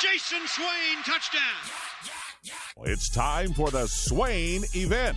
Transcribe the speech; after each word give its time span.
Jason 0.00 0.46
Swain, 0.46 1.02
touchdown. 1.06 1.40
It's 2.84 3.08
time 3.08 3.54
for 3.54 3.70
the 3.70 3.86
Swain 3.86 4.62
event 4.74 5.16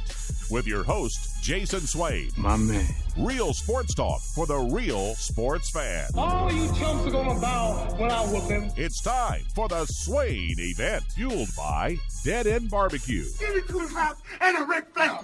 with 0.49 0.65
your 0.65 0.83
host, 0.83 1.43
Jason 1.43 1.81
Swain. 1.81 2.29
My 2.37 2.55
man. 2.55 2.87
Real 3.17 3.53
sports 3.53 3.93
talk 3.93 4.21
for 4.33 4.47
the 4.47 4.57
real 4.57 5.15
sports 5.15 5.69
fan. 5.71 6.07
All 6.15 6.49
you 6.51 6.67
chumps 6.67 7.07
are 7.07 7.11
gonna 7.11 7.39
bow 7.41 7.93
when 7.97 8.09
I 8.09 8.21
whoop 8.21 8.49
him. 8.49 8.71
It's 8.77 9.01
time 9.01 9.43
for 9.53 9.67
the 9.67 9.85
Swain 9.85 10.55
event, 10.57 11.03
fueled 11.13 11.49
by 11.57 11.97
Dead 12.23 12.47
End 12.47 12.69
Barbecue. 12.69 13.25
Give 13.37 13.55
me 13.55 13.61
two 13.67 13.85
slaps 13.89 14.21
and 14.39 14.57
a 14.57 14.63
Ric 14.63 14.85
Flair. 14.93 15.19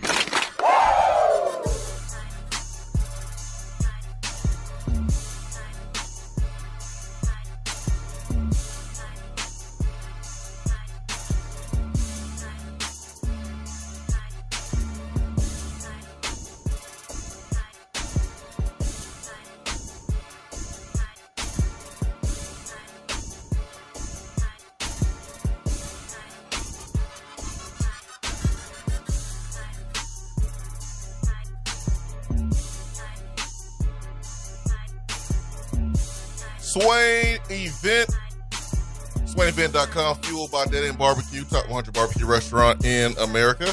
SwainEvent.com, 39.96 40.22
fueled 40.24 40.52
by 40.52 40.66
Dead 40.66 40.84
End 40.84 40.98
Barbecue, 40.98 41.44
top 41.46 41.66
100 41.66 41.94
barbecue 41.94 42.26
restaurant 42.26 42.86
in 42.86 43.14
America. 43.18 43.72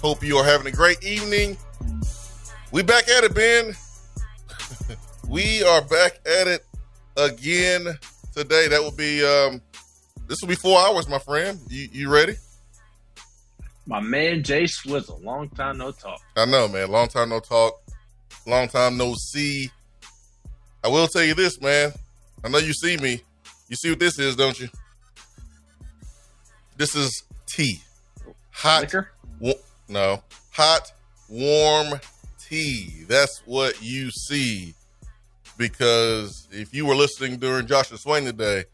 Hope 0.00 0.22
you 0.22 0.36
are 0.36 0.44
having 0.44 0.66
a 0.66 0.70
great 0.70 1.02
evening. 1.02 1.56
We 2.72 2.82
back 2.82 3.08
at 3.08 3.24
it, 3.24 3.34
Ben. 3.34 3.74
we 5.28 5.62
are 5.64 5.82
back 5.82 6.20
at 6.26 6.46
it 6.46 6.64
again 7.16 7.86
today. 8.32 8.68
That 8.68 8.82
will 8.82 8.92
be 8.92 9.24
um 9.24 9.60
this 10.28 10.40
will 10.40 10.48
be 10.48 10.54
four 10.54 10.78
hours, 10.80 11.08
my 11.08 11.18
friend. 11.18 11.58
You 11.68 11.88
you 11.92 12.10
ready? 12.10 12.34
My 13.86 14.00
man 14.00 14.42
Jay 14.42 14.66
Swizzle, 14.66 15.20
long 15.22 15.48
time 15.50 15.78
no 15.78 15.90
talk. 15.92 16.20
I 16.36 16.46
know, 16.46 16.68
man. 16.68 16.90
Long 16.90 17.08
time 17.08 17.28
no 17.30 17.40
talk. 17.40 17.80
Long 18.46 18.68
time 18.68 18.96
no 18.96 19.14
see. 19.14 19.70
I 20.82 20.88
will 20.88 21.06
tell 21.08 21.24
you 21.24 21.34
this, 21.34 21.60
man. 21.60 21.92
I 22.42 22.48
know 22.48 22.58
you 22.58 22.74
see 22.74 22.96
me. 22.96 23.22
You 23.68 23.76
see 23.76 23.90
what 23.90 23.98
this 23.98 24.18
is, 24.18 24.36
don't 24.36 24.58
you? 24.60 24.68
This 26.76 26.96
is 26.96 27.22
tea. 27.46 27.80
Hot 28.50 28.92
wa- 29.38 29.52
no. 29.88 30.22
Hot, 30.52 30.92
warm 31.28 32.00
tea. 32.38 33.04
That's 33.06 33.42
what 33.44 33.82
you 33.82 34.10
see. 34.10 34.74
Because 35.56 36.48
if 36.50 36.74
you 36.74 36.86
were 36.86 36.96
listening 36.96 37.38
during 37.38 37.66
Josh 37.66 37.90
and 37.90 38.00
Swain 38.00 38.24
today, 38.24 38.64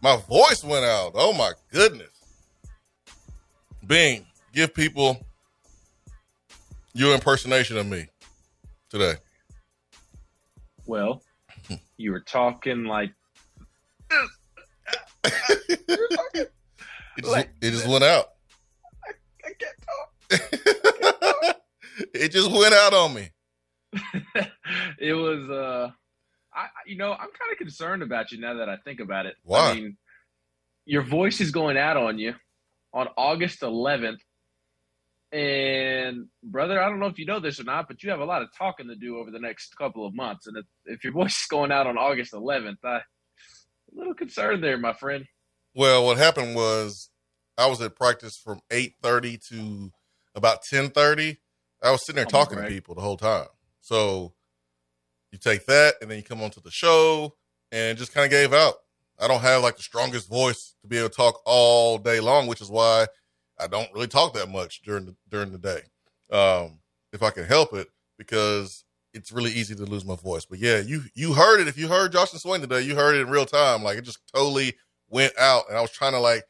my 0.00 0.16
voice 0.16 0.62
went 0.64 0.84
out. 0.84 1.12
Oh 1.14 1.32
my 1.32 1.52
goodness. 1.72 2.08
Bing, 3.86 4.26
give 4.52 4.72
people 4.72 5.26
your 6.92 7.14
impersonation 7.14 7.76
of 7.76 7.86
me 7.86 8.06
today. 8.88 9.14
Well, 10.86 11.22
hmm. 11.66 11.74
you 11.96 12.12
were 12.12 12.20
talking 12.20 12.84
like 12.84 13.12
It 17.16 17.24
just, 17.24 17.36
it 17.60 17.70
just 17.72 17.88
went 17.88 18.04
out. 18.04 18.26
I 19.44 19.50
can't 19.58 19.76
talk. 21.40 21.56
it 22.14 22.32
just 22.32 22.50
went 22.50 22.74
out 22.74 22.94
on 22.94 23.14
me. 23.14 23.30
it 24.98 25.14
was 25.14 25.48
uh 25.50 25.90
I 26.54 26.60
I- 26.60 26.68
you 26.86 26.96
know, 26.96 27.12
I'm 27.12 27.18
kind 27.18 27.52
of 27.52 27.58
concerned 27.58 28.02
about 28.02 28.32
you 28.32 28.40
now 28.40 28.54
that 28.54 28.68
I 28.68 28.76
think 28.84 29.00
about 29.00 29.26
it. 29.26 29.34
Why? 29.44 29.70
I 29.70 29.74
mean, 29.74 29.96
your 30.86 31.02
voice 31.02 31.40
is 31.40 31.50
going 31.50 31.76
out 31.76 31.96
on 31.96 32.18
you 32.18 32.34
on 32.92 33.08
August 33.16 33.60
11th. 33.60 34.18
And 35.32 36.26
brother, 36.42 36.82
I 36.82 36.88
don't 36.88 36.98
know 36.98 37.06
if 37.06 37.18
you 37.18 37.26
know 37.26 37.38
this 37.38 37.60
or 37.60 37.64
not, 37.64 37.86
but 37.86 38.02
you 38.02 38.10
have 38.10 38.18
a 38.20 38.24
lot 38.24 38.42
of 38.42 38.48
talking 38.56 38.88
to 38.88 38.96
do 38.96 39.18
over 39.18 39.30
the 39.30 39.38
next 39.38 39.76
couple 39.76 40.04
of 40.04 40.12
months. 40.14 40.48
And 40.48 40.56
if, 40.56 40.64
if 40.86 41.04
your 41.04 41.12
voice 41.12 41.36
is 41.40 41.46
going 41.48 41.70
out 41.70 41.86
on 41.86 41.96
August 41.96 42.32
11th, 42.32 42.78
I 42.84 42.96
a 42.96 43.02
little 43.92 44.14
concerned 44.14 44.62
there, 44.62 44.78
my 44.78 44.92
friend. 44.92 45.24
Well, 45.74 46.04
what 46.04 46.18
happened 46.18 46.54
was 46.54 47.10
I 47.56 47.66
was 47.66 47.80
at 47.80 47.96
practice 47.96 48.36
from 48.36 48.60
eight 48.70 48.94
thirty 49.02 49.38
to 49.50 49.92
about 50.34 50.62
ten 50.62 50.90
thirty. 50.90 51.38
I 51.82 51.90
was 51.90 52.04
sitting 52.04 52.16
there 52.16 52.24
talking 52.26 52.58
to 52.58 52.66
people 52.66 52.94
the 52.94 53.00
whole 53.00 53.16
time. 53.16 53.46
So 53.80 54.34
you 55.32 55.38
take 55.38 55.66
that 55.66 55.94
and 56.00 56.10
then 56.10 56.18
you 56.18 56.24
come 56.24 56.42
onto 56.42 56.60
the 56.60 56.70
show 56.70 57.34
and 57.72 57.96
just 57.96 58.12
kind 58.12 58.24
of 58.24 58.30
gave 58.30 58.52
out. 58.52 58.74
I 59.18 59.28
don't 59.28 59.42
have 59.42 59.62
like 59.62 59.76
the 59.76 59.82
strongest 59.82 60.28
voice 60.28 60.74
to 60.82 60.88
be 60.88 60.98
able 60.98 61.10
to 61.10 61.14
talk 61.14 61.40
all 61.44 61.98
day 61.98 62.20
long, 62.20 62.46
which 62.46 62.60
is 62.60 62.70
why 62.70 63.06
I 63.58 63.66
don't 63.66 63.92
really 63.92 64.08
talk 64.08 64.34
that 64.34 64.48
much 64.48 64.82
during 64.82 65.06
the 65.06 65.14
during 65.28 65.52
the 65.52 65.58
day. 65.58 65.82
Um, 66.32 66.78
if 67.12 67.22
I 67.22 67.30
can 67.30 67.44
help 67.44 67.74
it, 67.74 67.88
because 68.18 68.84
it's 69.12 69.32
really 69.32 69.50
easy 69.50 69.74
to 69.74 69.84
lose 69.84 70.04
my 70.04 70.16
voice. 70.16 70.46
But 70.46 70.58
yeah, 70.58 70.78
you 70.78 71.02
you 71.14 71.34
heard 71.34 71.60
it. 71.60 71.68
If 71.68 71.76
you 71.76 71.88
heard 71.88 72.12
Josh 72.12 72.32
and 72.32 72.40
Swain 72.40 72.60
today, 72.60 72.80
you 72.80 72.94
heard 72.94 73.16
it 73.16 73.22
in 73.22 73.28
real 73.28 73.46
time. 73.46 73.82
Like 73.82 73.98
it 73.98 74.02
just 74.02 74.20
totally 74.34 74.74
went 75.10 75.36
out, 75.38 75.64
and 75.68 75.76
I 75.76 75.80
was 75.80 75.90
trying 75.90 76.12
to 76.12 76.20
like, 76.20 76.44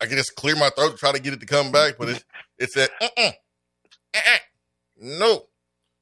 I 0.00 0.06
could 0.06 0.16
just 0.16 0.34
clear 0.36 0.56
my 0.56 0.70
throat 0.70 0.92
to 0.92 0.96
try 0.96 1.12
to 1.12 1.20
get 1.20 1.34
it 1.34 1.40
to 1.40 1.46
come 1.46 1.70
back, 1.70 1.96
but 1.98 2.08
it 2.08 2.24
it 2.58 2.72
said, 2.72 2.88
uh-uh, 3.00 3.30
uh-uh, 4.14 4.38
no, 4.98 5.46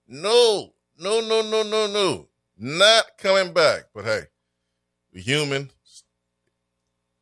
no, 0.07 0.73
no, 0.99 1.21
no, 1.21 1.43
no, 1.43 1.63
no, 1.63 1.87
no, 1.87 2.29
not 2.57 3.05
coming 3.19 3.53
back. 3.53 3.85
But 3.95 4.05
hey, 4.05 4.21
human. 5.13 5.71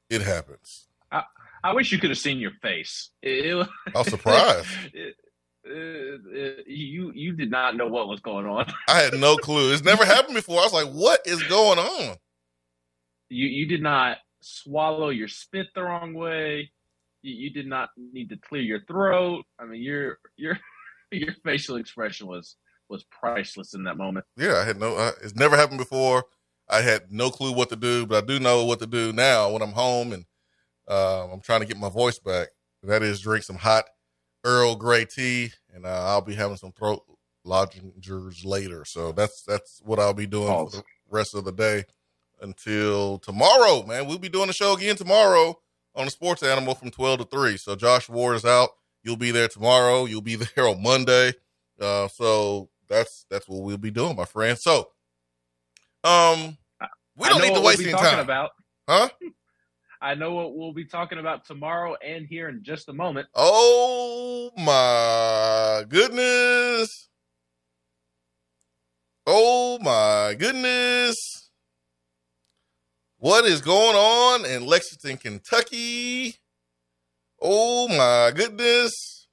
It 0.09 0.23
happens. 0.23 0.87
I 1.11 1.25
I 1.65 1.73
wish 1.73 1.91
you 1.91 1.99
could 1.99 2.11
have 2.11 2.19
seen 2.19 2.39
your 2.39 2.53
face. 2.63 3.11
It, 3.23 3.67
I 3.95 3.99
was 3.99 4.09
surprised. 4.09 4.69
it, 4.93 5.17
it- 5.65 6.67
you 6.69 7.11
you 7.13 7.33
did 7.33 7.51
not 7.51 7.77
know 7.77 7.89
what 7.89 8.07
was 8.07 8.21
going 8.21 8.47
on. 8.47 8.73
I 8.89 9.01
had 9.01 9.15
no 9.15 9.37
clue. 9.37 9.73
It's 9.73 9.83
never 9.83 10.05
happened 10.05 10.35
before. 10.37 10.61
I 10.61 10.65
was 10.65 10.73
like, 10.73 10.89
what 10.89 11.21
is 11.27 11.43
going 11.43 11.79
on? 11.81 12.17
You 13.29 13.47
you 13.47 13.67
did 13.67 13.83
not 13.83 14.19
swallow 14.41 15.11
your 15.11 15.29
spit 15.29 15.67
the 15.75 15.83
wrong 15.83 16.15
way. 16.15 16.71
You, 17.23 17.35
you 17.35 17.51
did 17.51 17.67
not 17.67 17.91
need 17.97 18.29
to 18.31 18.37
clear 18.37 18.63
your 18.63 18.85
throat. 18.85 19.45
I 19.59 19.65
mean, 19.65 19.83
your 19.83 20.19
your 20.37 20.59
your 21.13 21.35
facial 21.45 21.77
expression 21.77 22.27
was 22.27 22.57
was 22.89 23.05
priceless 23.05 23.75
in 23.75 23.85
that 23.85 23.97
moment. 23.97 24.25
Yeah, 24.37 24.57
I 24.57 24.65
had 24.65 24.79
no. 24.79 24.97
Uh, 24.97 25.13
it's 25.23 25.35
never 25.35 25.57
happened 25.57 25.79
before. 25.79 26.25
I 26.69 26.81
had 26.81 27.13
no 27.13 27.31
clue 27.31 27.53
what 27.53 27.69
to 27.71 27.77
do, 27.77 28.07
but 28.07 28.25
I 28.25 28.27
do 28.27 28.41
know 28.41 28.65
what 28.65 28.81
to 28.81 28.87
do 28.87 29.13
now 29.13 29.51
when 29.51 29.63
I'm 29.63 29.73
home 29.73 30.13
and 30.13 30.25
uh, 30.89 31.29
I'm 31.33 31.41
trying 31.41 31.61
to 31.61 31.67
get 31.67 31.77
my 31.77 31.89
voice 31.89 32.19
back. 32.19 32.49
That 32.83 33.03
is, 33.03 33.21
drink 33.21 33.45
some 33.45 33.57
hot 33.57 33.85
Earl 34.45 34.77
Grey 34.77 35.05
tea, 35.05 35.53
and 35.75 35.87
uh, 35.87 36.07
I'll 36.07 36.21
be 36.21 36.35
having 36.35 36.57
some 36.57 36.73
throat 36.73 37.03
lozenges 37.45 38.45
later. 38.45 38.85
So 38.85 39.13
that's 39.13 39.43
that's 39.43 39.81
what 39.85 39.99
I'll 39.99 40.15
be 40.15 40.27
doing 40.27 40.49
for 40.49 40.71
the 40.71 40.85
rest 41.11 41.35
of 41.35 41.45
the 41.45 41.53
day 41.53 41.85
until 42.41 43.19
tomorrow. 43.19 43.85
Man, 43.87 44.07
we'll 44.07 44.19
be 44.19 44.29
doing 44.29 44.49
the 44.49 44.53
show 44.53 44.75
again 44.75 44.97
tomorrow 44.97 45.59
on 45.95 46.05
the 46.05 46.11
Sports 46.11 46.43
Animal 46.43 46.75
from 46.75 46.91
12 46.91 47.21
to 47.21 47.25
3. 47.25 47.57
So 47.57 47.75
Josh 47.75 48.09
Ward 48.09 48.37
is 48.37 48.45
out. 48.45 48.71
You'll 49.03 49.17
be 49.17 49.31
there 49.31 49.49
tomorrow. 49.49 50.05
You'll 50.05 50.21
be 50.21 50.37
there 50.57 50.69
on 50.69 50.83
Monday. 50.83 51.33
Uh, 51.81 52.09
so 52.09 52.69
that's 52.89 53.27
that's 53.31 53.49
what 53.49 53.63
we'll 53.63 53.79
be 53.79 53.91
doing, 53.91 54.17
my 54.17 54.25
friend. 54.25 54.59
So, 54.59 54.91
um, 56.05 56.57
we 57.17 57.29
don't 57.29 57.43
need 57.43 57.55
to 57.55 57.61
waste 57.61 57.79
we'll 57.79 57.89
be 57.89 57.93
any 57.93 57.99
time, 57.99 58.19
about. 58.19 58.51
huh? 58.89 59.09
I 60.01 60.15
know 60.15 60.35
what 60.35 60.57
we'll 60.57 60.75
be 60.75 60.85
talking 60.85 61.19
about 61.19 61.47
tomorrow 61.47 61.97
and 62.07 62.27
here 62.27 62.49
in 62.49 62.63
just 62.63 62.89
a 62.89 62.93
moment. 62.93 63.29
Oh 63.35 64.51
my 64.57 65.85
goodness! 65.89 67.09
Oh 69.27 69.79
my 69.81 70.35
goodness! 70.39 71.46
What 73.27 73.45
is 73.45 73.61
going 73.61 73.97
on 73.97 74.45
in 74.45 74.67
Lexington, 74.67 75.17
Kentucky? 75.17 76.37
Oh 77.43 77.89
my 77.89 78.31
goodness! 78.33 79.27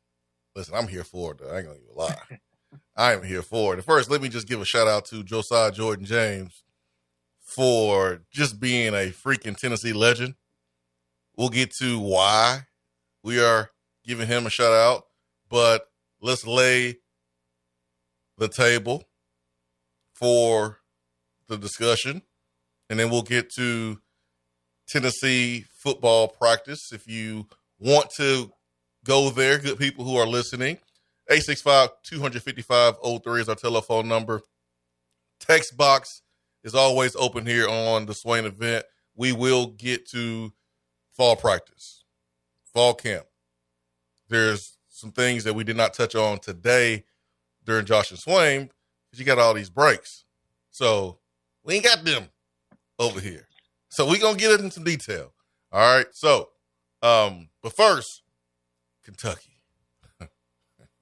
Listen, 0.56 0.74
I'm 0.74 0.88
here 0.88 1.04
for 1.04 1.34
it. 1.34 1.38
Though. 1.38 1.52
I 1.52 1.58
ain't 1.58 1.68
gonna 1.68 1.78
even 1.78 1.96
lie. 1.96 2.40
I 2.98 3.14
am 3.14 3.22
here 3.22 3.44
for 3.44 3.78
it. 3.78 3.84
First, 3.84 4.10
let 4.10 4.20
me 4.20 4.30
just 4.30 4.48
give 4.48 4.60
a 4.60 4.66
shout 4.66 4.88
out 4.88 5.06
to 5.12 5.22
Josiah 5.22 5.72
Jordan 5.72 6.06
James 6.06 6.64
for 7.40 8.24
just 8.32 8.60
being 8.60 8.96
a 8.96 9.12
freaking 9.12 9.56
Tennessee 9.56 9.94
legend. 9.94 10.34
We'll 11.38 11.50
get 11.50 11.72
to 11.80 12.00
why 12.00 12.62
we 13.24 13.40
are 13.40 13.70
giving 14.04 14.26
him 14.26 14.48
a 14.48 14.50
shout 14.50 14.74
out, 14.74 15.04
but 15.52 15.86
let's 16.20 16.48
lay 16.48 16.96
the 18.40 18.48
table 18.48 19.04
for 20.16 20.80
the 21.48 21.60
discussion, 21.60 22.24
and 22.90 23.00
then 23.00 23.10
we'll 23.10 23.22
get 23.22 23.50
to 23.54 24.00
Tennessee 24.88 25.66
football 25.74 26.28
practice. 26.28 26.92
If 26.92 27.08
you 27.08 27.48
want 27.80 28.10
to 28.18 28.52
go 29.06 29.30
there, 29.30 29.58
good 29.58 29.78
people 29.78 30.06
who 30.06 30.16
are 30.18 30.28
listening, 30.28 30.78
865 31.30 31.90
255 32.04 32.96
03 33.24 33.42
is 33.42 33.50
our 33.50 33.56
telephone 33.56 34.08
number. 34.08 34.42
Text 35.40 35.76
box 35.76 36.22
is 36.64 36.76
always 36.76 37.16
open 37.16 37.46
here 37.46 37.68
on 37.68 38.06
the 38.06 38.14
Swain 38.14 38.46
event. 38.46 38.86
We 39.16 39.32
will 39.32 39.68
get 39.68 40.08
to 40.10 40.54
fall 41.12 41.36
practice, 41.36 42.04
fall 42.74 42.94
camp. 42.94 43.26
There's 44.30 44.78
some 44.90 45.12
things 45.12 45.44
that 45.44 45.54
we 45.54 45.64
did 45.64 45.78
not 45.78 45.94
touch 45.94 46.16
on 46.16 46.40
today 46.40 47.04
during 47.66 47.86
Josh 47.86 48.12
and 48.12 48.20
Swain 48.20 48.70
because 49.06 49.20
you 49.20 49.26
got 49.26 49.40
all 49.40 49.54
these 49.54 49.70
breaks. 49.70 50.26
So 50.72 51.20
we 51.64 51.76
ain't 51.76 51.84
got 51.84 52.04
them 52.04 52.30
over 53.04 53.20
here. 53.20 53.48
So 53.90 54.08
we're 54.08 54.20
gonna 54.20 54.38
get 54.38 54.60
into 54.60 54.72
some 54.72 54.84
detail. 54.84 55.34
All 55.72 55.96
right. 55.96 56.08
So, 56.14 56.50
um, 57.02 57.50
but 57.62 57.76
first, 57.76 58.24
Kentucky. 59.04 59.62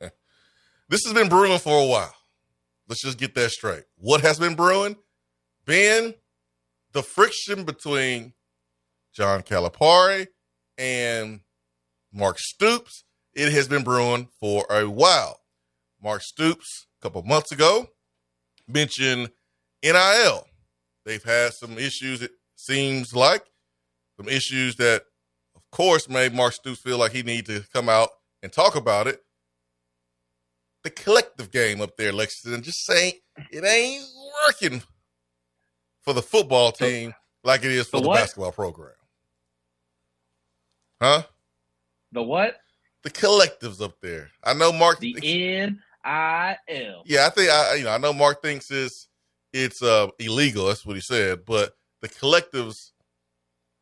this 0.90 1.04
has 1.06 1.14
been 1.14 1.30
brewing 1.30 1.60
for 1.60 1.82
a 1.82 1.86
while. 1.86 2.16
Let's 2.88 3.04
just 3.04 3.18
get 3.18 3.36
that 3.36 3.52
straight. 3.52 3.84
What 3.98 4.22
has 4.22 4.40
been 4.40 4.56
brewing? 4.56 4.98
Been 5.66 6.16
the 6.92 7.04
friction 7.04 7.64
between 7.64 8.34
John 9.14 9.44
Calipari 9.44 10.28
and 10.78 11.42
Mark 12.12 12.40
Stoops. 12.40 13.04
It 13.34 13.54
has 13.54 13.68
been 13.68 13.84
brewing 13.84 14.28
for 14.40 14.66
a 14.70 14.90
while. 14.90 15.40
Mark 16.04 16.22
Stoops, 16.22 16.88
a 17.00 17.04
couple 17.04 17.24
months 17.24 17.52
ago, 17.52 17.88
mentioned 18.68 19.30
NIL. 19.84 20.48
They've 21.06 21.24
had 21.24 21.54
some 21.54 21.78
issues, 21.78 22.22
it 22.22 22.32
seems 22.56 23.16
like, 23.16 23.46
some 24.18 24.30
issues 24.30 24.76
that, 24.78 25.04
of 25.56 25.62
course, 25.72 26.08
made 26.08 26.34
Mark 26.34 26.54
Stoops 26.54 26.80
feel 26.80 26.98
like 26.98 27.12
he 27.12 27.24
needed 27.24 27.64
to 27.64 27.70
come 27.72 27.90
out 27.90 28.10
and 28.44 28.52
talk 28.52 28.76
about 28.76 29.08
it. 29.08 29.24
The 30.84 30.90
collective 30.90 31.52
game 31.52 31.82
up 31.82 31.96
there, 31.98 32.12
Lexington, 32.12 32.64
just 32.64 32.86
saying 32.86 33.14
it 33.52 33.64
ain't 33.64 34.04
working 34.48 34.82
for 36.02 36.14
the 36.14 36.22
football 36.22 36.72
team 36.72 37.14
like 37.44 37.64
it 37.64 37.72
is 37.72 37.88
for 37.88 38.02
The 38.02 38.08
the, 38.08 38.14
basketball 38.14 38.52
program. 38.52 38.94
Huh? 41.02 41.24
The 42.12 42.24
what? 42.24 42.58
The 43.04 43.10
collectives 43.10 43.82
up 43.82 44.00
there. 44.02 44.30
I 44.44 44.54
know 44.54 44.72
Mark. 44.72 45.00
The 45.00 45.16
N 45.24 45.82
I 46.04 46.58
L. 46.68 47.04
Yeah, 47.06 47.26
I 47.26 47.30
think 47.30 47.50
I 47.50 47.76
you 47.76 47.84
know 47.84 47.92
I 47.92 47.98
know 47.98 48.14
Mark 48.14 48.42
thinks 48.42 48.70
it's 48.70 49.08
it's 49.54 49.82
uh 49.82 50.08
illegal. 50.20 50.68
That's 50.68 50.86
what 50.86 50.96
he 50.96 51.02
said. 51.02 51.46
But 51.46 51.76
the 52.02 52.10
collectives, 52.10 52.92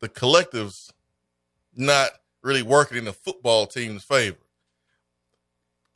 the 0.00 0.08
collectives, 0.08 0.90
not 1.74 2.10
really 2.42 2.62
working 2.62 2.98
in 2.98 3.04
the 3.04 3.12
football 3.12 3.66
team's 3.66 4.04
favor. 4.04 4.38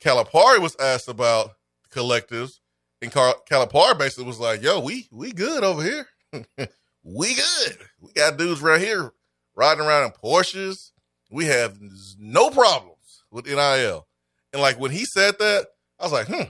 Calipari 0.01 0.59
was 0.59 0.75
asked 0.79 1.07
about 1.07 1.51
collectives, 1.89 2.59
and 3.01 3.11
Calipari 3.11 3.97
basically 3.97 4.25
was 4.25 4.39
like, 4.39 4.61
"Yo, 4.61 4.79
we 4.79 5.07
we 5.11 5.31
good 5.31 5.63
over 5.63 5.83
here. 5.83 6.07
we 7.03 7.33
good. 7.35 7.77
We 7.99 8.13
got 8.13 8.37
dudes 8.37 8.61
right 8.61 8.79
here 8.81 9.13
riding 9.55 9.83
around 9.85 10.05
in 10.05 10.11
Porsches. 10.11 10.91
We 11.31 11.45
have 11.45 11.79
no 12.19 12.49
problems 12.49 13.23
with 13.31 13.47
NIL." 13.47 14.07
And 14.53 14.61
like 14.61 14.79
when 14.79 14.91
he 14.91 15.05
said 15.05 15.39
that, 15.39 15.67
I 15.99 16.03
was 16.03 16.11
like, 16.11 16.27
"Hmm, 16.27 16.49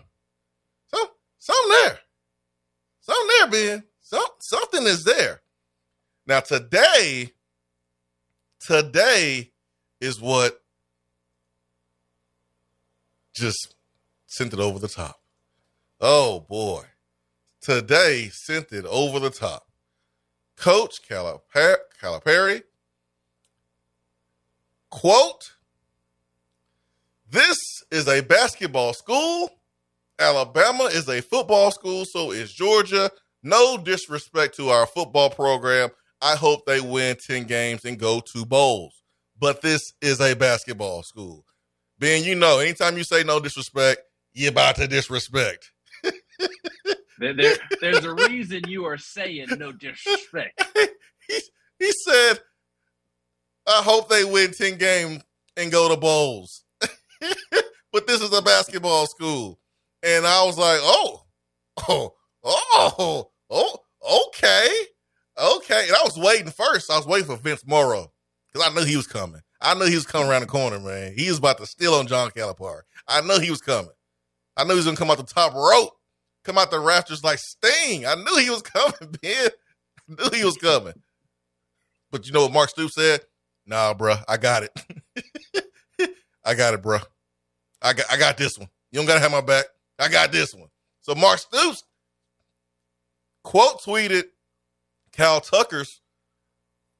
some 0.87 1.07
something 1.37 1.71
there, 1.83 1.99
something 3.05 3.27
there, 3.27 3.47
Ben. 3.47 3.83
Some 4.01 4.25
something 4.39 4.83
is 4.83 5.03
there." 5.03 5.41
Now 6.27 6.39
today, 6.39 7.31
today 8.59 9.51
is 10.01 10.19
what 10.19 10.61
just 13.35 13.75
sent 14.27 14.53
it 14.53 14.59
over 14.59 14.79
the 14.79 14.87
top. 14.87 15.21
Oh 16.01 16.41
boy. 16.41 16.83
Today 17.61 18.29
sent 18.31 18.71
it 18.71 18.85
over 18.85 19.19
the 19.19 19.31
top. 19.31 19.67
Coach 20.55 21.01
Calipari, 21.09 21.77
Calipari 22.01 22.63
quote, 24.95 25.55
this 27.29 27.57
is 27.91 28.07
a 28.07 28.21
basketball 28.21 28.93
school. 28.93 29.49
Alabama 30.19 30.85
is 30.85 31.07
a 31.09 31.21
football 31.21 31.71
school, 31.71 32.05
so 32.05 32.31
is 32.31 32.51
Georgia. 32.53 33.09
No 33.43 33.77
disrespect 33.77 34.55
to 34.57 34.69
our 34.69 34.85
football 34.85 35.29
program. 35.29 35.89
I 36.21 36.35
hope 36.35 36.65
they 36.65 36.79
win 36.81 37.17
10 37.17 37.43
games 37.45 37.85
and 37.85 37.99
go 37.99 38.19
to 38.33 38.45
bowls. 38.45 39.03
But 39.37 39.61
this 39.61 39.93
is 40.01 40.21
a 40.21 40.33
basketball 40.35 41.03
school. 41.03 41.45
Ben, 41.99 42.23
you 42.23 42.35
know, 42.35 42.59
anytime 42.59 42.97
you 42.97 43.03
say 43.03 43.23
no 43.23 43.39
disrespect, 43.39 44.01
you're 44.33 44.51
about 44.51 44.75
to 44.77 44.87
disrespect. 44.87 45.71
There, 47.17 47.33
there- 47.33 47.57
there's 47.79 48.03
a 48.03 48.13
reason 48.13 48.63
you 48.67 48.83
are 48.85 48.97
saying 48.97 49.47
no 49.57 49.71
disrespect. 49.71 50.61
he, 51.29 51.39
he 51.79 51.91
said, 52.05 52.39
I 53.65 53.81
hope 53.83 54.09
they 54.09 54.25
win 54.25 54.51
10 54.51 54.77
games 54.77 55.23
and 55.55 55.71
go 55.71 55.87
to 55.87 55.95
bowls. 55.95 56.65
but 56.81 58.05
this 58.05 58.21
is 58.21 58.37
a 58.37 58.41
basketball 58.41 59.07
school. 59.07 59.59
And 60.05 60.27
I 60.27 60.45
was 60.45 60.55
like, 60.55 60.79
oh, 60.83 61.23
oh, 61.89 62.13
oh, 62.43 63.31
oh, 63.49 63.77
okay. 64.27 64.67
Okay. 65.37 65.87
And 65.87 65.95
I 65.95 66.03
was 66.03 66.15
waiting 66.15 66.51
first. 66.51 66.91
I 66.91 66.97
was 66.97 67.07
waiting 67.07 67.25
for 67.25 67.37
Vince 67.37 67.65
Marrow 67.65 68.11
because 68.53 68.69
I 68.69 68.73
knew 68.73 68.85
he 68.85 68.97
was 68.97 69.07
coming. 69.07 69.41
I 69.61 69.73
knew 69.73 69.85
he 69.85 69.95
was 69.95 70.05
coming 70.05 70.29
around 70.29 70.41
the 70.41 70.47
corner, 70.47 70.79
man. 70.79 71.13
He 71.17 71.27
was 71.27 71.39
about 71.39 71.57
to 71.57 71.65
steal 71.65 71.95
on 71.95 72.05
John 72.05 72.29
Calipari. 72.29 72.81
I 73.07 73.21
knew 73.21 73.39
he 73.39 73.49
was 73.49 73.61
coming. 73.61 73.89
I 74.55 74.63
knew 74.63 74.71
he 74.71 74.77
was 74.77 74.85
to 74.85 74.95
come 74.95 75.09
out 75.09 75.17
the 75.17 75.23
top 75.23 75.55
rope, 75.55 75.93
come 76.43 76.59
out 76.59 76.69
the 76.69 76.79
rafters 76.79 77.23
like 77.23 77.39
Sting. 77.39 78.05
I 78.05 78.13
knew 78.13 78.37
he 78.37 78.51
was 78.51 78.61
coming, 78.61 79.15
man. 79.23 79.49
I 80.07 80.23
knew 80.23 80.37
he 80.37 80.45
was 80.45 80.57
coming. 80.57 80.93
But 82.11 82.27
you 82.27 82.31
know 82.31 82.43
what 82.43 82.53
Mark 82.53 82.69
Stoops 82.69 82.93
said? 82.93 83.21
Nah, 83.65 83.95
bro, 83.95 84.15
I 84.27 84.37
got 84.37 84.63
it. 84.63 86.11
I 86.45 86.53
got 86.53 86.75
it, 86.75 86.83
bro. 86.83 86.99
I 87.81 87.93
got 87.93 88.05
I 88.11 88.17
got 88.17 88.37
this 88.37 88.57
one. 88.59 88.69
You 88.91 88.99
don't 88.99 89.07
gotta 89.07 89.19
have 89.19 89.31
my 89.31 89.41
back. 89.41 89.65
I 89.99 90.09
got 90.09 90.31
this 90.31 90.53
one. 90.53 90.69
So 91.01 91.15
Mark 91.15 91.39
Stoops 91.39 91.83
quote 93.43 93.81
tweeted 93.81 94.23
Kyle 95.13 95.41
Tucker's 95.41 96.01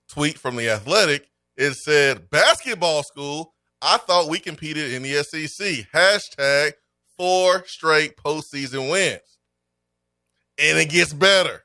tweet 0.08 0.38
from 0.38 0.56
the 0.56 0.70
Athletic. 0.70 1.30
It 1.58 1.74
said, 1.74 2.30
"Basketball 2.30 3.04
school. 3.04 3.54
I 3.82 3.98
thought 3.98 4.30
we 4.30 4.40
competed 4.40 4.94
in 4.94 5.04
the 5.04 5.24
SEC. 5.24 5.88
Hashtag 5.94 6.74
four 7.18 7.66
straight 7.68 8.18
postseason 8.18 8.90
wins, 8.90 9.40
and 10.58 10.78
it 10.78 10.90
gets 10.90 11.14
better. 11.14 11.64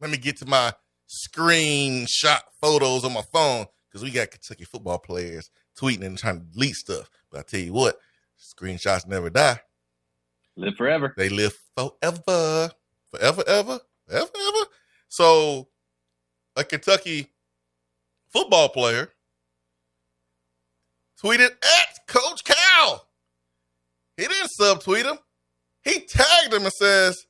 Let 0.00 0.10
me 0.10 0.18
get 0.18 0.36
to 0.38 0.46
my 0.46 0.74
screenshot 1.08 2.40
photos 2.60 3.04
on 3.04 3.12
my 3.12 3.22
phone 3.32 3.66
because 3.88 4.02
we 4.02 4.10
got 4.10 4.30
Kentucky 4.30 4.64
football 4.64 4.98
players 4.98 5.50
tweeting 5.78 6.04
and 6.04 6.18
trying 6.18 6.40
to 6.40 6.46
delete 6.46 6.76
stuff. 6.76 7.08
But 7.30 7.40
I 7.40 7.42
tell 7.42 7.60
you 7.60 7.72
what, 7.72 7.98
screenshots 8.38 9.06
never 9.06 9.30
die. 9.30 9.60
Live 10.56 10.76
forever. 10.76 11.12
They 11.16 11.28
live 11.28 11.56
forever, 11.76 12.70
forever, 13.10 13.44
ever, 13.46 13.80
ever, 14.10 14.30
ever. 14.40 14.66
So, 15.08 15.68
a 16.56 16.64
Kentucky 16.64 17.32
football 18.32 18.70
player 18.70 19.12
tweeted 21.22 21.50
at 21.50 22.06
Coach 22.08 22.42
Cal. 22.44 23.06
He 24.16 24.26
didn't 24.26 24.50
subtweet 24.58 25.04
him. 25.04 25.18
He 25.84 26.00
tagged 26.00 26.54
him 26.54 26.64
and 26.64 26.72
says, 26.72 27.26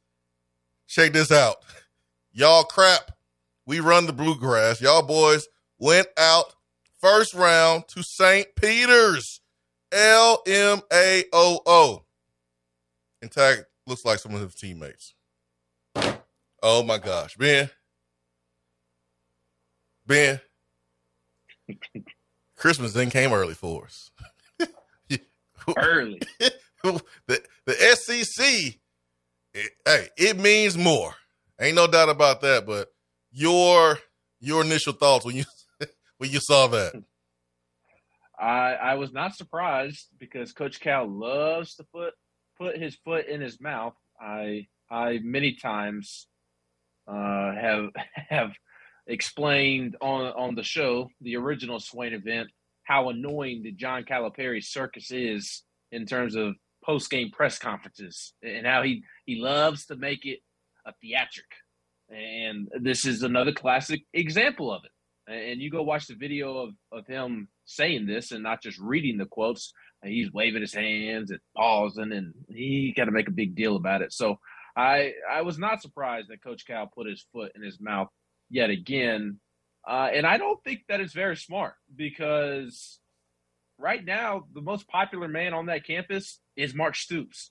"Check 0.87 1.12
this 1.12 1.33
out, 1.33 1.56
y'all 2.30 2.64
crap. 2.64 3.11
We 3.66 3.80
run 3.80 4.06
the 4.06 4.12
bluegrass. 4.12 4.80
Y'all 4.80 5.02
boys 5.02 5.49
went 5.78 6.06
out 6.16 6.54
first 7.00 7.35
round 7.35 7.88
to 7.88 8.04
St. 8.04 8.47
Peter's, 8.54 9.40
L 9.90 10.42
M 10.47 10.80
A 10.92 11.25
O 11.33 11.61
O." 11.66 12.05
Tag 13.28 13.64
looks 13.87 14.04
like 14.04 14.18
some 14.18 14.35
of 14.35 14.40
his 14.40 14.54
teammates. 14.54 15.14
Oh 16.62 16.83
my 16.83 16.99
gosh, 16.99 17.37
Ben. 17.37 17.71
Ben. 20.06 20.40
Christmas 22.56 22.92
then 22.92 23.11
came 23.11 23.33
early 23.33 23.54
for 23.54 23.85
us. 23.85 24.11
Early. 25.76 26.21
the 26.83 27.42
the 27.64 27.73
SEC, 27.73 28.47
it, 29.52 29.73
hey, 29.85 30.09
it 30.16 30.38
means 30.38 30.78
more. 30.78 31.12
Ain't 31.61 31.75
no 31.75 31.87
doubt 31.88 32.09
about 32.09 32.40
that. 32.42 32.66
But 32.66 32.88
your 33.33 33.99
your 34.40 34.62
initial 34.62 34.92
thoughts 34.92 35.25
when 35.25 35.37
you 35.37 35.45
when 36.18 36.30
you 36.30 36.38
saw 36.40 36.68
that? 36.68 36.95
I 38.38 38.75
I 38.75 38.95
was 38.95 39.12
not 39.12 39.35
surprised 39.35 40.09
because 40.18 40.52
Coach 40.52 40.80
Cal 40.80 41.09
loves 41.09 41.75
to 41.76 41.85
put 41.92 42.14
put 42.58 42.78
his 42.78 42.96
foot 43.04 43.26
in 43.26 43.40
his 43.40 43.60
mouth. 43.60 43.94
I 44.20 44.66
I 44.90 45.18
many 45.22 45.56
times 45.56 46.26
uh, 47.06 47.52
have 47.54 47.90
have 48.28 48.52
explained 49.06 49.96
on 50.00 50.26
on 50.32 50.54
the 50.54 50.62
show, 50.62 51.08
the 51.20 51.36
original 51.36 51.80
Swain 51.80 52.14
event, 52.14 52.48
how 52.84 53.08
annoying 53.08 53.62
the 53.62 53.72
John 53.72 54.04
Calipari 54.04 54.64
circus 54.64 55.10
is 55.10 55.62
in 55.92 56.06
terms 56.06 56.34
of 56.34 56.54
post 56.84 57.10
game 57.10 57.30
press 57.30 57.58
conferences 57.58 58.32
and 58.42 58.66
how 58.66 58.82
he 58.82 59.02
he 59.26 59.40
loves 59.40 59.86
to 59.86 59.96
make 59.96 60.25
it 60.25 60.40
a 60.86 60.92
theatric. 61.02 61.46
And 62.08 62.68
this 62.80 63.04
is 63.04 63.22
another 63.22 63.52
classic 63.52 64.02
example 64.12 64.72
of 64.72 64.82
it. 64.84 64.92
And 65.28 65.60
you 65.60 65.70
go 65.70 65.82
watch 65.82 66.06
the 66.06 66.14
video 66.14 66.58
of, 66.58 66.70
of 66.92 67.06
him 67.08 67.48
saying 67.64 68.06
this 68.06 68.30
and 68.30 68.44
not 68.44 68.62
just 68.62 68.78
reading 68.78 69.18
the 69.18 69.26
quotes. 69.26 69.72
He's 70.06 70.32
waving 70.32 70.62
his 70.62 70.75
hands 70.75 71.30
and 71.30 71.40
pausing, 71.56 72.12
and 72.12 72.34
he 72.48 72.92
got 72.96 73.04
to 73.06 73.12
make 73.12 73.28
a 73.28 73.32
big 73.32 73.54
deal 73.54 73.76
about 73.76 74.02
it. 74.02 74.12
So 74.12 74.38
I 74.76 75.14
I 75.30 75.42
was 75.42 75.58
not 75.58 75.82
surprised 75.82 76.28
that 76.28 76.42
Coach 76.42 76.66
Cal 76.66 76.86
put 76.86 77.06
his 77.06 77.25
foot 77.32 77.52
in 77.54 77.62
his 77.62 77.80
mouth 77.80 78.08
yet 78.50 78.70
again. 78.70 79.40
Uh, 79.86 80.08
and 80.12 80.26
I 80.26 80.36
don't 80.36 80.62
think 80.64 80.80
that 80.88 81.00
is 81.00 81.12
very 81.12 81.36
smart 81.36 81.75
because 81.94 82.98
right 83.78 84.04
now 84.04 84.46
the 84.52 84.60
most 84.60 84.88
popular 84.88 85.28
man 85.28 85.54
on 85.54 85.66
that 85.66 85.86
campus 85.86 86.40
is 86.56 86.75
Mark 86.75 86.96
Stoops. 86.96 87.50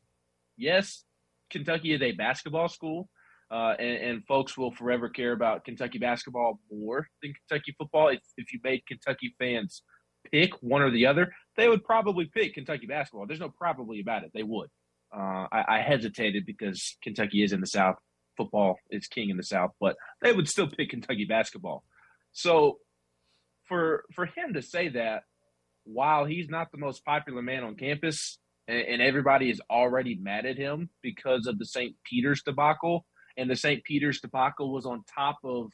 Yes, 0.57 1.03
Kentucky 1.50 1.93
is 1.93 2.01
a 2.01 2.12
basketball 2.12 2.67
school, 2.67 3.09
uh, 3.51 3.75
and, 3.79 3.97
and, 3.97 4.25
folks 4.25 4.57
will 4.57 4.71
forever 4.71 5.07
care 5.07 5.31
about 5.31 5.63
Kentucky 5.65 6.00
basketball 6.00 6.59
more 6.71 7.07
than 7.21 7.33
Kentucky 7.33 7.75
football. 7.77 8.07
If, 8.09 8.21
if 8.38 8.51
you 8.51 8.59
made 8.63 8.85
Kentucky 8.88 9.35
fans 9.38 9.83
pick 10.31 10.53
one 10.63 10.81
or 10.81 10.91
the 10.91 11.05
other, 11.05 11.31
they 11.57 11.67
would 11.67 11.83
probably 11.83 12.25
pick 12.25 12.53
Kentucky 12.53 12.88
basketball. 12.88 13.25
There's 13.27 13.39
no 13.39 13.50
probably 13.50 14.00
about 14.00 14.24
it. 14.24 14.31
They 14.33 14.43
would. 14.43 14.69
Uh, 15.15 15.47
I, 15.51 15.77
I, 15.77 15.81
hesitated 15.81 16.45
because 16.45 16.97
Kentucky 17.01 17.43
is 17.43 17.53
in 17.53 17.62
the 17.62 17.67
South. 17.67 17.95
Football 18.35 18.75
is 18.89 19.07
king 19.07 19.29
in 19.29 19.38
the 19.38 19.43
South, 19.43 19.71
but 19.79 19.95
they 20.21 20.33
would 20.33 20.50
still 20.50 20.67
pick 20.67 20.89
Kentucky 20.89 21.25
basketball. 21.25 21.83
So 22.33 22.79
for 23.63 24.03
for 24.13 24.25
him 24.25 24.53
to 24.55 24.62
say 24.62 24.89
that 24.89 25.24
while 25.85 26.25
he's 26.25 26.50
not 26.50 26.71
the 26.71 26.77
most 26.77 27.05
popular 27.05 27.41
man 27.41 27.63
on 27.63 27.75
campus 27.75 28.39
and, 28.67 28.79
and 28.79 29.01
everybody 29.01 29.50
is 29.50 29.62
already 29.69 30.15
mad 30.15 30.45
at 30.45 30.57
him 30.57 30.89
because 31.01 31.47
of 31.47 31.59
the 31.59 31.65
St. 31.65 31.95
Peter's 32.03 32.41
debacle, 32.43 33.05
and 33.38 33.50
the 33.50 33.55
St. 33.55 33.83
Peter's 33.83 34.19
debacle 34.19 34.74
was 34.74 34.85
on 34.85 35.03
top 35.13 35.38
of 35.43 35.67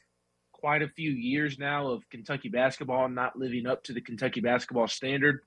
quite 0.52 0.82
a 0.82 0.88
few 0.88 1.10
years 1.10 1.58
now 1.58 1.88
of 1.88 2.08
Kentucky 2.10 2.48
basketball 2.48 3.08
not 3.08 3.36
living 3.36 3.66
up 3.66 3.82
to 3.84 3.92
the 3.92 4.00
Kentucky 4.00 4.40
basketball 4.40 4.86
standard. 4.86 5.40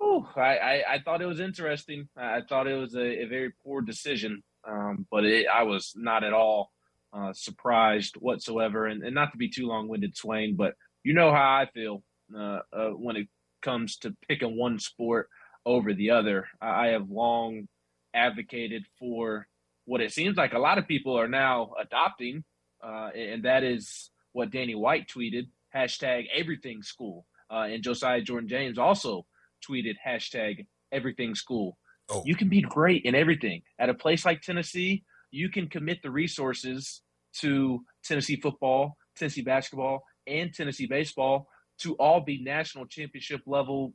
Oh, 0.00 0.28
I, 0.36 0.40
I, 0.40 0.82
I, 0.94 0.98
thought 1.00 1.22
it 1.22 1.26
was 1.26 1.40
interesting. 1.40 2.08
I 2.16 2.42
thought 2.42 2.66
it 2.66 2.76
was 2.76 2.94
a, 2.94 3.22
a 3.22 3.24
very 3.24 3.52
poor 3.64 3.80
decision, 3.80 4.42
um, 4.68 5.06
but 5.10 5.24
it, 5.24 5.46
I 5.52 5.62
was 5.62 5.94
not 5.96 6.22
at 6.22 6.34
all 6.34 6.70
uh, 7.12 7.32
surprised 7.32 8.16
whatsoever. 8.16 8.86
And, 8.86 9.02
and, 9.02 9.14
not 9.14 9.32
to 9.32 9.38
be 9.38 9.48
too 9.48 9.66
long 9.66 9.88
winded, 9.88 10.16
Swain, 10.16 10.54
but 10.54 10.74
you 11.02 11.14
know 11.14 11.32
how 11.32 11.38
I 11.38 11.66
feel 11.72 12.02
uh, 12.36 12.60
uh, 12.72 12.88
when 12.90 13.16
it 13.16 13.28
comes 13.62 13.96
to 13.98 14.14
picking 14.28 14.56
one 14.56 14.78
sport 14.78 15.28
over 15.64 15.94
the 15.94 16.10
other. 16.10 16.46
I 16.60 16.88
have 16.88 17.10
long 17.10 17.68
advocated 18.14 18.84
for 18.98 19.46
what 19.86 20.00
it 20.00 20.12
seems 20.12 20.36
like 20.36 20.52
a 20.52 20.58
lot 20.58 20.78
of 20.78 20.88
people 20.88 21.18
are 21.18 21.28
now 21.28 21.72
adopting, 21.80 22.44
uh, 22.82 23.10
and 23.14 23.44
that 23.44 23.64
is 23.64 24.10
what 24.32 24.50
Danny 24.50 24.74
White 24.74 25.08
tweeted 25.08 25.48
hashtag 25.74 26.26
everything 26.34 26.82
school. 26.82 27.26
Uh, 27.50 27.68
and 27.70 27.82
Josiah 27.82 28.20
Jordan 28.20 28.48
James 28.48 28.78
also 28.78 29.26
tweeted 29.68 29.94
hashtag 30.06 30.66
everything 30.92 31.34
school. 31.34 31.76
Oh. 32.08 32.22
You 32.24 32.36
can 32.36 32.48
be 32.48 32.62
great 32.62 33.04
in 33.04 33.14
everything. 33.14 33.62
At 33.78 33.88
a 33.88 33.94
place 33.94 34.24
like 34.24 34.40
Tennessee, 34.42 35.04
you 35.30 35.50
can 35.50 35.68
commit 35.68 35.98
the 36.02 36.10
resources 36.10 37.02
to 37.40 37.80
Tennessee 38.04 38.40
football, 38.40 38.96
Tennessee 39.16 39.42
basketball, 39.42 40.04
and 40.26 40.52
Tennessee 40.52 40.86
baseball 40.86 41.48
to 41.80 41.94
all 41.96 42.20
be 42.20 42.42
national 42.42 42.86
championship 42.86 43.42
level 43.46 43.92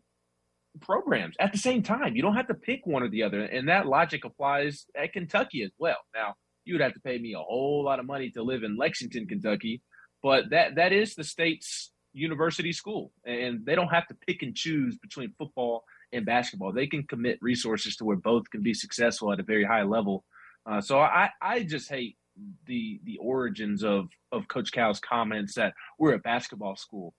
programs 0.79 1.35
at 1.39 1.51
the 1.51 1.57
same 1.57 1.83
time. 1.83 2.15
You 2.15 2.21
don't 2.21 2.35
have 2.35 2.47
to 2.47 2.53
pick 2.53 2.85
one 2.85 3.03
or 3.03 3.09
the 3.09 3.23
other. 3.23 3.41
And 3.41 3.67
that 3.67 3.87
logic 3.87 4.23
applies 4.23 4.85
at 4.95 5.13
Kentucky 5.13 5.63
as 5.63 5.71
well. 5.77 5.97
Now, 6.13 6.35
you 6.65 6.75
would 6.75 6.81
have 6.81 6.93
to 6.93 6.99
pay 6.99 7.17
me 7.17 7.33
a 7.33 7.39
whole 7.39 7.83
lot 7.83 7.99
of 7.99 8.05
money 8.05 8.29
to 8.31 8.43
live 8.43 8.63
in 8.63 8.77
Lexington, 8.77 9.27
Kentucky, 9.27 9.81
but 10.21 10.51
that 10.51 10.75
that 10.75 10.93
is 10.93 11.15
the 11.15 11.23
state's 11.23 11.90
university 12.13 12.71
school. 12.73 13.11
And 13.25 13.65
they 13.65 13.75
don't 13.75 13.89
have 13.89 14.07
to 14.07 14.15
pick 14.27 14.41
and 14.43 14.55
choose 14.55 14.97
between 14.97 15.33
football 15.37 15.83
and 16.13 16.25
basketball. 16.25 16.71
They 16.71 16.87
can 16.87 17.03
commit 17.03 17.39
resources 17.41 17.95
to 17.97 18.05
where 18.05 18.17
both 18.17 18.49
can 18.49 18.61
be 18.61 18.73
successful 18.73 19.31
at 19.31 19.39
a 19.39 19.43
very 19.43 19.63
high 19.63 19.83
level. 19.83 20.23
Uh, 20.65 20.81
so 20.81 20.99
I, 20.99 21.29
I 21.41 21.63
just 21.63 21.89
hate 21.89 22.17
the 22.65 22.99
the 23.03 23.17
origins 23.17 23.83
of 23.83 24.09
of 24.31 24.47
Coach 24.47 24.71
Cal's 24.71 24.99
comments 24.99 25.55
that 25.55 25.73
we're 25.99 26.13
a 26.13 26.19
basketball 26.19 26.75
school 26.75 27.13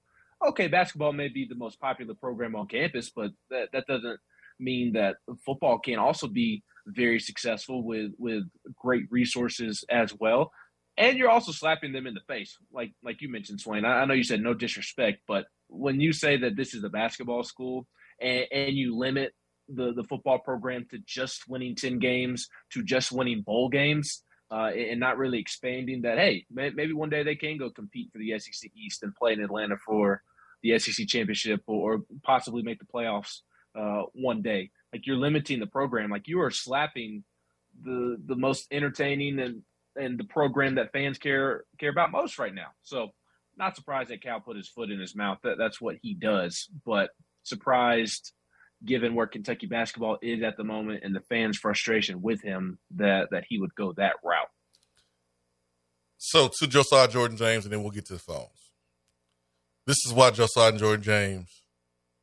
okay, 0.49 0.69
basketball 0.69 1.13
may 1.13 1.29
be 1.29 1.47
the 1.47 1.55
most 1.55 1.81
popular 1.81 2.15
program 2.15 2.55
on 2.55 2.67
campus, 2.67 3.11
but 3.11 3.31
that, 3.51 3.69
that 3.73 3.87
doesn't 3.87 4.19
mean 4.59 4.93
that 4.93 5.17
football 5.45 5.79
can 5.79 5.99
also 5.99 6.27
be 6.27 6.63
very 6.87 7.21
successful 7.21 7.85
with 7.85 8.11
with 8.19 8.43
great 8.77 9.05
resources 9.11 9.85
as 9.89 10.13
well. 10.19 10.51
And 10.97 11.17
you're 11.17 11.31
also 11.31 11.53
slapping 11.53 11.93
them 11.93 12.07
in 12.07 12.15
the 12.15 12.21
face, 12.21 12.59
like 12.73 12.93
like 13.03 13.23
you 13.23 13.31
mentioned, 13.31 13.61
Swain. 13.61 13.85
I, 13.85 14.03
I 14.03 14.05
know 14.05 14.15
you 14.15 14.25
said 14.25 14.43
no 14.43 14.55
disrespect, 14.55 15.23
but 15.27 15.47
when 15.69 16.01
you 16.01 16.13
say 16.13 16.37
that 16.39 16.57
this 16.57 16.75
is 16.75 16.85
a 16.85 16.91
basketball 16.91 17.45
school 17.45 17.87
and, 18.21 18.45
and 18.53 18.77
you 18.77 18.97
limit 18.97 19.33
the 19.69 19.93
the 19.95 20.05
football 20.05 20.39
program 20.39 20.87
to 20.91 20.99
just 21.07 21.49
winning 21.49 21.75
ten 21.75 21.99
games, 21.99 22.49
to 22.73 22.83
just 22.83 23.11
winning 23.11 23.41
bowl 23.41 23.71
games, 23.71 24.23
uh, 24.51 24.71
and 24.77 25.01
not 25.01 25.17
really 25.17 25.39
expanding 25.39 26.03
that. 26.03 26.19
Hey, 26.19 26.45
maybe 26.51 26.93
one 26.93 27.09
day 27.09 27.23
they 27.23 27.37
can 27.37 27.57
go 27.57 27.71
compete 27.71 28.11
for 28.13 28.19
the 28.19 28.39
SEC 28.39 28.71
East 28.77 29.03
and 29.03 29.15
play 29.15 29.33
in 29.33 29.43
Atlanta 29.43 29.77
for 29.79 30.23
the 30.63 30.79
SEC 30.79 31.07
championship 31.09 31.63
or, 31.67 32.03
possibly 32.23 32.63
make 32.63 32.79
the 32.79 32.85
playoffs 32.85 33.41
uh, 33.75 34.03
one 34.13 34.43
day. 34.43 34.71
Like 34.93 35.07
you're 35.07 35.17
limiting 35.17 35.59
the 35.59 35.67
program. 35.67 36.11
Like 36.11 36.29
you 36.29 36.41
are 36.43 36.51
slapping 36.51 37.25
the 37.83 38.19
the 38.27 38.37
most 38.37 38.67
entertaining 38.71 39.39
and 39.39 39.63
and 39.97 40.19
the 40.19 40.25
program 40.25 40.77
that 40.77 40.93
fans 40.93 41.19
care 41.19 41.65
care 41.79 41.91
about 41.91 42.11
most 42.11 42.39
right 42.39 42.55
now. 42.55 42.69
So 42.83 43.11
not 43.57 43.77
surprised 43.77 44.11
that 44.11 44.23
Cal 44.23 44.41
put 44.41 44.57
his 44.57 44.69
foot 44.69 44.91
in 44.91 45.01
his 45.01 45.15
mouth. 45.15 45.39
That 45.43 45.59
that's 45.59 45.81
what 45.81 45.97
he 46.03 46.15
does. 46.15 46.69
But 46.85 47.11
surprised 47.43 48.33
given 48.85 49.15
where 49.15 49.27
Kentucky 49.27 49.67
basketball 49.67 50.19
is 50.23 50.43
at 50.43 50.57
the 50.57 50.65
moment 50.65 51.05
and 51.05 51.15
the 51.15 51.21
fans' 51.21 51.59
frustration 51.59 52.21
with 52.21 52.43
him 52.43 52.79
that 52.97 53.29
that 53.31 53.45
he 53.49 53.59
would 53.59 53.75
go 53.75 53.93
that 53.93 54.15
route. 54.25 54.49
So 56.19 56.49
to 56.59 56.67
Josiah 56.67 57.09
Jordan 57.09 57.37
James, 57.37 57.65
and 57.65 57.73
then 57.73 57.83
we'll 57.83 57.91
get 57.91 58.07
to 58.07 58.15
the 58.15 58.19
phones. 58.19 58.71
This 59.87 59.99
is 60.07 60.13
why 60.13 60.31
Josiah 60.31 60.77
Jordan 60.77 61.03
James 61.03 61.63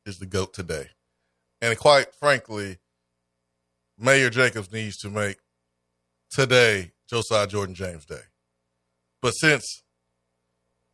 is 0.06 0.18
the 0.18 0.26
GOAT 0.26 0.54
today. 0.54 0.88
And 1.60 1.78
quite 1.78 2.14
frankly, 2.14 2.78
Mayor 3.98 4.30
Jacobs 4.30 4.72
needs 4.72 4.96
to 4.98 5.10
make 5.10 5.36
today 6.30 6.92
Josiah 7.10 7.48
Jordan 7.48 7.74
James 7.74 8.06
Day. 8.06 8.22
But 9.20 9.32
since 9.32 9.82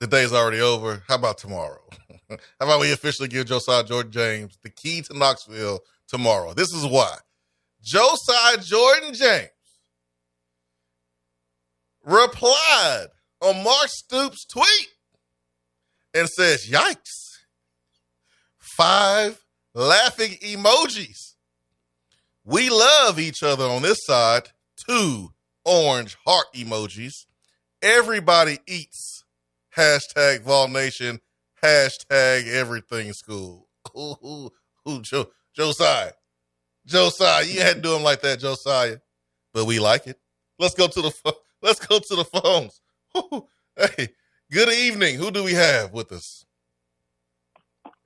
the 0.01 0.07
day's 0.07 0.33
already 0.33 0.61
over, 0.61 1.03
how 1.07 1.17
about 1.17 1.37
tomorrow? 1.37 1.83
how 2.31 2.37
about 2.59 2.81
we 2.81 2.93
officially 2.93 3.29
give 3.29 3.47
Josiah 3.47 3.85
Jordan 3.85 4.13
James 4.13 4.59
the 4.63 4.71
key 4.71 5.03
to 5.03 5.17
Knoxville 5.17 5.81
tomorrow? 6.09 6.55
This 6.55 6.73
is 6.73 6.87
why. 6.87 7.17
Josiah 7.83 8.59
Jordan 8.63 9.13
James 9.13 9.51
replied 12.03 13.07
on 13.43 13.63
Mark 13.63 13.89
Stoops' 13.89 14.47
tweet 14.47 14.89
and 16.15 16.29
says, 16.29 16.67
Yikes. 16.67 17.27
Five 18.59 19.39
laughing 19.75 20.33
emojis. 20.43 21.35
We 22.45 22.71
love 22.71 23.19
each 23.19 23.43
other 23.43 23.65
on 23.65 23.83
this 23.83 23.99
side. 24.05 24.49
Two 24.89 25.31
orange 25.67 26.17
heart 26.27 26.47
emojis. 26.55 27.27
Everybody 27.83 28.61
eats. 28.67 29.25
Hashtag 29.77 30.43
Vol 30.43 30.69
Nation. 30.69 31.21
Hashtag 31.63 32.49
everything 32.49 33.13
school. 33.13 33.69
Ooh, 33.97 34.17
ooh, 34.25 34.51
ooh, 34.89 35.03
jo- 35.03 35.31
Josiah. 35.55 36.13
Josiah, 36.87 37.45
you 37.45 37.61
had 37.61 37.77
to 37.77 37.83
do 37.83 37.91
them 37.93 38.05
like 38.05 38.23
that, 38.23 38.41
Josiah. 38.41 38.99
But 39.53 39.67
we 39.67 39.81
like 39.81 40.07
it. 40.07 40.19
Let's 40.59 40.75
go 40.75 40.89
to 40.89 41.03
the 41.03 41.35
let's 41.63 41.85
go 41.85 41.99
to 41.99 42.17
the 42.17 42.25
phones. 42.25 42.81
hey, 43.97 44.09
Good 44.53 44.69
evening. 44.73 45.17
Who 45.17 45.33
do 45.33 45.43
we 45.43 45.55
have 45.55 45.93
with 45.93 46.13
us? 46.13 46.47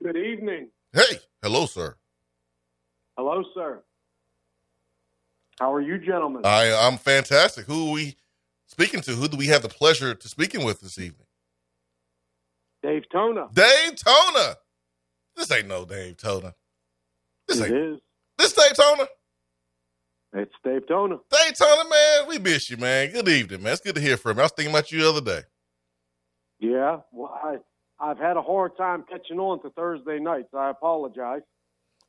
Good 0.01 0.17
evening. 0.17 0.69
Hey, 0.91 1.19
hello, 1.43 1.67
sir. 1.67 1.95
Hello, 3.15 3.43
sir. 3.53 3.83
How 5.61 5.71
are 5.75 5.79
you, 5.79 5.99
gentlemen? 5.99 6.41
I 6.43 6.73
I'm 6.73 6.97
fantastic. 6.97 7.67
Who 7.67 7.89
are 7.89 7.91
we 7.91 8.15
speaking 8.65 8.99
to? 9.01 9.11
Who 9.11 9.27
do 9.27 9.37
we 9.37 9.45
have 9.45 9.61
the 9.61 9.69
pleasure 9.69 10.15
to 10.15 10.27
speaking 10.27 10.65
with 10.65 10.81
this 10.81 10.97
evening? 10.97 11.27
Dave 12.81 13.03
Tona. 13.13 13.53
Dave 13.53 13.93
Tona. 13.93 14.55
This 15.35 15.51
ain't 15.51 15.67
no 15.67 15.85
Dave 15.85 16.17
Tona. 16.17 16.55
This 17.47 17.59
it 17.59 17.71
is. 17.71 17.99
This 18.39 18.53
Dave 18.53 18.71
Tona. 18.71 19.05
It's 20.33 20.51
Dave 20.63 20.81
Tona. 20.89 21.19
Dave 21.29 21.53
Tona, 21.53 21.87
man. 21.87 22.27
We 22.27 22.39
miss 22.39 22.71
you, 22.71 22.77
man. 22.77 23.11
Good 23.11 23.27
evening, 23.27 23.61
man. 23.61 23.73
It's 23.73 23.81
good 23.81 23.93
to 23.93 24.01
hear 24.01 24.17
from 24.17 24.37
you. 24.37 24.41
I 24.41 24.45
was 24.45 24.53
thinking 24.53 24.73
about 24.73 24.91
you 24.91 25.03
the 25.03 25.09
other 25.09 25.21
day. 25.21 25.41
Yeah, 26.59 27.01
well, 27.11 27.39
I 27.43 27.57
I've 27.99 28.17
had 28.17 28.35
a 28.35 28.41
hard 28.41 28.75
time 28.77 29.03
catching 29.07 29.37
on 29.37 29.61
to 29.61 29.69
Thursday 29.69 30.17
nights. 30.17 30.49
I 30.57 30.71
apologize. 30.71 31.41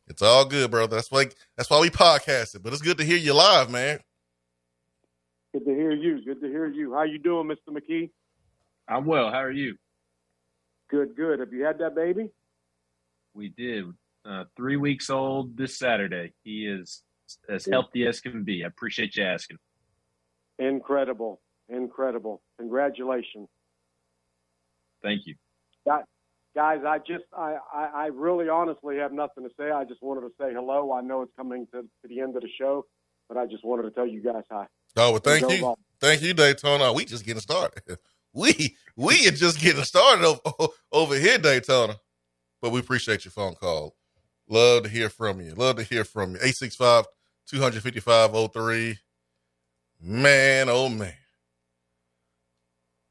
It's 0.08 0.22
all 0.22 0.44
good, 0.44 0.70
brother. 0.70 0.96
That's 0.96 1.10
why 1.10 1.26
that's 1.56 1.70
why 1.70 1.80
we 1.80 1.90
podcasted. 1.90 2.62
But 2.62 2.72
it's 2.72 2.82
good 2.82 2.98
to 2.98 3.04
hear 3.04 3.16
you 3.16 3.34
live, 3.34 3.70
man. 3.70 4.00
Good 5.52 5.64
to 5.64 5.70
hear 5.70 5.92
you. 5.92 6.24
Good 6.24 6.40
to 6.40 6.48
hear 6.48 6.66
you. 6.66 6.94
How 6.94 7.02
you 7.02 7.18
doing, 7.18 7.48
Mr. 7.48 7.76
McKee? 7.76 8.10
I'm 8.88 9.04
well. 9.04 9.30
How 9.30 9.42
are 9.42 9.50
you? 9.50 9.76
Good, 10.90 11.14
good. 11.16 11.40
Have 11.40 11.52
you 11.52 11.64
had 11.64 11.78
that 11.78 11.94
baby? 11.94 12.30
We 13.34 13.48
did. 13.50 13.84
Uh, 14.24 14.44
three 14.56 14.76
weeks 14.76 15.10
old 15.10 15.56
this 15.56 15.78
Saturday. 15.78 16.32
He 16.42 16.66
is 16.66 17.02
as 17.48 17.66
healthy 17.66 18.06
as 18.06 18.20
can 18.20 18.44
be. 18.44 18.64
I 18.64 18.68
appreciate 18.68 19.16
you 19.16 19.24
asking. 19.24 19.58
Incredible. 20.58 21.40
Incredible. 21.68 22.42
Congratulations. 22.58 23.48
Thank 25.02 25.22
you. 25.26 25.34
Guys, 26.54 26.80
I 26.86 26.98
just, 26.98 27.24
I, 27.36 27.56
I, 27.72 27.84
I 27.94 28.06
really 28.06 28.48
honestly 28.48 28.98
have 28.98 29.12
nothing 29.12 29.44
to 29.44 29.50
say. 29.58 29.70
I 29.70 29.84
just 29.84 30.02
wanted 30.02 30.22
to 30.22 30.32
say 30.38 30.52
hello. 30.52 30.92
I 30.92 31.00
know 31.00 31.22
it's 31.22 31.32
coming 31.36 31.66
to, 31.72 31.82
to 31.82 32.08
the 32.08 32.20
end 32.20 32.36
of 32.36 32.42
the 32.42 32.48
show, 32.58 32.84
but 33.28 33.38
I 33.38 33.46
just 33.46 33.64
wanted 33.64 33.84
to 33.84 33.90
tell 33.90 34.06
you 34.06 34.22
guys 34.22 34.44
hi. 34.50 34.66
Oh 34.96 35.12
well, 35.12 35.20
thank 35.20 35.50
you, 35.50 35.74
thank 36.00 36.20
you, 36.20 36.34
Daytona. 36.34 36.92
We 36.92 37.06
just 37.06 37.24
getting 37.24 37.40
started. 37.40 37.82
We 38.34 38.76
we 38.96 39.28
are 39.28 39.32
just 39.32 39.60
getting 39.60 39.84
started 39.84 40.24
over, 40.24 40.72
over 40.90 41.18
here, 41.18 41.36
Daytona. 41.36 41.96
But 42.62 42.70
we 42.72 42.80
appreciate 42.80 43.26
your 43.26 43.32
phone 43.32 43.54
call. 43.54 43.94
Love 44.48 44.84
to 44.84 44.88
hear 44.88 45.10
from 45.10 45.40
you. 45.42 45.52
Love 45.54 45.76
to 45.76 45.82
hear 45.82 46.02
from 46.02 46.30
you. 46.30 46.36
865 46.36 47.04
255 47.46 48.52
03. 48.52 48.98
Man, 50.00 50.68
oh 50.70 50.88
man. 50.88 51.12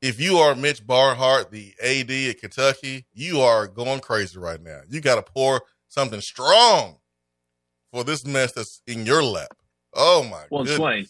If 0.02 0.20
you 0.20 0.38
are 0.38 0.56
Mitch 0.56 0.86
Barnhart, 0.86 1.52
the 1.52 1.74
AD 1.84 2.10
at 2.12 2.40
Kentucky, 2.40 3.06
you 3.14 3.40
are 3.42 3.68
going 3.68 4.00
crazy 4.00 4.40
right 4.40 4.62
now. 4.62 4.82
You 4.90 5.00
got 5.00 5.24
to 5.24 5.32
pour 5.32 5.62
something 5.90 6.22
strong 6.22 6.98
for 7.92 8.04
this 8.04 8.26
mess 8.26 8.52
that's 8.54 8.82
in 8.88 9.06
your 9.06 9.24
lap. 9.24 9.56
Oh 9.94 10.24
my 10.24 10.46
Well, 10.50 10.64
goodness. 10.64 10.78
Swain, 10.78 11.06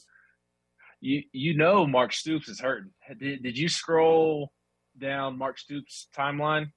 you 1.00 1.24
you 1.32 1.56
know 1.56 1.88
Mark 1.88 2.12
Stoops 2.14 2.50
is 2.50 2.60
hurting. 2.60 2.92
Did, 3.20 3.44
did 3.44 3.58
you 3.58 3.70
scroll 3.70 4.52
down 5.00 5.38
Mark 5.38 5.58
Stoops' 5.58 6.08
timeline? 6.16 6.72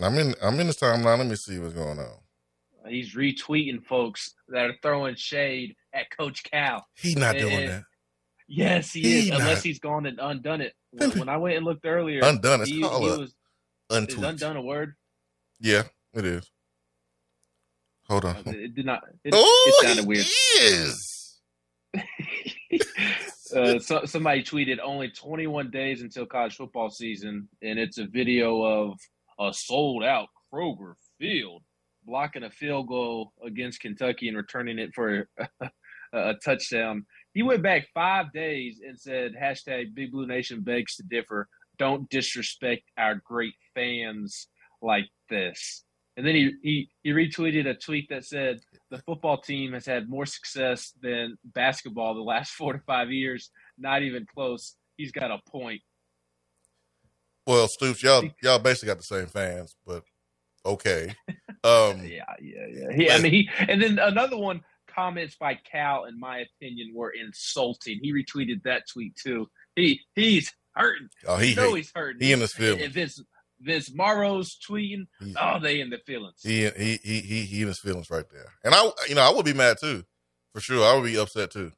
I'm 0.00 0.16
in 0.18 0.34
I'm 0.42 0.60
in 0.60 0.66
this 0.68 0.76
timeline. 0.78 1.18
Let 1.18 1.26
me 1.26 1.36
see 1.36 1.58
what's 1.58 1.74
going 1.74 1.98
on. 1.98 2.18
He's 2.88 3.16
retweeting 3.16 3.84
folks 3.84 4.34
that 4.48 4.66
are 4.66 4.76
throwing 4.80 5.16
shade 5.16 5.74
at 5.92 6.06
Coach 6.16 6.44
Cal. 6.44 6.86
He's 6.94 7.16
not 7.16 7.36
doing 7.36 7.54
Eh, 7.54 7.66
that. 7.66 7.82
Yes, 8.48 8.92
he, 8.92 9.02
He 9.02 9.18
is. 9.18 9.28
not- 9.30 9.40
Unless 9.40 9.62
he's 9.62 9.78
gone 9.78 10.06
and 10.06 10.18
undone 10.20 10.60
it. 10.60 10.72
When, 10.92 11.10
when 11.18 11.28
I 11.28 11.36
went 11.36 11.56
and 11.56 11.66
looked 11.66 11.84
earlier, 11.84 12.20
Undone. 12.24 12.62
It's 12.62 12.70
he, 12.70 12.76
he 12.76 12.82
was 12.82 13.34
is 13.90 14.14
undone 14.22 14.56
a 14.56 14.62
word. 14.62 14.94
Yeah, 15.60 15.82
it 16.14 16.24
is. 16.24 16.50
Hold 18.08 18.24
on. 18.24 18.36
It 18.46 18.74
did 18.74 18.86
not. 18.86 19.02
It, 19.22 19.34
oh, 19.36 19.72
it 19.82 19.86
sounded 19.86 20.06
weird. 20.06 20.24
he 20.24 20.58
is. 20.58 21.40
uh, 23.54 23.78
so, 23.78 24.04
somebody 24.06 24.42
tweeted 24.42 24.78
only 24.82 25.10
21 25.10 25.70
days 25.70 26.02
until 26.02 26.24
college 26.24 26.56
football 26.56 26.88
season, 26.88 27.48
and 27.62 27.78
it's 27.78 27.98
a 27.98 28.06
video 28.06 28.62
of 28.62 28.98
a 29.38 29.52
sold 29.52 30.02
out 30.02 30.28
Kroger 30.52 30.94
field 31.18 31.62
blocking 32.06 32.44
a 32.44 32.50
field 32.50 32.86
goal 32.88 33.32
against 33.44 33.80
Kentucky 33.80 34.28
and 34.28 34.36
returning 34.36 34.78
it 34.78 34.94
for 34.94 35.28
a, 35.60 35.68
a 36.12 36.34
touchdown. 36.44 37.04
He 37.36 37.42
went 37.42 37.62
back 37.62 37.88
five 37.92 38.32
days 38.32 38.80
and 38.82 38.98
said, 38.98 39.34
hashtag 39.38 39.94
Big 39.94 40.10
Blue 40.10 40.26
Nation 40.26 40.62
begs 40.62 40.96
to 40.96 41.02
differ. 41.02 41.48
Don't 41.78 42.08
disrespect 42.08 42.84
our 42.96 43.16
great 43.16 43.52
fans 43.74 44.48
like 44.80 45.04
this. 45.28 45.84
And 46.16 46.26
then 46.26 46.34
he, 46.34 46.52
he, 46.62 46.88
he 47.02 47.10
retweeted 47.10 47.68
a 47.68 47.74
tweet 47.74 48.08
that 48.08 48.24
said, 48.24 48.60
the 48.90 49.02
football 49.02 49.38
team 49.38 49.74
has 49.74 49.84
had 49.84 50.08
more 50.08 50.24
success 50.24 50.94
than 51.02 51.36
basketball 51.44 52.14
the 52.14 52.22
last 52.22 52.52
four 52.52 52.72
to 52.72 52.78
five 52.86 53.10
years. 53.10 53.50
Not 53.76 54.02
even 54.02 54.24
close. 54.34 54.74
He's 54.96 55.12
got 55.12 55.30
a 55.30 55.36
point. 55.46 55.82
Well, 57.46 57.68
Stoops, 57.68 58.02
y'all 58.02 58.24
y'all 58.42 58.58
basically 58.58 58.86
got 58.86 58.96
the 58.96 59.04
same 59.04 59.26
fans, 59.26 59.76
but 59.86 60.04
okay. 60.64 61.14
Um, 61.62 62.00
Yeah, 62.02 62.24
yeah, 62.40 62.66
yeah. 62.72 62.92
He, 62.96 63.10
I 63.10 63.18
mean, 63.18 63.32
he 63.32 63.50
and 63.58 63.82
then 63.82 63.98
another 63.98 64.38
one. 64.38 64.62
Comments 64.96 65.36
by 65.38 65.58
Cal, 65.70 66.06
in 66.06 66.18
my 66.18 66.38
opinion, 66.38 66.92
were 66.94 67.10
insulting. 67.10 67.98
He 68.02 68.12
retweeted 68.12 68.62
that 68.64 68.84
tweet 68.90 69.14
too. 69.16 69.48
He 69.74 70.00
he's 70.14 70.52
hurting. 70.74 71.08
oh, 71.28 71.36
he 71.36 71.54
know 71.54 71.74
he's 71.74 71.92
hurting. 71.94 72.26
he 72.26 72.32
in 72.32 72.40
his 72.40 72.52
feelings. 72.54 72.82
If 72.82 72.92
Vince 72.92 73.22
Vince 73.60 73.92
Marrow's 73.94 74.56
tweeting, 74.58 75.06
He- 75.20 75.34
oh, 75.40 75.58
they 75.60 75.80
in 75.80 75.90
the 75.90 75.98
feelings. 76.06 76.40
He 76.42 76.68
he 76.70 76.98
he 77.02 77.20
he 77.20 77.40
he 77.42 77.62
in 77.62 77.68
his 77.68 77.78
feelings 77.78 78.10
right 78.10 78.24
there. 78.32 78.52
And 78.64 78.74
I 78.74 78.90
you 79.08 79.14
know, 79.14 79.22
I 79.22 79.30
would 79.30 79.44
be 79.44 79.52
mad 79.52 79.76
too. 79.78 80.04
For 80.54 80.60
sure. 80.60 80.86
I 80.90 80.94
would 80.94 81.04
be 81.04 81.18
upset 81.18 81.50
too. 81.50 81.72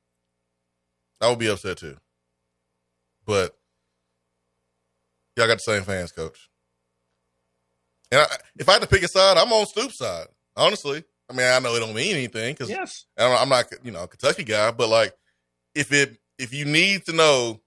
I 1.21 1.29
would 1.29 1.41
be 1.41 1.49
upset 1.49 1.79
too. 1.79 1.97
But 3.27 3.59
y'all 5.37 5.49
got 5.49 5.55
the 5.57 5.63
same 5.63 5.83
fans, 5.83 6.13
coach. 6.13 6.49
And 8.13 8.21
I, 8.21 8.27
if 8.57 8.69
I 8.69 8.75
had 8.75 8.83
to 8.83 8.89
pick 8.89 9.03
a 9.03 9.09
side, 9.09 9.37
I'm 9.37 9.53
on 9.53 9.67
Stoops' 9.67 9.99
side. 9.99 10.29
Honestly, 10.57 11.05
I 11.31 11.35
mean, 11.35 11.47
I 11.47 11.59
know 11.59 11.75
it 11.75 11.81
don't 11.81 11.95
mean 11.95 12.17
anything 12.17 12.55
because 12.55 12.71
yes, 12.71 13.05
I'm 13.19 13.49
not, 13.49 13.67
you 13.83 13.91
know, 13.91 14.05
a 14.05 14.09
Kentucky 14.09 14.45
guy. 14.45 14.71
But 14.71 14.89
like, 14.89 15.13
if 15.75 15.93
it 15.93 16.19
if 16.39 16.55
you 16.55 16.65
need 16.65 17.05
to 17.07 17.13
know 17.13 17.61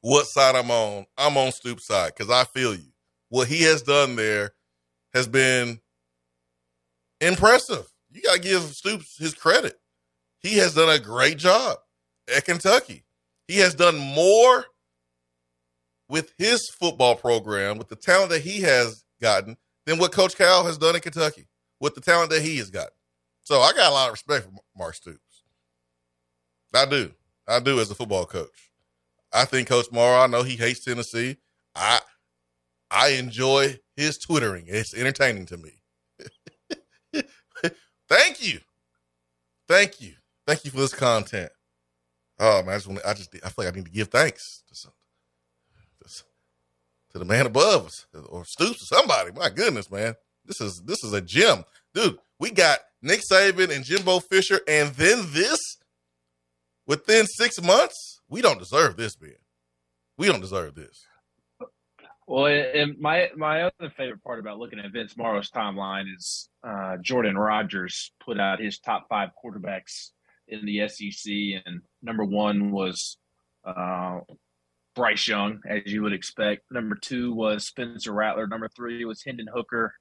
what 0.00 0.26
side 0.26 0.54
I'm 0.54 0.70
on, 0.70 1.06
I'm 1.16 1.36
on 1.36 1.52
Stoops' 1.52 1.86
side 1.86 2.12
because 2.16 2.30
I 2.30 2.44
feel 2.44 2.74
you. 2.74 2.92
What 3.28 3.48
he 3.48 3.62
has 3.64 3.82
done 3.82 4.16
there 4.16 4.52
has 5.12 5.26
been 5.26 5.80
impressive. 7.20 7.86
You 8.10 8.22
got 8.22 8.36
to 8.36 8.40
give 8.40 8.62
Stoops 8.62 9.18
his 9.18 9.34
credit. 9.34 9.78
He 10.40 10.56
has 10.58 10.74
done 10.74 10.88
a 10.88 10.98
great 10.98 11.36
job 11.36 11.78
at 12.34 12.44
Kentucky. 12.44 13.04
He 13.48 13.58
has 13.58 13.74
done 13.74 13.98
more 13.98 14.64
with 16.08 16.32
his 16.38 16.70
football 16.70 17.16
program, 17.16 17.76
with 17.76 17.88
the 17.88 17.96
talent 17.96 18.30
that 18.30 18.42
he 18.42 18.62
has 18.62 19.04
gotten, 19.20 19.56
than 19.84 19.98
what 19.98 20.12
Coach 20.12 20.36
Cal 20.36 20.64
has 20.64 20.78
done 20.78 20.94
in 20.94 21.00
Kentucky, 21.00 21.47
with 21.80 21.94
the 21.94 22.00
talent 22.00 22.30
that 22.30 22.42
he 22.42 22.58
has 22.58 22.70
got. 22.70 22.88
So 23.42 23.60
I 23.60 23.72
got 23.72 23.90
a 23.90 23.94
lot 23.94 24.08
of 24.08 24.12
respect 24.12 24.44
for 24.44 24.52
Mark 24.76 24.94
Stoops. 24.94 25.42
I 26.74 26.84
do. 26.86 27.12
I 27.46 27.60
do 27.60 27.80
as 27.80 27.90
a 27.90 27.94
football 27.94 28.26
coach. 28.26 28.70
I 29.32 29.44
think 29.44 29.68
Coach 29.68 29.90
Marrow, 29.90 30.22
I 30.22 30.26
know 30.26 30.42
he 30.42 30.56
hates 30.56 30.84
Tennessee. 30.84 31.36
I 31.74 32.00
I 32.90 33.10
enjoy 33.10 33.78
his 33.96 34.18
twittering. 34.18 34.64
It's 34.66 34.94
entertaining 34.94 35.46
to 35.46 35.56
me. 35.56 35.72
Thank 38.08 38.42
you. 38.42 38.60
Thank 39.66 40.00
you. 40.00 40.14
Thank 40.46 40.64
you 40.64 40.70
for 40.70 40.78
this 40.78 40.94
content. 40.94 41.50
Oh 42.38 42.62
man, 42.62 42.74
I 42.74 42.76
just 42.76 42.86
want 42.86 43.00
I 43.04 43.14
just 43.14 43.34
I 43.44 43.48
feel 43.50 43.64
like 43.64 43.74
I 43.74 43.76
need 43.76 43.86
to 43.86 43.90
give 43.90 44.08
thanks 44.08 44.62
to 44.68 44.74
some 44.74 44.92
to 47.10 47.18
the 47.18 47.24
man 47.24 47.46
above 47.46 47.86
us 47.86 48.06
or 48.28 48.44
Stoops 48.44 48.82
or 48.82 48.86
somebody. 48.86 49.32
My 49.32 49.48
goodness, 49.48 49.90
man. 49.90 50.14
This 50.48 50.60
is 50.60 50.82
this 50.86 51.04
is 51.04 51.12
a 51.12 51.20
gem. 51.20 51.64
Dude, 51.94 52.18
we 52.40 52.50
got 52.50 52.78
Nick 53.02 53.20
Saban 53.30 53.74
and 53.74 53.84
Jimbo 53.84 54.20
Fisher, 54.20 54.60
and 54.66 54.94
then 54.94 55.26
this 55.30 55.60
within 56.86 57.26
six 57.26 57.62
months. 57.62 58.20
We 58.28 58.42
don't 58.42 58.58
deserve 58.58 58.96
this, 58.96 59.20
man. 59.20 59.32
We 60.16 60.26
don't 60.26 60.40
deserve 60.40 60.74
this. 60.74 61.04
Well, 62.26 62.46
and 62.46 62.98
my 62.98 63.28
my 63.36 63.62
other 63.62 63.90
favorite 63.96 64.22
part 64.24 64.38
about 64.38 64.58
looking 64.58 64.78
at 64.78 64.92
Vince 64.92 65.16
Marrow's 65.16 65.50
timeline 65.50 66.04
is 66.14 66.48
uh, 66.66 66.96
Jordan 67.00 67.38
Rodgers 67.38 68.12
put 68.24 68.40
out 68.40 68.60
his 68.60 68.78
top 68.78 69.06
five 69.08 69.30
quarterbacks 69.42 70.10
in 70.48 70.64
the 70.64 70.88
SEC, 70.88 71.32
and 71.64 71.82
number 72.02 72.24
one 72.24 72.70
was 72.70 73.18
uh, 73.64 74.20
Bryce 74.94 75.28
Young, 75.28 75.60
as 75.68 75.82
you 75.86 76.02
would 76.02 76.12
expect. 76.12 76.64
Number 76.70 76.96
two 76.96 77.32
was 77.32 77.66
Spencer 77.66 78.12
Rattler. 78.12 78.46
Number 78.46 78.68
three 78.74 79.04
was 79.04 79.22
Hendon 79.24 79.46
Hooker. 79.54 79.94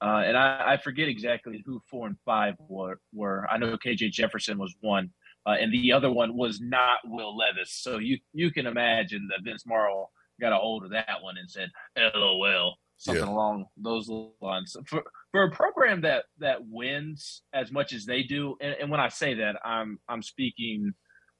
Uh, 0.00 0.22
and 0.24 0.36
I, 0.36 0.74
I 0.74 0.76
forget 0.76 1.08
exactly 1.08 1.62
who 1.66 1.80
four 1.90 2.06
and 2.06 2.16
five 2.24 2.54
were. 2.68 3.00
were. 3.12 3.46
I 3.50 3.58
know 3.58 3.76
KJ 3.76 4.12
Jefferson 4.12 4.56
was 4.58 4.74
one, 4.80 5.10
uh, 5.46 5.56
and 5.60 5.72
the 5.72 5.92
other 5.92 6.10
one 6.12 6.36
was 6.36 6.60
not 6.60 6.98
Will 7.04 7.36
Levis. 7.36 7.72
So 7.72 7.98
you 7.98 8.18
you 8.32 8.50
can 8.52 8.66
imagine 8.66 9.26
that 9.30 9.42
Vince 9.42 9.64
Marrow 9.66 10.08
got 10.40 10.52
a 10.52 10.56
hold 10.56 10.84
of 10.84 10.90
that 10.90 11.18
one 11.20 11.36
and 11.36 11.50
said, 11.50 11.70
"LOL," 12.14 12.76
something 12.96 13.24
Yeah. 13.24 13.28
along 13.30 13.66
those 13.76 14.08
lines. 14.40 14.76
For 14.86 15.02
for 15.32 15.42
a 15.44 15.50
program 15.50 16.00
that 16.02 16.26
that 16.38 16.64
wins 16.64 17.42
as 17.52 17.72
much 17.72 17.92
as 17.92 18.04
they 18.06 18.22
do, 18.22 18.56
and, 18.60 18.76
and 18.80 18.90
when 18.92 19.00
I 19.00 19.08
say 19.08 19.34
that, 19.34 19.56
I'm 19.64 19.98
I'm 20.08 20.22
speaking 20.22 20.92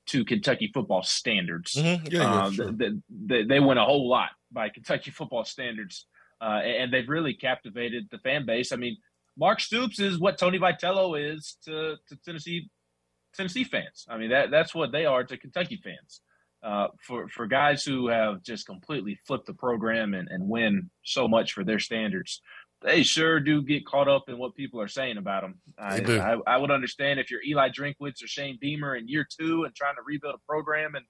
to 0.06 0.24
Kentucky 0.24 0.70
football 0.74 1.02
standards. 1.04 1.74
Mhm. 1.74 2.10
Yeah, 2.12 2.22
yeah, 2.22 2.42
Um, 2.46 2.52
sure. 2.54 2.72
th- 2.72 2.78
th- 2.78 2.92
they, 3.08 3.44
they 3.44 3.60
win 3.60 3.76
a 3.78 3.84
whole 3.84 4.08
lot 4.08 4.30
by 4.50 4.70
Kentucky 4.70 5.10
football 5.10 5.44
standards, 5.44 6.06
uh, 6.40 6.60
and 6.64 6.92
they've 6.92 7.08
really 7.08 7.34
captivated 7.34 8.08
the 8.10 8.18
fan 8.18 8.46
base. 8.46 8.72
I 8.72 8.76
mean, 8.76 8.96
Mark 9.36 9.60
Stoops 9.60 10.00
is 10.00 10.18
what 10.18 10.38
Tony 10.38 10.58
Vitello 10.58 11.16
is 11.18 11.56
to, 11.64 11.96
to 12.08 12.16
Tennessee 12.24 12.68
Tennessee 13.36 13.64
fans. 13.64 14.04
I 14.08 14.16
mean, 14.18 14.30
that 14.30 14.50
that's 14.50 14.74
what 14.74 14.90
they 14.90 15.06
are 15.06 15.24
to 15.24 15.36
Kentucky 15.36 15.80
fans. 15.82 16.20
uh, 16.62 16.88
for 17.06 17.28
for 17.28 17.46
guys 17.46 17.84
who 17.84 18.08
have 18.08 18.42
just 18.42 18.66
completely 18.66 19.18
flipped 19.26 19.46
the 19.46 19.54
program 19.54 20.14
and, 20.14 20.28
and 20.28 20.48
win 20.48 20.90
so 21.04 21.28
much 21.28 21.52
for 21.52 21.64
their 21.64 21.78
standards, 21.78 22.40
they 22.82 23.02
sure 23.02 23.40
do 23.40 23.62
get 23.62 23.86
caught 23.86 24.08
up 24.08 24.28
in 24.28 24.38
what 24.38 24.54
people 24.54 24.80
are 24.80 24.88
saying 24.88 25.18
about 25.18 25.42
them. 25.42 25.60
I, 25.78 25.98
I, 25.98 26.54
I, 26.54 26.56
would 26.56 26.70
understand 26.70 27.20
if 27.20 27.30
you're 27.30 27.42
Eli 27.42 27.68
Drinkwitz 27.68 28.22
or 28.22 28.26
Shane 28.26 28.58
Beamer 28.60 28.96
in 28.96 29.08
year 29.08 29.26
two 29.38 29.64
and 29.64 29.74
trying 29.74 29.94
to 29.94 30.02
rebuild 30.04 30.34
a 30.34 30.46
program, 30.46 30.94
and 30.94 31.04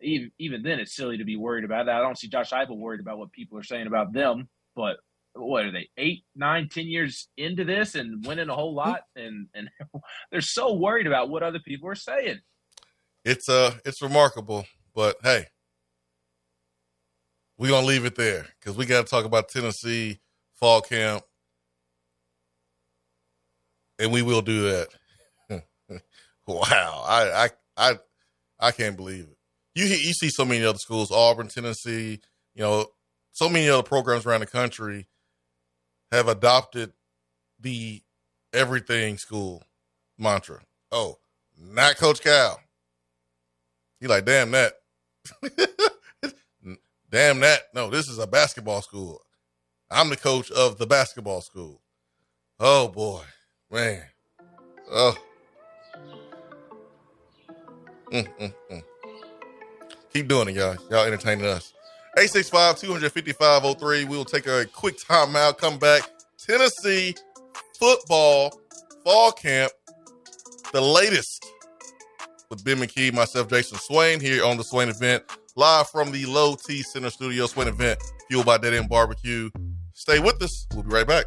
even 0.00 0.30
even 0.38 0.62
then, 0.62 0.80
it's 0.80 0.94
silly 0.94 1.18
to 1.18 1.24
be 1.24 1.36
worried 1.36 1.64
about 1.64 1.86
that. 1.86 1.96
I 1.96 2.00
don't 2.00 2.18
see 2.18 2.28
Josh 2.28 2.50
Heupel 2.50 2.78
worried 2.78 3.00
about 3.00 3.18
what 3.18 3.32
people 3.32 3.58
are 3.58 3.64
saying 3.64 3.86
about 3.86 4.12
them, 4.12 4.48
but 4.74 4.96
what 5.34 5.64
are 5.64 5.72
they 5.72 5.88
eight, 5.96 6.24
nine, 6.34 6.68
ten 6.68 6.86
years 6.86 7.28
into 7.36 7.64
this 7.64 7.94
and 7.94 8.24
winning 8.26 8.48
a 8.48 8.54
whole 8.54 8.74
lot, 8.74 9.02
and 9.16 9.48
and 9.54 9.70
they're 10.30 10.40
so 10.40 10.74
worried 10.74 11.06
about 11.06 11.30
what 11.30 11.42
other 11.42 11.60
people 11.60 11.88
are 11.88 11.94
saying 11.94 12.40
it's 13.28 13.48
uh 13.48 13.74
it's 13.84 14.02
remarkable. 14.02 14.64
But 14.94 15.16
hey, 15.22 15.46
we're 17.58 17.70
gonna 17.70 17.86
leave 17.86 18.04
it 18.04 18.16
there 18.16 18.46
because 18.58 18.76
we 18.76 18.86
got 18.86 19.04
to 19.04 19.10
talk 19.10 19.24
about 19.24 19.48
Tennessee 19.48 20.20
fall 20.54 20.80
camp, 20.80 21.22
and 23.98 24.10
we 24.10 24.22
will 24.22 24.42
do 24.42 24.62
that. 24.70 24.88
wow, 26.46 27.04
I 27.06 27.44
I 27.44 27.50
I 27.76 27.98
I 28.58 28.70
can't 28.72 28.96
believe 28.96 29.24
it. 29.24 29.37
You 29.78 29.84
you 29.84 30.12
see 30.12 30.28
so 30.28 30.44
many 30.44 30.64
other 30.64 30.80
schools, 30.80 31.12
Auburn, 31.12 31.46
Tennessee, 31.46 32.18
you 32.52 32.62
know, 32.62 32.86
so 33.30 33.48
many 33.48 33.68
other 33.68 33.84
programs 33.84 34.26
around 34.26 34.40
the 34.40 34.46
country 34.46 35.06
have 36.10 36.26
adopted 36.26 36.92
the 37.60 38.02
everything 38.52 39.18
school 39.18 39.62
mantra. 40.18 40.62
Oh, 40.90 41.18
not 41.56 41.96
Coach 41.96 42.20
Cal. 42.20 42.58
You 44.00 44.08
like, 44.08 44.24
damn 44.24 44.50
that. 44.50 44.72
damn 47.08 47.38
that. 47.38 47.60
No, 47.72 47.88
this 47.88 48.08
is 48.08 48.18
a 48.18 48.26
basketball 48.26 48.82
school. 48.82 49.20
I'm 49.92 50.10
the 50.10 50.16
coach 50.16 50.50
of 50.50 50.78
the 50.78 50.88
basketball 50.88 51.40
school. 51.40 51.82
Oh 52.58 52.88
boy, 52.88 53.22
man. 53.70 54.02
Oh. 54.90 55.16
Mm, 58.10 58.26
mm, 58.40 58.54
mm. 58.72 58.82
Keep 60.18 60.26
doing 60.26 60.48
it, 60.48 60.56
y'all. 60.56 60.76
Y'all 60.90 61.04
entertaining 61.04 61.46
us. 61.46 61.72
865-255-03. 62.16 63.80
We 63.80 64.16
will 64.16 64.24
take 64.24 64.48
a 64.48 64.64
quick 64.64 64.98
timeout. 64.98 65.58
Come 65.58 65.78
back. 65.78 66.02
Tennessee 66.36 67.14
football 67.78 68.60
fall 69.04 69.30
camp. 69.30 69.70
The 70.72 70.80
latest 70.80 71.46
with 72.50 72.64
Ben 72.64 72.78
McKee, 72.78 73.12
myself, 73.14 73.48
Jason 73.48 73.78
Swain, 73.78 74.18
here 74.18 74.44
on 74.44 74.56
the 74.56 74.64
Swain 74.64 74.88
event, 74.88 75.22
live 75.54 75.88
from 75.88 76.10
the 76.10 76.26
Low 76.26 76.56
T 76.56 76.82
Center 76.82 77.10
Studio 77.10 77.46
Swain 77.46 77.68
event, 77.68 78.02
fueled 78.28 78.44
by 78.44 78.58
Dead 78.58 78.74
End 78.74 78.88
Barbecue. 78.88 79.50
Stay 79.92 80.18
with 80.18 80.42
us. 80.42 80.66
We'll 80.74 80.82
be 80.82 80.90
right 80.90 81.06
back. 81.06 81.26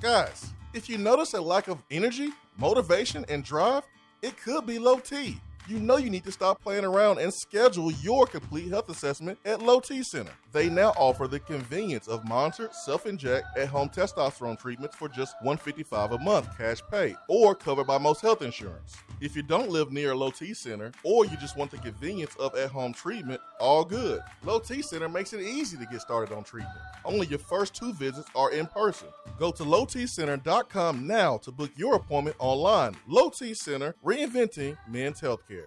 Guys, 0.00 0.52
if 0.74 0.88
you 0.88 0.96
notice 0.96 1.34
a 1.34 1.40
lack 1.40 1.68
of 1.68 1.82
energy, 1.90 2.30
motivation, 2.56 3.24
and 3.28 3.42
drive, 3.42 3.82
it 4.22 4.36
could 4.36 4.64
be 4.66 4.78
low 4.78 4.98
T 4.98 5.40
you 5.68 5.78
know 5.78 5.98
you 5.98 6.08
need 6.08 6.24
to 6.24 6.32
stop 6.32 6.62
playing 6.62 6.84
around 6.84 7.18
and 7.18 7.32
schedule 7.32 7.92
your 7.92 8.26
complete 8.26 8.68
health 8.68 8.88
assessment 8.88 9.38
at 9.44 9.60
Low 9.60 9.80
T 9.80 10.02
Center. 10.02 10.32
They 10.52 10.70
now 10.70 10.90
offer 10.96 11.28
the 11.28 11.40
convenience 11.40 12.08
of 12.08 12.26
monitored 12.26 12.74
self-inject 12.74 13.46
at-home 13.56 13.90
testosterone 13.90 14.58
treatments 14.58 14.96
for 14.96 15.08
just 15.08 15.34
155 15.42 16.12
a 16.12 16.18
month 16.18 16.56
cash 16.56 16.80
pay 16.90 17.14
or 17.28 17.54
covered 17.54 17.86
by 17.86 17.98
most 17.98 18.22
health 18.22 18.40
insurance. 18.40 18.96
If 19.20 19.34
you 19.34 19.42
don't 19.42 19.70
live 19.70 19.90
near 19.90 20.12
a 20.12 20.14
Low 20.14 20.30
T 20.30 20.54
Center 20.54 20.92
or 21.02 21.24
you 21.24 21.36
just 21.38 21.56
want 21.56 21.72
the 21.72 21.78
convenience 21.78 22.36
of 22.36 22.56
at-home 22.56 22.92
treatment, 22.92 23.40
all 23.58 23.84
good. 23.84 24.20
Low 24.44 24.60
T 24.60 24.80
Center 24.80 25.08
makes 25.08 25.32
it 25.32 25.40
easy 25.40 25.76
to 25.76 25.86
get 25.86 26.00
started 26.00 26.34
on 26.34 26.44
treatment. 26.44 26.78
Only 27.04 27.26
your 27.26 27.40
first 27.40 27.74
two 27.74 27.92
visits 27.92 28.28
are 28.36 28.52
in 28.52 28.66
person. 28.66 29.08
Go 29.38 29.50
to 29.50 29.64
lowtcenter.com 29.64 31.06
now 31.06 31.38
to 31.38 31.50
book 31.50 31.72
your 31.76 31.96
appointment 31.96 32.36
online. 32.38 32.94
Low 33.08 33.28
T 33.30 33.54
Center, 33.54 33.96
reinventing 34.04 34.76
men's 34.88 35.20
healthcare. 35.20 35.66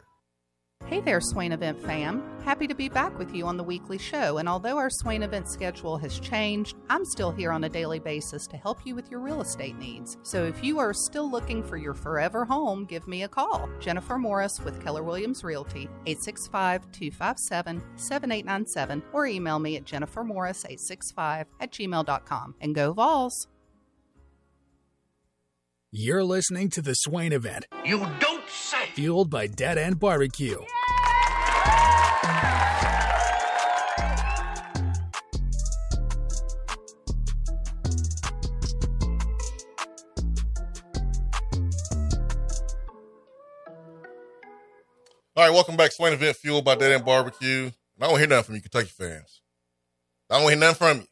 Hey 0.87 0.99
there, 0.99 1.21
Swain 1.21 1.53
Event 1.53 1.81
fam. 1.81 2.21
Happy 2.43 2.67
to 2.67 2.75
be 2.75 2.89
back 2.89 3.17
with 3.17 3.33
you 3.33 3.45
on 3.45 3.55
the 3.55 3.63
weekly 3.63 3.97
show. 3.97 4.39
And 4.39 4.49
although 4.49 4.77
our 4.77 4.89
Swain 4.89 5.23
Event 5.23 5.47
schedule 5.47 5.97
has 5.97 6.19
changed, 6.19 6.75
I'm 6.89 7.05
still 7.05 7.31
here 7.31 7.53
on 7.53 7.63
a 7.63 7.69
daily 7.69 7.99
basis 7.99 8.45
to 8.47 8.57
help 8.57 8.85
you 8.85 8.93
with 8.93 9.09
your 9.09 9.21
real 9.21 9.39
estate 9.39 9.77
needs. 9.77 10.17
So 10.23 10.43
if 10.43 10.61
you 10.61 10.79
are 10.79 10.93
still 10.93 11.31
looking 11.31 11.63
for 11.63 11.77
your 11.77 11.93
forever 11.93 12.43
home, 12.43 12.83
give 12.83 13.07
me 13.07 13.23
a 13.23 13.29
call. 13.29 13.69
Jennifer 13.79 14.17
Morris 14.17 14.59
with 14.65 14.83
Keller 14.83 15.03
Williams 15.03 15.45
Realty, 15.45 15.83
865 16.05 16.91
257 16.91 17.81
7897, 17.95 19.03
or 19.13 19.25
email 19.25 19.59
me 19.59 19.77
at 19.77 19.85
jennifermorris865 19.85 21.45
at 21.61 21.71
gmail.com. 21.71 22.55
And 22.59 22.75
go 22.75 22.91
Vols! 22.91 23.47
You're 25.93 26.23
listening 26.23 26.69
to 26.71 26.81
the 26.81 26.93
Swain 26.95 27.31
event. 27.31 27.65
You 27.85 27.99
don't 28.19 28.39
say. 28.39 28.40
Fueled 28.95 29.29
by 29.29 29.47
Dead 29.47 29.77
End 29.77 29.99
Barbecue. 29.99 30.57
All 45.37 45.47
right, 45.47 45.53
welcome 45.53 45.77
back. 45.77 45.93
Swain 45.93 46.11
event 46.11 46.35
fueled 46.35 46.65
by 46.65 46.75
Dead 46.75 46.91
End 46.91 47.05
Barbecue. 47.05 47.71
I 48.01 48.07
don't 48.07 48.19
hear 48.19 48.27
nothing 48.27 48.43
from 48.43 48.55
you, 48.55 48.61
Kentucky 48.61 48.89
fans. 48.89 49.41
I 50.29 50.39
don't 50.39 50.49
hear 50.49 50.59
nothing 50.59 50.75
from 50.75 50.97
you. 50.99 51.07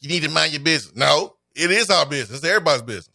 You 0.00 0.08
need 0.08 0.22
to 0.22 0.30
mind 0.30 0.52
your 0.52 0.62
business. 0.62 0.94
No, 0.94 1.34
it 1.56 1.70
is 1.72 1.90
our 1.90 2.06
business. 2.06 2.38
It's 2.38 2.46
everybody's 2.46 2.82
business. 2.82 3.11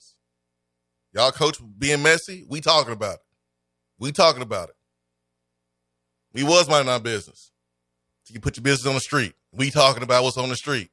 Y'all 1.17 1.31
coach 1.31 1.57
being 1.79 2.03
messy, 2.03 2.45
we 2.47 2.61
talking 2.61 2.93
about 2.93 3.15
it. 3.15 3.21
We 3.97 4.11
talking 4.11 4.43
about 4.43 4.69
it. 4.69 4.75
We 6.31 6.43
was 6.43 6.69
minding 6.69 6.93
our 6.93 6.99
business. 6.99 7.51
So 8.21 8.35
you 8.35 8.39
put 8.39 8.55
your 8.55 8.61
business 8.61 8.85
on 8.85 8.93
the 8.93 8.99
street. 8.99 9.33
We 9.51 9.71
talking 9.71 10.03
about 10.03 10.23
what's 10.23 10.37
on 10.37 10.49
the 10.49 10.55
street. 10.55 10.91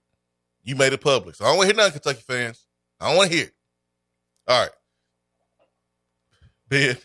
You 0.63 0.77
made 0.77 0.95
it 0.95 1.03
public. 1.03 1.35
So 1.35 1.45
I 1.45 1.49
don't 1.49 1.59
want 1.59 1.69
to 1.69 1.75
hear 1.75 1.85
nothing, 1.85 2.01
Kentucky 2.01 2.25
fans. 2.27 2.67
I 2.99 3.09
don't 3.09 3.19
want 3.19 3.31
to 3.33 3.37
hear. 3.37 3.51
All 4.49 4.63
right. 4.63 4.71
Ben. 6.71 6.97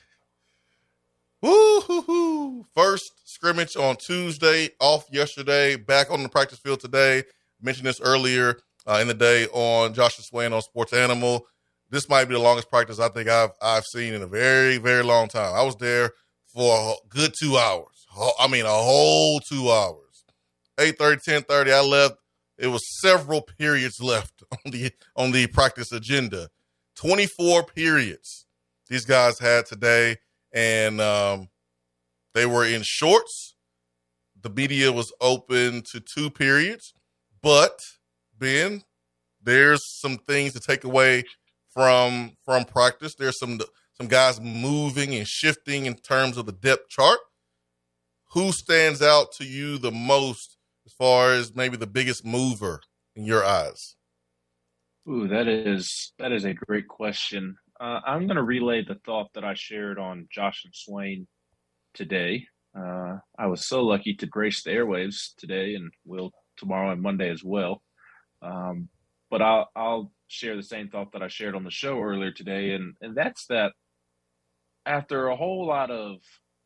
Woo-hoo-hoo. 1.41 2.65
First 2.73 3.29
scrimmage 3.29 3.75
on 3.75 3.97
Tuesday, 3.97 4.69
off 4.79 5.07
yesterday, 5.11 5.75
back 5.75 6.09
on 6.09 6.23
the 6.23 6.29
practice 6.29 6.59
field 6.59 6.79
today. 6.79 7.23
Mentioned 7.61 7.85
this 7.85 7.99
earlier 7.99 8.59
uh, 8.87 8.99
in 9.01 9.09
the 9.09 9.13
day 9.13 9.47
on 9.47 9.93
Josh 9.93 10.17
and 10.17 10.25
Swain 10.25 10.53
on 10.53 10.61
Sports 10.61 10.93
Animal. 10.93 11.45
This 11.89 12.07
might 12.09 12.25
be 12.25 12.35
the 12.35 12.39
longest 12.39 12.69
practice 12.69 12.99
I 12.99 13.09
think 13.09 13.29
I've 13.29 13.51
I've 13.61 13.85
seen 13.85 14.13
in 14.13 14.21
a 14.21 14.27
very 14.27 14.77
very 14.77 15.03
long 15.03 15.27
time. 15.27 15.53
I 15.53 15.63
was 15.63 15.75
there 15.77 16.11
for 16.53 16.75
a 16.91 16.93
good 17.09 17.33
two 17.39 17.57
hours. 17.57 18.07
I 18.39 18.47
mean, 18.47 18.65
a 18.65 18.69
whole 18.69 19.39
two 19.39 19.71
hours. 19.71 20.25
8.30, 20.77 21.45
10.30, 21.45 21.73
I 21.73 21.81
left. 21.81 22.15
It 22.57 22.67
was 22.67 22.99
several 23.01 23.41
periods 23.41 23.99
left 24.01 24.43
on 24.51 24.71
the 24.71 24.91
on 25.15 25.31
the 25.31 25.47
practice 25.47 25.91
agenda. 25.91 26.49
24 26.95 27.63
periods 27.63 28.45
these 28.87 29.05
guys 29.05 29.39
had 29.39 29.65
today, 29.65 30.17
and 30.51 30.99
um, 30.99 31.49
they 32.33 32.45
were 32.45 32.65
in 32.65 32.81
shorts. 32.83 33.55
The 34.41 34.49
media 34.49 34.91
was 34.91 35.13
open 35.21 35.83
to 35.91 35.99
two 35.99 36.29
periods, 36.29 36.93
but– 37.41 37.79
Ben, 38.39 38.83
there's 39.43 39.81
some 39.99 40.17
things 40.17 40.53
to 40.53 40.59
take 40.59 40.85
away 40.85 41.25
from 41.79 42.33
from 42.43 42.65
practice. 42.65 43.15
There's 43.15 43.39
some 43.39 43.57
some 43.93 44.07
guys 44.07 44.41
moving 44.41 45.15
and 45.15 45.25
shifting 45.25 45.85
in 45.85 45.93
terms 45.95 46.35
of 46.35 46.45
the 46.45 46.51
depth 46.51 46.89
chart. 46.89 47.19
Who 48.33 48.51
stands 48.51 49.01
out 49.01 49.31
to 49.37 49.45
you 49.45 49.77
the 49.77 49.91
most 49.91 50.57
as 50.85 50.91
far 50.91 51.31
as 51.31 51.55
maybe 51.55 51.77
the 51.77 51.87
biggest 51.87 52.25
mover 52.25 52.81
in 53.15 53.23
your 53.23 53.45
eyes? 53.45 53.95
Ooh, 55.09 55.29
that 55.29 55.47
is 55.47 56.11
that 56.19 56.33
is 56.33 56.43
a 56.43 56.53
great 56.53 56.89
question. 56.89 57.55
Uh, 57.79 58.01
I'm 58.05 58.27
going 58.27 58.35
to 58.35 58.43
relay 58.43 58.83
the 58.83 58.99
thought 59.05 59.29
that 59.35 59.45
I 59.45 59.53
shared 59.53 59.97
on 59.97 60.27
Josh 60.29 60.63
and 60.65 60.75
Swain 60.75 61.27
today. 61.93 62.45
Uh, 62.77 63.19
I 63.37 63.45
was 63.45 63.65
so 63.65 63.85
lucky 63.85 64.15
to 64.15 64.25
grace 64.25 64.63
the 64.63 64.71
airwaves 64.71 65.29
today, 65.37 65.75
and 65.75 65.93
will 66.05 66.31
tomorrow 66.57 66.91
and 66.91 67.01
Monday 67.01 67.29
as 67.29 67.41
well. 67.41 67.81
Um, 68.41 68.89
but 69.31 69.41
I'll 69.41 69.69
I'll 69.77 70.11
share 70.29 70.55
the 70.55 70.63
same 70.63 70.89
thought 70.89 71.11
that 71.11 71.23
I 71.23 71.27
shared 71.27 71.55
on 71.55 71.63
the 71.63 71.71
show 71.71 71.99
earlier 72.01 72.31
today, 72.31 72.71
and 72.71 72.95
and 73.01 73.15
that's 73.15 73.45
that 73.47 73.73
after 74.85 75.27
a 75.27 75.35
whole 75.35 75.65
lot 75.65 75.91
of 75.91 76.17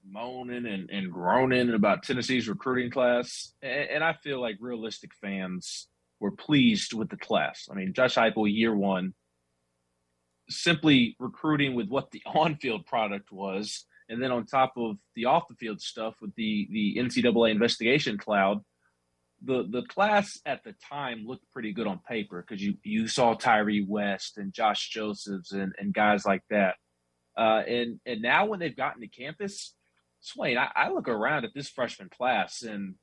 moaning 0.06 0.66
and, 0.66 0.90
and 0.90 1.12
groaning 1.12 1.74
about 1.74 2.04
Tennessee's 2.04 2.48
recruiting 2.48 2.92
class, 2.92 3.54
and, 3.62 3.90
and 3.90 4.04
I 4.04 4.14
feel 4.14 4.40
like 4.40 4.58
realistic 4.60 5.12
fans 5.20 5.88
were 6.20 6.32
pleased 6.32 6.94
with 6.94 7.10
the 7.10 7.18
class. 7.18 7.68
I 7.72 7.76
mean, 7.76 7.94
Josh 7.94 8.16
Heupel, 8.16 8.54
year 8.54 8.76
one, 8.76 9.14
simply 10.50 11.16
recruiting 11.20 11.74
with 11.76 11.88
what 11.88 12.12
the 12.12 12.22
on-field 12.36 12.86
product 12.86 13.32
was, 13.32 13.86
and 14.10 14.22
then 14.22 14.32
on 14.32 14.46
top 14.46 14.74
of 14.78 14.98
the 15.16 15.26
off-the-field 15.26 15.82
stuff 15.82 16.16
with 16.22 16.36
the 16.36 16.68
the 16.72 16.98
NCAA 17.00 17.52
investigation 17.52 18.18
cloud, 18.18 18.60
the 19.44 19.68
the 19.70 19.84
class 19.84 20.40
at 20.46 20.64
the 20.64 20.74
time 20.90 21.26
looked 21.26 21.50
pretty 21.52 21.74
good 21.74 21.88
on 21.88 22.00
paper 22.08 22.44
because 22.46 22.64
you 22.64 22.76
you 22.84 23.08
saw 23.08 23.34
Tyree 23.34 23.86
West 23.88 24.38
and 24.38 24.54
Josh 24.54 24.90
Josephs 24.90 25.52
and, 25.52 25.74
and 25.78 25.94
guys 25.94 26.26
like 26.26 26.44
that. 26.50 26.76
Uh, 27.38 27.62
and 27.68 28.00
and 28.06 28.22
now 28.22 28.46
when 28.46 28.60
they've 28.60 28.76
gotten 28.76 29.02
to 29.02 29.08
campus, 29.08 29.76
Swain, 30.22 30.58
I, 30.58 30.70
I 30.76 30.90
look 30.90 31.08
around 31.08 31.46
at 31.46 31.52
this 31.54 31.70
freshman 31.70 32.10
class 32.10 32.62
and 32.62 32.96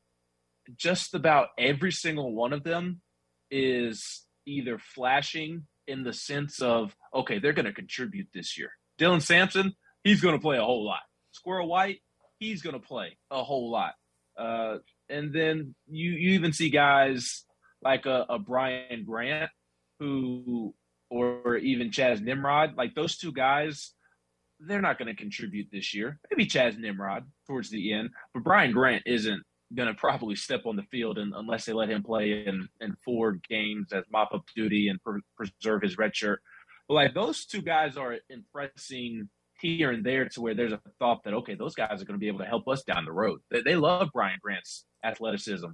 just 0.76 1.14
about 1.14 1.48
every 1.58 1.92
single 1.92 2.34
one 2.34 2.52
of 2.52 2.62
them 2.62 3.00
is 3.50 4.24
either 4.46 4.78
flashing 4.78 5.66
in 5.86 6.04
the 6.04 6.12
sense 6.12 6.62
of 6.62 6.94
okay, 7.14 7.38
they're 7.38 7.52
going 7.52 7.66
to 7.66 7.72
contribute 7.72 8.28
this 8.32 8.56
year. 8.56 8.70
Dylan 8.98 9.22
Sampson, 9.22 9.74
he's 10.04 10.20
going 10.20 10.34
to 10.34 10.40
play 10.40 10.58
a 10.58 10.64
whole 10.64 10.84
lot. 10.84 11.00
Squirrel 11.32 11.68
White, 11.68 12.00
he's 12.38 12.62
going 12.62 12.74
to 12.74 12.86
play 12.86 13.18
a 13.30 13.42
whole 13.42 13.70
lot. 13.70 13.94
Uh, 14.38 14.78
and 15.10 15.32
then 15.32 15.74
you 15.88 16.12
you 16.12 16.30
even 16.32 16.52
see 16.52 16.70
guys 16.70 17.44
like 17.82 18.06
a, 18.06 18.26
a 18.28 18.38
Brian 18.38 19.04
Grant 19.04 19.50
who 19.98 20.74
or 21.10 21.56
even 21.56 21.90
Chas 21.90 22.20
Nimrod, 22.20 22.76
like 22.76 22.94
those 22.94 23.16
two 23.16 23.32
guys, 23.32 23.92
they're 24.60 24.80
not 24.80 24.98
going 24.98 25.08
to 25.08 25.20
contribute 25.20 25.68
this 25.72 25.92
year. 25.92 26.18
Maybe 26.30 26.46
Chas 26.46 26.76
Nimrod 26.78 27.24
towards 27.46 27.70
the 27.70 27.92
end, 27.92 28.10
but 28.32 28.44
Brian 28.44 28.72
Grant 28.72 29.02
isn't 29.06 29.42
going 29.74 29.88
to 29.88 29.94
probably 29.94 30.36
step 30.36 30.66
on 30.66 30.76
the 30.76 30.82
field 30.84 31.18
and, 31.18 31.32
unless 31.34 31.64
they 31.64 31.72
let 31.72 31.88
him 31.88 32.02
play 32.02 32.44
in, 32.46 32.68
in 32.80 32.96
four 33.04 33.38
games 33.48 33.92
as 33.92 34.04
mop 34.10 34.30
up 34.32 34.44
duty 34.54 34.88
and 34.88 35.00
preserve 35.36 35.82
his 35.82 35.98
red 35.98 36.14
shirt. 36.14 36.40
But 36.88 36.94
like 36.94 37.14
those 37.14 37.44
two 37.44 37.62
guys 37.62 37.96
are 37.96 38.16
impressing 38.28 39.28
here 39.60 39.90
and 39.90 40.04
there 40.04 40.28
to 40.28 40.40
where 40.40 40.54
there's 40.54 40.72
a 40.72 40.80
thought 40.98 41.22
that 41.24 41.34
okay, 41.34 41.54
those 41.54 41.74
guys 41.74 42.02
are 42.02 42.04
going 42.04 42.18
to 42.18 42.18
be 42.18 42.28
able 42.28 42.40
to 42.40 42.46
help 42.46 42.66
us 42.68 42.82
down 42.82 43.04
the 43.04 43.12
road. 43.12 43.40
They, 43.50 43.62
they 43.62 43.76
love 43.76 44.08
Brian 44.12 44.38
Grant's 44.42 44.84
athleticism, 45.04 45.66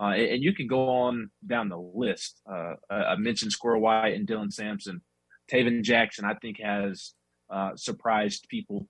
uh, 0.00 0.04
and 0.04 0.42
you 0.42 0.54
can 0.54 0.66
go 0.66 0.88
on 0.88 1.30
down 1.46 1.68
the 1.68 1.78
list. 1.78 2.40
Uh, 2.50 2.74
I 2.90 3.16
mentioned 3.16 3.52
Squirrel 3.52 3.80
White 3.80 4.14
and 4.14 4.26
Dylan 4.26 4.52
Sampson, 4.52 5.02
Taven 5.50 5.82
Jackson. 5.82 6.24
I 6.24 6.34
think 6.34 6.60
has 6.60 7.14
uh, 7.50 7.72
surprised 7.76 8.46
people 8.48 8.88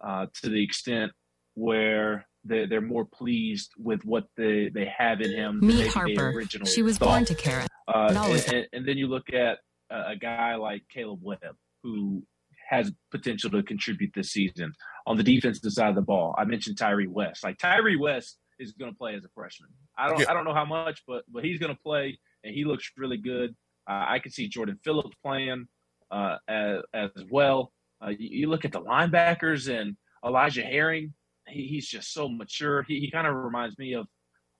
uh, 0.00 0.26
to 0.42 0.48
the 0.48 0.62
extent 0.62 1.12
where 1.54 2.26
they're, 2.44 2.66
they're 2.66 2.80
more 2.80 3.04
pleased 3.04 3.72
with 3.78 4.04
what 4.04 4.24
they, 4.36 4.70
they 4.72 4.90
have 4.96 5.20
in 5.20 5.32
him. 5.32 5.60
Meet 5.62 5.88
Harper. 5.88 6.44
She 6.64 6.82
was 6.82 6.98
thought. 6.98 7.06
born 7.06 7.24
to 7.26 7.34
carry. 7.34 7.66
Uh, 7.88 8.12
and, 8.14 8.54
and, 8.54 8.66
and, 8.72 8.88
then 8.88 8.98
you 8.98 9.06
look 9.06 9.32
at 9.32 9.58
a, 9.90 10.10
a 10.10 10.16
guy 10.16 10.54
like 10.56 10.82
Caleb 10.92 11.20
Webb, 11.22 11.56
who 11.82 12.22
has 12.68 12.92
potential 13.10 13.50
to 13.50 13.62
contribute 13.62 14.10
this 14.14 14.30
season 14.30 14.72
on 15.06 15.16
the 15.16 15.22
defensive 15.22 15.72
side 15.72 15.88
of 15.88 15.94
the 15.94 16.02
ball. 16.02 16.34
I 16.36 16.44
mentioned 16.44 16.78
Tyree 16.78 17.06
West. 17.06 17.44
Like 17.44 17.58
Tyree 17.58 17.96
West 17.96 18.38
is 18.58 18.72
going 18.72 18.90
to 18.90 18.96
play 18.96 19.14
as 19.14 19.24
a 19.24 19.28
freshman. 19.34 19.70
I 19.96 20.08
don't 20.08 20.20
yeah. 20.20 20.26
I 20.30 20.34
don't 20.34 20.44
know 20.44 20.54
how 20.54 20.64
much, 20.64 21.02
but 21.06 21.24
but 21.32 21.44
he's 21.44 21.58
going 21.58 21.74
to 21.74 21.80
play 21.82 22.18
and 22.44 22.54
he 22.54 22.64
looks 22.64 22.90
really 22.96 23.16
good. 23.16 23.54
Uh, 23.88 24.04
I 24.08 24.18
can 24.18 24.32
see 24.32 24.48
Jordan 24.48 24.78
Phillips 24.82 25.16
playing 25.24 25.66
uh, 26.10 26.36
as, 26.48 26.80
as 26.94 27.10
well. 27.30 27.72
Uh, 28.04 28.10
you, 28.10 28.40
you, 28.40 28.48
look 28.48 28.64
at 28.64 28.72
the 28.72 28.80
linebackers 28.80 29.68
and 29.68 29.96
Elijah 30.24 30.62
Herring. 30.62 31.14
He, 31.48 31.66
he's 31.68 31.86
just 31.86 32.12
so 32.12 32.28
mature. 32.28 32.82
He, 32.82 33.00
he 33.00 33.10
kind 33.10 33.26
of 33.26 33.34
reminds 33.34 33.78
me 33.78 33.94
of 33.94 34.06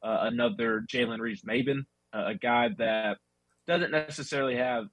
uh, 0.03 0.19
another 0.23 0.85
Jalen 0.91 1.19
Reeves-Maybin, 1.19 1.85
a 2.13 2.35
guy 2.35 2.71
that 2.79 3.19
doesn't 3.67 3.91
necessarily 3.91 4.57
have 4.57 4.85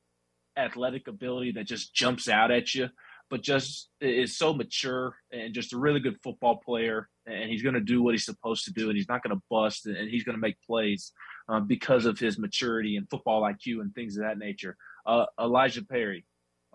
athletic 0.57 1.07
ability 1.07 1.53
that 1.53 1.67
just 1.67 1.93
jumps 1.93 2.27
out 2.27 2.51
at 2.51 2.73
you, 2.73 2.89
but 3.29 3.41
just 3.41 3.89
is 4.01 4.37
so 4.37 4.53
mature 4.53 5.15
and 5.31 5.53
just 5.53 5.73
a 5.73 5.77
really 5.77 5.99
good 5.99 6.17
football 6.23 6.57
player. 6.57 7.09
And 7.25 7.49
he's 7.49 7.63
going 7.63 7.75
to 7.75 7.81
do 7.81 8.01
what 8.03 8.13
he's 8.13 8.25
supposed 8.25 8.65
to 8.65 8.73
do, 8.73 8.89
and 8.89 8.97
he's 8.97 9.07
not 9.07 9.23
going 9.23 9.35
to 9.35 9.41
bust, 9.49 9.85
and 9.85 10.09
he's 10.09 10.23
going 10.23 10.35
to 10.35 10.41
make 10.41 10.57
plays 10.67 11.13
um, 11.47 11.67
because 11.67 12.05
of 12.05 12.19
his 12.19 12.37
maturity 12.37 12.97
and 12.97 13.09
football 13.09 13.43
IQ 13.43 13.81
and 13.81 13.93
things 13.95 14.17
of 14.17 14.23
that 14.23 14.37
nature. 14.37 14.75
Uh, 15.05 15.25
Elijah 15.39 15.83
Perry, 15.85 16.25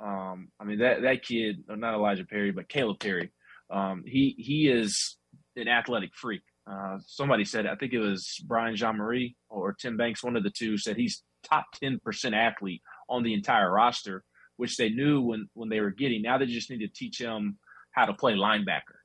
um, 0.02 0.48
I 0.60 0.64
mean 0.64 0.78
that 0.78 1.02
that 1.02 1.22
kid, 1.22 1.64
not 1.68 1.94
Elijah 1.94 2.24
Perry, 2.24 2.52
but 2.52 2.68
Kalib 2.68 3.00
Perry. 3.00 3.30
Um, 3.70 4.04
he 4.06 4.34
he 4.38 4.68
is 4.68 5.16
an 5.56 5.68
athletic 5.68 6.10
freak. 6.14 6.42
Uh, 6.70 6.98
somebody 7.06 7.44
said, 7.44 7.66
I 7.66 7.74
think 7.76 7.92
it 7.92 7.98
was 7.98 8.36
Brian 8.44 8.76
Jean-Mary 8.76 9.36
or 9.48 9.72
Tim 9.72 9.96
Banks, 9.96 10.22
one 10.22 10.36
of 10.36 10.42
the 10.42 10.50
two, 10.50 10.76
said 10.76 10.96
he's 10.96 11.22
top 11.42 11.66
ten 11.80 11.98
percent 11.98 12.34
athlete 12.34 12.82
on 13.08 13.22
the 13.22 13.34
entire 13.34 13.70
roster, 13.70 14.22
which 14.56 14.76
they 14.76 14.90
knew 14.90 15.20
when 15.20 15.48
when 15.54 15.68
they 15.68 15.80
were 15.80 15.90
getting. 15.90 16.22
Now 16.22 16.38
they 16.38 16.46
just 16.46 16.70
need 16.70 16.80
to 16.80 16.88
teach 16.88 17.20
him 17.20 17.58
how 17.92 18.06
to 18.06 18.14
play 18.14 18.34
linebacker. 18.34 18.98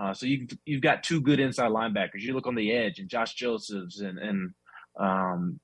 Uh, 0.00 0.14
so 0.14 0.24
you 0.24 0.46
you've 0.64 0.80
got 0.80 1.02
two 1.02 1.20
good 1.20 1.40
inside 1.40 1.70
linebackers. 1.70 2.20
You 2.20 2.32
look 2.32 2.46
on 2.46 2.54
the 2.54 2.72
edge 2.72 2.98
and 2.98 3.08
Josh 3.08 3.34
Josephs 3.34 4.00
and 4.00 4.18
and 4.18 4.50
um, 4.98 5.60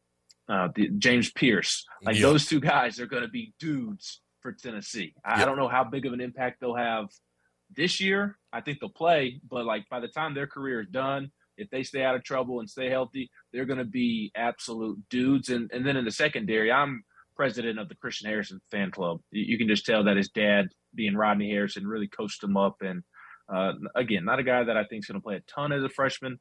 uh, 0.48 0.68
the, 0.74 0.88
James 0.98 1.30
Pearce. 1.30 1.84
Like 2.04 2.18
those 2.18 2.46
two 2.46 2.60
guys 2.60 3.00
are 3.00 3.06
going 3.06 3.22
to 3.22 3.28
be 3.28 3.54
dudes 3.58 4.20
for 4.40 4.52
Tennessee. 4.52 5.14
I, 5.24 5.42
I 5.42 5.44
don't 5.44 5.56
know 5.56 5.68
how 5.68 5.84
big 5.84 6.06
of 6.06 6.12
an 6.12 6.20
impact 6.20 6.60
they'll 6.60 6.76
have 6.76 7.06
this 7.74 8.00
year. 8.00 8.38
I 8.52 8.60
think 8.60 8.78
they'll 8.78 8.90
play, 8.90 9.40
but 9.50 9.64
like 9.64 9.88
by 9.88 10.00
the 10.00 10.08
time 10.08 10.34
their 10.34 10.46
career 10.46 10.82
is 10.82 10.88
done, 10.88 11.30
if 11.56 11.70
they 11.70 11.82
stay 11.82 12.04
out 12.04 12.14
of 12.14 12.22
trouble 12.22 12.60
and 12.60 12.68
stay 12.68 12.90
healthy, 12.90 13.30
they're 13.52 13.64
going 13.64 13.78
to 13.78 13.84
be 13.84 14.30
absolute 14.36 14.98
dudes. 15.08 15.48
And 15.48 15.70
and 15.72 15.86
then 15.86 15.96
in 15.96 16.04
the 16.04 16.10
secondary, 16.10 16.70
I'm 16.70 17.04
president 17.36 17.78
of 17.78 17.88
the 17.88 17.96
Christian 17.96 18.28
Harrison 18.28 18.60
fan 18.70 18.90
club. 18.90 19.20
You 19.30 19.56
can 19.56 19.68
just 19.68 19.86
tell 19.86 20.04
that 20.04 20.16
his 20.16 20.30
dad, 20.30 20.68
being 20.94 21.16
Rodney 21.16 21.50
Harrison, 21.50 21.86
really 21.86 22.08
coached 22.08 22.42
him 22.42 22.56
up. 22.56 22.76
And 22.80 23.02
uh, 23.52 23.72
again, 23.94 24.24
not 24.24 24.38
a 24.38 24.42
guy 24.42 24.64
that 24.64 24.76
I 24.76 24.84
think 24.84 25.04
is 25.04 25.06
going 25.06 25.20
to 25.20 25.24
play 25.24 25.36
a 25.36 25.40
ton 25.40 25.72
as 25.72 25.82
a 25.82 25.88
freshman, 25.88 26.38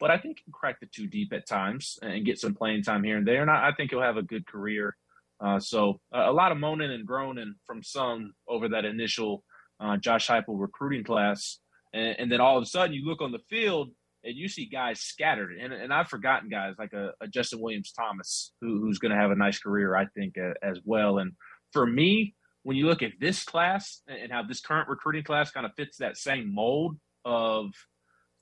but 0.00 0.10
I 0.10 0.18
think 0.18 0.38
he 0.38 0.44
can 0.44 0.52
crack 0.52 0.80
the 0.80 0.86
two 0.86 1.06
deep 1.06 1.32
at 1.32 1.46
times 1.46 1.98
and 2.02 2.24
get 2.24 2.38
some 2.38 2.54
playing 2.54 2.82
time 2.82 3.04
here 3.04 3.16
and 3.16 3.26
there. 3.26 3.42
And 3.42 3.50
I, 3.50 3.68
I 3.68 3.72
think 3.76 3.90
he'll 3.90 4.02
have 4.02 4.16
a 4.16 4.22
good 4.22 4.46
career. 4.46 4.96
Uh, 5.40 5.60
so 5.60 6.00
uh, 6.14 6.24
a 6.26 6.32
lot 6.32 6.52
of 6.52 6.58
moaning 6.58 6.90
and 6.90 7.06
groaning 7.06 7.54
from 7.64 7.82
some 7.82 8.32
over 8.48 8.68
that 8.70 8.84
initial 8.84 9.44
uh, 9.80 9.96
Josh 9.96 10.28
Heupel 10.28 10.60
recruiting 10.60 11.04
class. 11.04 11.58
And, 11.92 12.16
and 12.18 12.32
then 12.32 12.40
all 12.40 12.56
of 12.56 12.62
a 12.62 12.66
sudden 12.66 12.94
you 12.94 13.06
look 13.06 13.22
on 13.22 13.32
the 13.32 13.38
field 13.48 13.90
and 14.24 14.34
you 14.34 14.48
see 14.48 14.66
guys 14.66 15.00
scattered. 15.00 15.52
And, 15.52 15.72
and 15.72 15.92
I've 15.92 16.08
forgotten 16.08 16.48
guys 16.48 16.74
like 16.78 16.92
a, 16.92 17.12
a 17.20 17.28
Justin 17.28 17.60
Williams 17.60 17.92
Thomas, 17.92 18.52
who, 18.60 18.80
who's 18.80 18.98
going 18.98 19.12
to 19.12 19.16
have 19.16 19.30
a 19.30 19.36
nice 19.36 19.60
career, 19.60 19.94
I 19.94 20.06
think, 20.06 20.34
as 20.60 20.80
well. 20.84 21.18
And 21.18 21.32
for 21.72 21.86
me, 21.86 22.34
when 22.68 22.76
you 22.76 22.84
look 22.84 23.02
at 23.02 23.12
this 23.18 23.44
class 23.44 24.02
and 24.08 24.30
how 24.30 24.42
this 24.42 24.60
current 24.60 24.90
recruiting 24.90 25.24
class 25.24 25.50
kind 25.50 25.64
of 25.64 25.72
fits 25.74 25.96
that 25.96 26.18
same 26.18 26.54
mold 26.54 26.98
of 27.24 27.70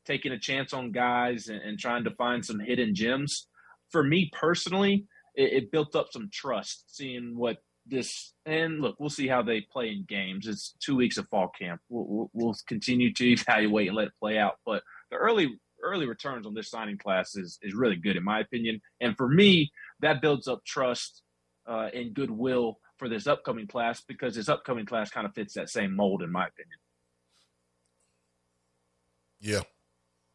taking 0.04 0.32
a 0.32 0.38
chance 0.38 0.72
on 0.72 0.90
guys 0.90 1.46
and, 1.46 1.62
and 1.62 1.78
trying 1.78 2.02
to 2.02 2.10
find 2.10 2.44
some 2.44 2.58
hidden 2.58 2.92
gems, 2.92 3.46
for 3.92 4.02
me 4.02 4.28
personally, 4.36 5.06
it, 5.36 5.52
it 5.52 5.70
built 5.70 5.94
up 5.94 6.08
some 6.10 6.28
trust 6.32 6.86
seeing 6.88 7.36
what 7.36 7.58
this 7.86 8.32
and 8.44 8.80
look 8.80 8.96
we'll 8.98 9.10
see 9.10 9.28
how 9.28 9.42
they 9.42 9.60
play 9.60 9.90
in 9.90 10.04
games. 10.08 10.48
It's 10.48 10.74
two 10.80 10.96
weeks 10.96 11.18
of 11.18 11.28
fall 11.28 11.52
camp. 11.56 11.80
We'll, 11.88 12.28
we'll, 12.32 12.56
continue 12.66 13.12
to 13.12 13.24
evaluate 13.30 13.86
and 13.86 13.96
let 13.96 14.08
it 14.08 14.12
play 14.18 14.38
out. 14.38 14.54
But 14.66 14.82
the 15.12 15.18
early 15.18 15.56
early 15.84 16.08
returns 16.08 16.48
on 16.48 16.54
this 16.54 16.68
signing 16.68 16.98
class 16.98 17.36
is 17.36 17.60
is 17.62 17.74
really 17.74 17.94
good 17.94 18.16
in 18.16 18.24
my 18.24 18.40
opinion. 18.40 18.80
And 19.00 19.16
for 19.16 19.28
me, 19.28 19.70
that 20.00 20.20
builds 20.20 20.48
up 20.48 20.64
trust 20.64 21.22
uh, 21.68 21.90
and 21.94 22.12
goodwill 22.12 22.80
for 22.96 23.08
this 23.08 23.26
upcoming 23.26 23.66
class 23.66 24.00
because 24.00 24.34
this 24.34 24.48
upcoming 24.48 24.86
class 24.86 25.10
kind 25.10 25.26
of 25.26 25.34
fits 25.34 25.54
that 25.54 25.68
same 25.68 25.94
mold 25.94 26.22
in 26.22 26.30
my 26.32 26.46
opinion. 26.46 26.78
Yeah, 29.40 29.60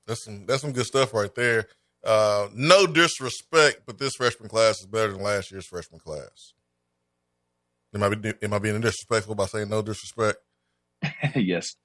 that's 0.08 0.26
some 0.26 0.46
that's 0.46 0.62
some 0.62 0.74
good 0.74 0.86
stuff 0.86 1.14
right 1.14 1.34
there. 1.36 1.68
Uh, 2.04 2.48
no 2.54 2.88
disrespect, 2.88 3.82
but 3.86 4.00
this 4.00 4.16
freshman 4.16 4.50
class 4.50 4.80
is 4.80 4.88
better 4.88 5.12
than 5.12 5.22
last 5.22 5.52
year's 5.52 5.68
freshman 5.68 6.00
class. 6.00 6.54
Am 7.94 8.02
I, 8.04 8.10
be, 8.16 8.34
am 8.42 8.54
I 8.54 8.60
being 8.60 8.80
disrespectful 8.80 9.36
by 9.36 9.46
saying 9.46 9.70
no 9.70 9.82
disrespect? 9.82 10.40
yes. 11.36 11.76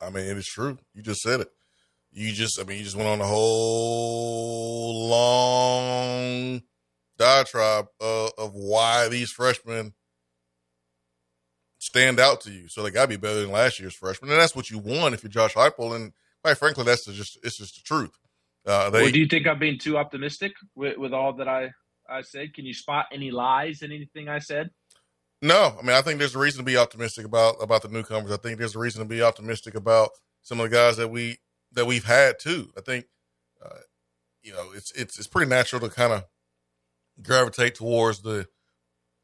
I 0.00 0.10
mean, 0.10 0.26
it 0.26 0.36
is 0.36 0.46
true. 0.46 0.78
You 0.94 1.02
just 1.02 1.22
said 1.22 1.40
it. 1.40 1.50
You 2.12 2.32
just, 2.32 2.60
I 2.60 2.64
mean, 2.64 2.78
you 2.78 2.84
just 2.84 2.96
went 2.96 3.08
on 3.08 3.20
a 3.20 3.26
whole 3.26 5.08
long 5.08 6.62
diatribe 7.16 7.86
uh, 8.00 8.28
of 8.38 8.52
why 8.54 9.08
these 9.08 9.30
freshmen 9.30 9.94
stand 11.80 12.20
out 12.20 12.42
to 12.42 12.52
you. 12.52 12.68
So 12.68 12.82
they 12.82 12.90
got 12.90 13.02
to 13.02 13.08
be 13.08 13.16
better 13.16 13.40
than 13.40 13.50
last 13.50 13.80
year's 13.80 13.94
freshman, 13.94 14.30
and 14.30 14.40
that's 14.40 14.54
what 14.54 14.70
you 14.70 14.78
want 14.78 15.14
if 15.14 15.24
you're 15.24 15.30
Josh 15.30 15.54
Heupel. 15.54 15.96
And 15.96 16.12
quite 16.44 16.58
frankly, 16.58 16.84
that's 16.84 17.06
just 17.06 17.38
it's 17.42 17.56
just 17.56 17.74
the 17.74 17.82
truth. 17.82 18.16
Uh, 18.66 18.90
they, 18.90 19.02
well, 19.02 19.10
do 19.10 19.18
you 19.18 19.26
think 19.26 19.46
I'm 19.46 19.58
being 19.58 19.78
too 19.78 19.96
optimistic 19.96 20.52
with, 20.76 20.98
with 20.98 21.12
all 21.12 21.32
that 21.34 21.48
I 21.48 21.70
I 22.08 22.22
said? 22.22 22.54
Can 22.54 22.66
you 22.66 22.74
spot 22.74 23.06
any 23.12 23.30
lies 23.30 23.82
in 23.82 23.90
anything 23.90 24.28
I 24.28 24.38
said? 24.38 24.70
No, 25.42 25.74
I 25.78 25.82
mean 25.82 25.96
I 25.96 26.02
think 26.02 26.18
there's 26.18 26.36
a 26.36 26.38
reason 26.38 26.58
to 26.58 26.64
be 26.64 26.76
optimistic 26.76 27.24
about 27.24 27.56
about 27.60 27.82
the 27.82 27.88
newcomers. 27.88 28.30
I 28.30 28.36
think 28.36 28.58
there's 28.58 28.76
a 28.76 28.80
reason 28.80 29.00
to 29.00 29.08
be 29.08 29.22
optimistic 29.22 29.74
about 29.74 30.10
some 30.42 30.60
of 30.60 30.70
the 30.70 30.76
guys 30.76 30.98
that 30.98 31.08
we 31.08 31.38
that 31.72 31.86
we've 31.86 32.04
had 32.04 32.38
too. 32.38 32.70
I 32.76 32.82
think 32.82 33.06
uh, 33.64 33.78
you 34.42 34.52
know 34.52 34.72
it's 34.74 34.92
it's 34.92 35.18
it's 35.18 35.28
pretty 35.28 35.48
natural 35.48 35.80
to 35.80 35.88
kind 35.88 36.12
of 36.12 36.24
gravitate 37.22 37.74
towards 37.74 38.20
the, 38.20 38.46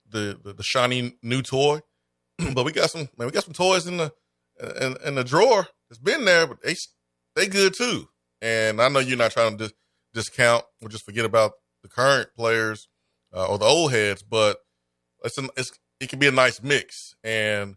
the 0.08 0.38
the 0.42 0.54
the 0.54 0.62
shiny 0.62 1.18
new 1.22 1.42
toy, 1.42 1.80
but 2.54 2.64
we 2.64 2.72
got 2.72 2.90
some 2.90 3.08
man, 3.16 3.26
we 3.26 3.30
got 3.30 3.44
some 3.44 3.54
toys 3.54 3.86
in 3.86 3.96
the 3.96 4.12
in, 4.80 4.96
in 5.04 5.14
the 5.14 5.24
drawer. 5.24 5.66
It's 5.90 5.98
been 5.98 6.24
there, 6.24 6.46
but 6.46 6.62
they 6.62 6.74
they 7.34 7.46
good 7.46 7.74
too. 7.74 8.08
And 8.42 8.80
I 8.80 8.88
know 8.88 8.98
you're 8.98 9.16
not 9.16 9.32
trying 9.32 9.56
to 9.56 9.64
dis- 9.64 9.74
discount 10.14 10.64
or 10.82 10.88
just 10.88 11.04
forget 11.04 11.24
about 11.24 11.52
the 11.82 11.88
current 11.88 12.28
players 12.36 12.88
uh, 13.34 13.46
or 13.46 13.58
the 13.58 13.64
old 13.64 13.92
heads, 13.92 14.22
but 14.22 14.58
it's 15.24 15.38
an, 15.38 15.48
it's 15.56 15.72
it 16.00 16.08
can 16.08 16.18
be 16.18 16.26
a 16.26 16.32
nice 16.32 16.62
mix 16.62 17.14
and 17.24 17.76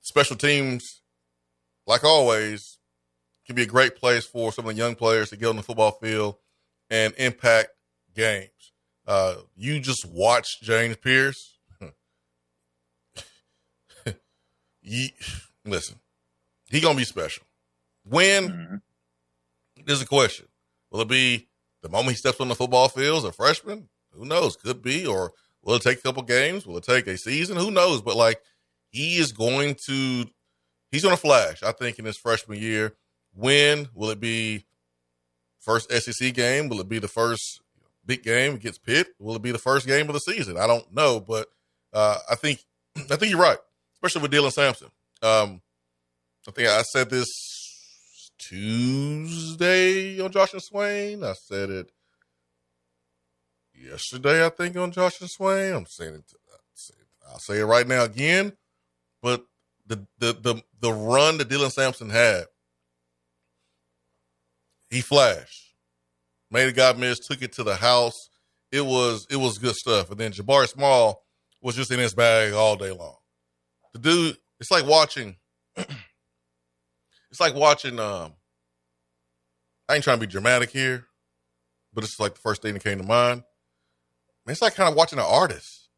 special 0.00 0.36
teams, 0.36 1.02
like 1.86 2.04
always, 2.04 2.78
can 3.46 3.56
be 3.56 3.62
a 3.62 3.66
great 3.66 3.96
place 3.96 4.24
for 4.24 4.52
some 4.52 4.66
of 4.66 4.74
the 4.74 4.78
young 4.78 4.94
players 4.94 5.30
to 5.30 5.36
get 5.36 5.48
on 5.48 5.56
the 5.56 5.62
football 5.62 5.92
field 5.92 6.36
and 6.90 7.14
impact 7.18 7.70
games. 8.14 8.50
Uh, 9.06 9.36
you 9.54 9.78
just 9.78 10.04
watch 10.04 10.60
James 10.62 10.96
Pearce. 10.96 11.55
You, 14.86 15.08
listen, 15.64 15.96
he 16.70 16.80
gonna 16.80 16.96
be 16.96 17.04
special. 17.04 17.44
When 18.04 18.48
mm-hmm. 18.48 18.76
there's 19.84 20.02
a 20.02 20.06
question, 20.06 20.46
will 20.90 21.00
it 21.00 21.08
be 21.08 21.48
the 21.82 21.88
moment 21.88 22.10
he 22.10 22.16
steps 22.16 22.40
on 22.40 22.48
the 22.48 22.54
football 22.54 22.88
field 22.88 23.18
as 23.18 23.24
a 23.24 23.32
freshman? 23.32 23.88
Who 24.12 24.24
knows? 24.24 24.56
Could 24.56 24.82
be, 24.82 25.06
or 25.06 25.32
will 25.62 25.74
it 25.74 25.82
take 25.82 25.98
a 25.98 26.02
couple 26.02 26.22
games? 26.22 26.66
Will 26.66 26.78
it 26.78 26.84
take 26.84 27.06
a 27.06 27.18
season? 27.18 27.56
Who 27.56 27.70
knows? 27.70 28.00
But 28.00 28.16
like, 28.16 28.40
he 28.90 29.16
is 29.16 29.32
going 29.32 29.76
to, 29.86 30.24
he's 30.90 31.02
going 31.02 31.14
to 31.14 31.20
flash. 31.20 31.62
I 31.62 31.72
think 31.72 31.98
in 31.98 32.04
his 32.04 32.16
freshman 32.16 32.60
year. 32.60 32.94
When 33.34 33.88
will 33.94 34.10
it 34.10 34.20
be? 34.20 34.64
First 35.58 35.90
SEC 35.90 36.32
game? 36.32 36.68
Will 36.68 36.80
it 36.80 36.88
be 36.88 37.00
the 37.00 37.08
first 37.08 37.60
big 38.06 38.22
game 38.22 38.54
against 38.54 38.84
Pitt? 38.84 39.08
Will 39.18 39.34
it 39.34 39.42
be 39.42 39.50
the 39.50 39.58
first 39.58 39.86
game 39.86 40.06
of 40.08 40.14
the 40.14 40.20
season? 40.20 40.56
I 40.56 40.66
don't 40.66 40.94
know, 40.94 41.20
but 41.20 41.48
uh, 41.92 42.18
I 42.30 42.36
think 42.36 42.60
I 42.96 43.16
think 43.16 43.30
you're 43.30 43.40
right, 43.40 43.58
especially 43.96 44.22
with 44.22 44.32
Dylan 44.32 44.52
Sampson. 44.52 44.88
Um, 45.22 45.60
I 46.46 46.50
think 46.52 46.68
I 46.68 46.82
said 46.82 47.10
this 47.10 48.30
Tuesday 48.38 50.20
on 50.20 50.30
Josh 50.30 50.52
and 50.52 50.62
Swain. 50.62 51.24
I 51.24 51.32
said 51.32 51.70
it 51.70 51.90
yesterday, 53.74 54.44
I 54.44 54.50
think, 54.50 54.76
on 54.76 54.92
Josh 54.92 55.20
and 55.20 55.30
Swain. 55.30 55.74
I'm 55.74 55.86
saying 55.86 56.14
it. 56.14 56.32
I'll 57.28 57.38
say 57.38 57.58
it 57.58 57.64
right 57.64 57.86
now 57.86 58.04
again. 58.04 58.52
But 59.22 59.44
the 59.86 60.06
the 60.18 60.32
the 60.34 60.62
the 60.80 60.92
run 60.92 61.38
that 61.38 61.48
Dylan 61.48 61.72
Sampson 61.72 62.10
had, 62.10 62.44
he 64.90 65.00
flashed, 65.00 65.74
made 66.50 66.68
a 66.68 66.72
guy 66.72 66.92
miss, 66.92 67.18
took 67.18 67.42
it 67.42 67.52
to 67.54 67.64
the 67.64 67.76
house. 67.76 68.30
It 68.70 68.84
was 68.84 69.26
it 69.30 69.36
was 69.36 69.58
good 69.58 69.74
stuff. 69.74 70.10
And 70.10 70.20
then 70.20 70.32
Jabari 70.32 70.68
Small 70.68 71.24
was 71.60 71.74
just 71.74 71.90
in 71.90 71.98
his 71.98 72.14
bag 72.14 72.52
all 72.52 72.76
day 72.76 72.92
long. 72.92 73.16
The 73.96 74.02
dude, 74.10 74.36
it's 74.60 74.70
like 74.70 74.86
watching 74.86 75.36
it's 77.30 77.40
like 77.40 77.54
watching. 77.54 77.98
Um, 77.98 78.32
I 79.88 79.94
ain't 79.94 80.04
trying 80.04 80.18
to 80.18 80.26
be 80.26 80.30
dramatic 80.30 80.70
here, 80.70 81.06
but 81.92 82.02
it's 82.02 82.18
like 82.18 82.34
the 82.34 82.40
first 82.40 82.62
thing 82.62 82.74
that 82.74 82.82
came 82.82 82.98
to 82.98 83.04
mind. 83.04 83.44
it's 84.46 84.62
like 84.62 84.74
kind 84.74 84.88
of 84.88 84.96
watching 84.96 85.18
an 85.18 85.26
artist. 85.28 85.88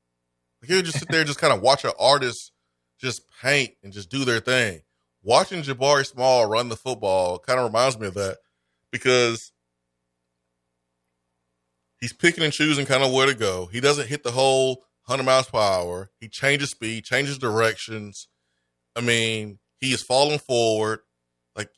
Like 0.61 0.71
you 0.71 0.83
just 0.83 0.99
sit 0.99 1.09
there, 1.09 1.25
just 1.25 1.41
kind 1.41 1.53
of 1.53 1.63
watch 1.63 1.85
an 1.85 1.93
artist 1.99 2.53
just 3.01 3.23
paint 3.41 3.75
and 3.83 3.93
just 3.93 4.11
do 4.11 4.25
their 4.25 4.41
thing. 4.41 4.83
Watching 5.23 5.63
Jabari 5.63 6.05
Small 6.05 6.47
run 6.47 6.69
the 6.69 6.77
football 6.77 7.39
kind 7.39 7.59
of 7.59 7.67
reminds 7.67 7.99
me 7.99 8.09
of 8.09 8.15
that 8.15 8.39
because 8.91 9.53
he's 12.01 12.13
picking 12.13 12.45
and 12.45 12.53
choosing 12.53 12.87
kind 12.87 13.05
of 13.05 13.13
where 13.13 13.27
to 13.27 13.35
go. 13.35 13.67
He 13.67 13.81
doesn't 13.81 14.09
hit 14.09 14.25
the 14.25 14.33
whole 14.33 14.85
100 15.09 15.25
miles 15.25 15.49
per 15.49 15.59
hour. 15.59 16.11
He 16.21 16.29
changes 16.29 16.71
speed, 16.71 17.05
changes 17.05 17.39
directions. 17.39 18.29
I 18.95 19.01
mean, 19.01 19.59
he 19.81 19.93
is 19.93 20.03
falling 20.03 20.39
forward. 20.39 21.01
Like 21.57 21.71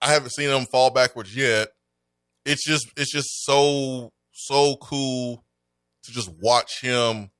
I 0.00 0.12
haven't 0.12 0.32
seen 0.32 0.50
him 0.50 0.66
fall 0.66 0.90
backwards 0.90 1.34
yet. 1.36 1.68
It's 2.44 2.64
just 2.64 2.88
it's 2.96 3.12
just 3.12 3.44
so 3.44 4.12
so 4.32 4.76
cool 4.76 5.44
to 6.04 6.12
just 6.12 6.30
watch 6.40 6.80
him 6.80 7.30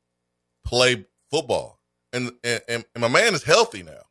play 0.64 1.06
football. 1.30 1.80
And 2.12 2.32
and, 2.44 2.62
and 2.68 2.84
my 2.98 3.08
man 3.08 3.34
is 3.34 3.42
healthy 3.42 3.82
now. 3.82 4.04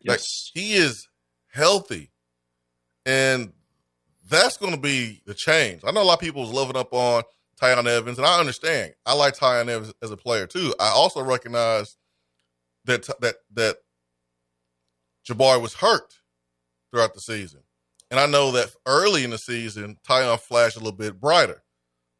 Yes. 0.00 0.08
Like 0.08 0.20
he 0.54 0.74
is 0.74 1.06
healthy. 1.52 2.10
And 3.06 3.52
that's 4.28 4.56
going 4.56 4.72
to 4.72 4.80
be 4.80 5.20
the 5.26 5.34
change. 5.34 5.82
I 5.84 5.90
know 5.90 6.02
a 6.02 6.04
lot 6.04 6.14
of 6.14 6.20
people 6.20 6.42
was 6.42 6.50
loving 6.50 6.76
up 6.76 6.92
on 6.92 7.22
Tiyon 7.64 7.86
Evans, 7.86 8.18
and 8.18 8.26
I 8.26 8.38
understand. 8.38 8.92
I 9.06 9.14
like 9.14 9.36
Tiyon 9.36 9.68
Evans 9.68 9.92
as 10.02 10.10
a 10.10 10.16
player 10.16 10.46
too. 10.46 10.74
I 10.78 10.88
also 10.88 11.22
recognize 11.22 11.96
that 12.84 13.08
that 13.20 13.36
that 13.54 13.76
Jabari 15.28 15.60
was 15.60 15.74
hurt 15.74 16.14
throughout 16.90 17.14
the 17.14 17.20
season. 17.20 17.60
And 18.10 18.20
I 18.20 18.26
know 18.26 18.52
that 18.52 18.70
early 18.86 19.24
in 19.24 19.30
the 19.30 19.38
season, 19.38 19.96
Tiyon 20.08 20.38
flashed 20.38 20.76
a 20.76 20.80
little 20.80 20.96
bit 20.96 21.20
brighter. 21.20 21.62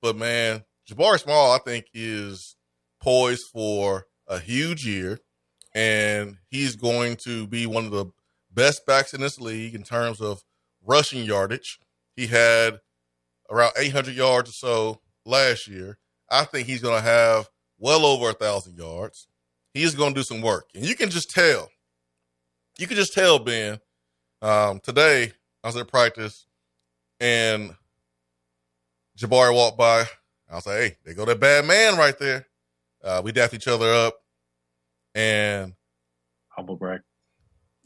But 0.00 0.16
man, 0.16 0.64
Jabari 0.90 1.20
Small, 1.20 1.52
I 1.52 1.58
think, 1.58 1.86
is 1.92 2.56
poised 3.02 3.46
for 3.52 4.06
a 4.26 4.38
huge 4.38 4.86
year. 4.86 5.18
And 5.74 6.38
he's 6.48 6.76
going 6.76 7.16
to 7.24 7.46
be 7.46 7.66
one 7.66 7.84
of 7.84 7.90
the 7.90 8.06
best 8.52 8.86
backs 8.86 9.12
in 9.12 9.20
this 9.20 9.40
league 9.40 9.74
in 9.74 9.82
terms 9.82 10.20
of 10.20 10.42
rushing 10.82 11.24
yardage. 11.24 11.78
He 12.16 12.28
had 12.28 12.80
around 13.50 13.72
800 13.76 14.14
yards 14.14 14.50
or 14.50 14.52
so 14.52 15.00
last 15.24 15.68
year. 15.68 15.98
I 16.30 16.44
think 16.44 16.66
he's 16.66 16.82
going 16.82 16.96
to 16.96 17.06
have 17.08 17.48
well 17.78 18.06
over 18.06 18.30
a 18.30 18.34
thousand 18.34 18.76
yards. 18.76 19.28
He's 19.72 19.94
going 19.94 20.14
to 20.14 20.20
do 20.20 20.24
some 20.24 20.40
work, 20.40 20.66
and 20.74 20.84
you 20.84 20.94
can 20.94 21.10
just 21.10 21.30
tell. 21.30 21.68
You 22.78 22.86
can 22.86 22.96
just 22.96 23.12
tell, 23.12 23.38
Ben, 23.38 23.78
um, 24.42 24.80
today, 24.80 25.32
I 25.62 25.68
was 25.68 25.76
at 25.76 25.88
practice 25.88 26.46
and 27.20 27.74
Jabari 29.18 29.54
walked 29.54 29.78
by. 29.78 30.04
I 30.50 30.54
was 30.54 30.66
like, 30.66 30.76
hey, 30.76 30.96
they 31.04 31.14
go 31.14 31.24
that 31.24 31.40
bad 31.40 31.64
man 31.64 31.96
right 31.96 32.18
there. 32.18 32.46
Uh, 33.02 33.22
we 33.24 33.32
dapped 33.32 33.54
each 33.54 33.68
other 33.68 33.92
up 33.92 34.14
and 35.14 35.74
humble 36.48 36.76
brag. 36.76 37.00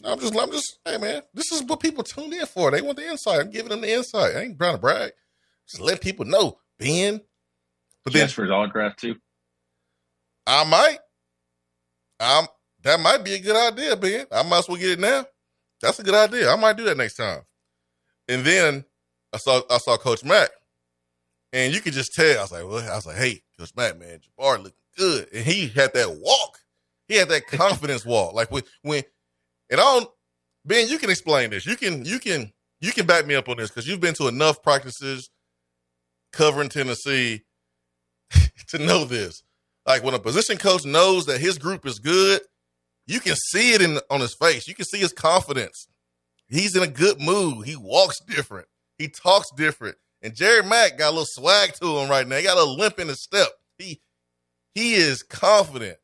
I'm 0.05 0.19
just, 0.19 0.37
I'm 0.37 0.51
just, 0.51 0.79
hey 0.85 0.97
man, 0.97 1.23
this 1.35 1.51
is 1.53 1.63
what 1.65 1.81
people 1.81 2.05
tune 2.05 2.33
in 2.33 2.47
for. 2.47 2.71
They 2.71 2.83
want 2.83 2.97
the 2.97 3.09
insight. 3.09 3.41
I'm 3.41 3.51
giving 3.51 3.71
them 3.71 3.81
the 3.81 3.93
insight. 3.93 4.37
I 4.37 4.43
ain't 4.43 4.59
trying 4.59 4.75
to 4.75 4.81
brag. 4.81 5.13
Just 5.69 5.83
let 5.83 6.01
people 6.01 6.25
know, 6.25 6.59
Ben. 6.79 7.21
But 8.13 8.19
then 8.19 8.29
for 8.29 8.43
his 8.43 8.51
autograph 8.51 8.97
too. 8.97 9.17
I 10.47 10.65
might. 10.65 10.99
I'm. 12.21 12.47
That 12.85 13.01
might 13.01 13.25
be 13.25 13.35
a 13.35 13.41
good 13.41 13.57
idea, 13.57 13.97
Ben. 13.97 14.27
I 14.33 14.43
might 14.45 14.59
as 14.59 14.69
well 14.69 14.79
get 14.79 14.93
it 14.93 15.01
now. 15.01 15.27
That's 15.83 15.99
a 15.99 16.03
good 16.03 16.15
idea. 16.15 16.51
I 16.51 16.57
might 16.57 16.77
do 16.77 16.85
that 16.85 16.97
next 16.97 17.17
time. 17.17 17.41
And 18.29 18.45
then 18.45 18.85
I 19.33 19.39
saw 19.39 19.61
I 19.71 19.79
saw 19.79 19.97
Coach 19.97 20.25
Mack, 20.25 20.51
and 21.53 21.75
you 21.75 21.81
could 21.81 21.93
just 21.93 22.15
tell. 22.15 22.39
I 22.39 22.43
was 22.43 22.53
like, 22.53 22.65
well, 22.65 22.91
I 22.91 22.95
was 22.95 23.07
like, 23.07 23.17
hey, 23.17 23.43
Coach 23.59 23.73
Mack, 23.77 23.99
man, 23.99 24.21
Jabari 24.21 24.59
looking 24.59 24.73
good, 24.97 25.29
and 25.33 25.45
he 25.45 25.69
had 25.69 25.93
that 25.95 26.19
walk. 26.21 26.59
He 27.09 27.17
had 27.17 27.29
that 27.29 27.47
confidence 27.47 28.05
walk. 28.07 28.35
Like 28.35 28.51
when 28.51 28.63
when, 28.83 29.03
and 29.71 29.81
I 29.81 29.85
don't, 29.85 30.09
Ben, 30.65 30.89
you 30.89 30.99
can 30.99 31.11
explain 31.11 31.51
this. 31.51 31.67
You 31.67 31.77
can 31.77 32.05
you 32.05 32.19
can 32.19 32.53
you 32.81 32.93
can 32.93 33.07
back 33.07 33.27
me 33.27 33.35
up 33.35 33.49
on 33.49 33.57
this 33.57 33.71
because 33.71 33.89
you've 33.89 34.01
been 34.01 34.15
to 34.15 34.29
enough 34.29 34.63
practices 34.63 35.31
covering 36.33 36.69
Tennessee 36.69 37.43
to 38.69 38.79
know 38.79 39.05
this. 39.05 39.43
Like 39.87 40.03
when 40.03 40.15
a 40.15 40.19
position 40.19 40.59
coach 40.59 40.85
knows 40.85 41.27
that 41.27 41.41
his 41.41 41.59
group 41.59 41.87
is 41.87 41.99
good 41.99 42.41
you 43.09 43.21
can 43.21 43.35
see 43.35 43.73
it 43.73 43.81
in 43.81 43.99
on 44.11 44.21
his 44.21 44.35
face. 44.35 44.69
You 44.69 44.75
can 44.75 44.85
see 44.85 44.99
his 44.99 45.15
confidence. 45.15 45.89
He's 46.47 46.77
in 46.77 46.83
a 46.83 46.87
good 46.87 47.21
mood. 47.21 47.67
He 47.67 47.75
walks 47.75 48.21
different. 48.21 48.69
He 48.99 49.09
talks 49.09 49.51
different. 49.57 49.97
And 50.21 50.35
Jerry 50.35 50.63
Mack 50.63 50.99
got 50.99 51.09
a 51.09 51.11
little 51.11 51.25
swag 51.27 51.73
to 51.81 51.99
him 51.99 52.11
right 52.11 52.29
now. 52.29 52.37
He 52.37 52.45
got 52.45 52.59
a 52.59 52.65
limp 52.65 52.99
in 52.99 53.09
his 53.09 53.23
step. 53.23 53.49
He 53.79 54.01
he 54.75 54.95
is 54.95 55.23
confident. 55.23 55.97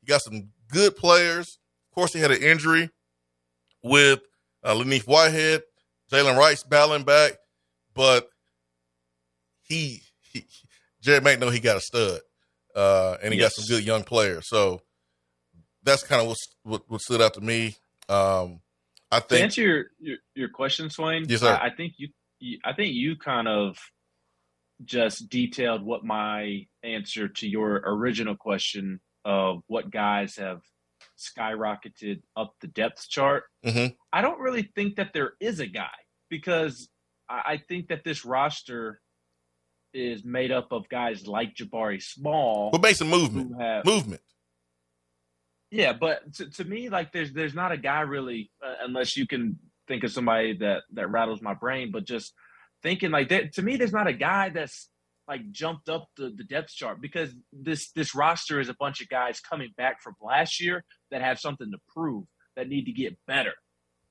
He 0.00 0.06
got 0.06 0.22
some 0.22 0.48
good 0.68 0.96
players. 0.96 1.58
Of 1.90 1.94
course, 1.94 2.12
he 2.12 2.18
had 2.18 2.32
an 2.32 2.42
injury 2.42 2.90
with 3.84 4.20
uh, 4.64 4.74
Len'Neth 4.74 5.06
Whitehead, 5.06 5.62
Jalen 6.10 6.36
Wright's 6.36 6.64
battling 6.64 7.04
back, 7.04 7.34
but 7.94 8.28
he, 9.62 10.02
he 10.20 10.44
Jerry 11.08 11.22
Mack 11.22 11.38
know 11.38 11.48
he 11.48 11.58
got 11.58 11.78
a 11.78 11.80
stud, 11.80 12.20
uh, 12.76 13.16
and 13.22 13.32
he 13.32 13.40
yes. 13.40 13.56
got 13.56 13.62
some 13.64 13.76
good 13.76 13.86
young 13.86 14.04
players. 14.04 14.46
So 14.46 14.82
that's 15.82 16.02
kind 16.02 16.20
of 16.20 16.36
what, 16.64 16.82
what 16.86 17.00
stood 17.00 17.22
out 17.22 17.32
to 17.34 17.40
me. 17.40 17.76
Um, 18.10 18.60
I 19.10 19.20
think 19.20 19.28
to 19.28 19.42
answer 19.42 19.62
your, 19.62 19.84
your, 19.98 20.16
your 20.34 20.48
question, 20.50 20.90
Swain. 20.90 21.24
Yes, 21.26 21.40
sir. 21.40 21.54
I, 21.54 21.68
I 21.68 21.70
think 21.74 21.94
you, 21.96 22.08
you, 22.40 22.58
I 22.62 22.74
think 22.74 22.92
you 22.92 23.16
kind 23.16 23.48
of 23.48 23.78
just 24.84 25.30
detailed 25.30 25.82
what 25.82 26.04
my 26.04 26.66
answer 26.82 27.26
to 27.26 27.48
your 27.48 27.82
original 27.86 28.36
question 28.36 29.00
of 29.24 29.62
what 29.66 29.90
guys 29.90 30.36
have 30.36 30.60
skyrocketed 31.18 32.20
up 32.36 32.52
the 32.60 32.66
depth 32.66 33.08
chart. 33.08 33.44
Mm-hmm. 33.64 33.94
I 34.12 34.20
don't 34.20 34.40
really 34.40 34.70
think 34.74 34.96
that 34.96 35.14
there 35.14 35.32
is 35.40 35.58
a 35.58 35.66
guy 35.66 35.88
because 36.28 36.90
I 37.30 37.62
think 37.66 37.88
that 37.88 38.04
this 38.04 38.26
roster 38.26 39.00
is 39.98 40.24
made 40.24 40.52
up 40.52 40.72
of 40.72 40.88
guys 40.88 41.26
like 41.26 41.54
Jabari 41.54 42.02
Small. 42.02 42.70
But 42.70 42.82
makes 42.82 43.00
a 43.00 43.04
movement. 43.04 43.60
Have, 43.60 43.84
movement. 43.84 44.22
Yeah, 45.70 45.92
but 45.92 46.32
to, 46.34 46.48
to 46.50 46.64
me, 46.64 46.88
like 46.88 47.12
there's 47.12 47.32
there's 47.32 47.54
not 47.54 47.72
a 47.72 47.76
guy 47.76 48.00
really, 48.00 48.50
uh, 48.64 48.74
unless 48.82 49.16
you 49.16 49.26
can 49.26 49.58
think 49.86 50.04
of 50.04 50.12
somebody 50.12 50.56
that 50.58 50.82
that 50.94 51.10
rattles 51.10 51.42
my 51.42 51.54
brain. 51.54 51.90
But 51.92 52.06
just 52.06 52.32
thinking 52.82 53.10
like 53.10 53.28
that, 53.28 53.52
to 53.54 53.62
me, 53.62 53.76
there's 53.76 53.92
not 53.92 54.06
a 54.06 54.12
guy 54.12 54.48
that's 54.48 54.88
like 55.26 55.50
jumped 55.50 55.90
up 55.90 56.08
the, 56.16 56.32
the 56.34 56.44
depth 56.44 56.70
chart 56.70 57.02
because 57.02 57.30
this 57.52 57.90
this 57.92 58.14
roster 58.14 58.60
is 58.60 58.70
a 58.70 58.76
bunch 58.80 59.02
of 59.02 59.08
guys 59.08 59.40
coming 59.40 59.70
back 59.76 60.00
from 60.00 60.14
last 60.22 60.60
year 60.60 60.84
that 61.10 61.20
have 61.20 61.38
something 61.38 61.70
to 61.70 61.78
prove 61.94 62.24
that 62.56 62.68
need 62.68 62.86
to 62.86 62.92
get 62.92 63.18
better. 63.26 63.52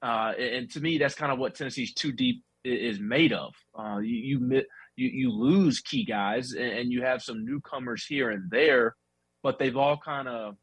Uh, 0.02 0.34
and 0.38 0.70
to 0.72 0.80
me, 0.80 1.00
that's 1.00 1.16
kind 1.16 1.32
of 1.32 1.40
what 1.40 1.56
Tennessee's 1.56 1.94
too 1.94 2.12
deep 2.12 2.44
is 2.64 3.00
made 3.00 3.34
of. 3.34 3.54
Uh, 3.78 3.98
you, 3.98 4.40
you 4.40 4.64
you 4.98 5.10
you 5.10 5.32
lose 5.32 5.80
key 5.80 6.04
guys 6.04 6.54
and 6.54 6.92
you 6.92 7.04
have 7.04 7.22
some 7.22 7.46
newcomers 7.46 8.06
here 8.06 8.32
and 8.32 8.50
there, 8.52 8.96
but 9.44 9.60
they've 9.60 9.78
all 9.78 9.98
kind 9.98 10.28
of 10.28 10.56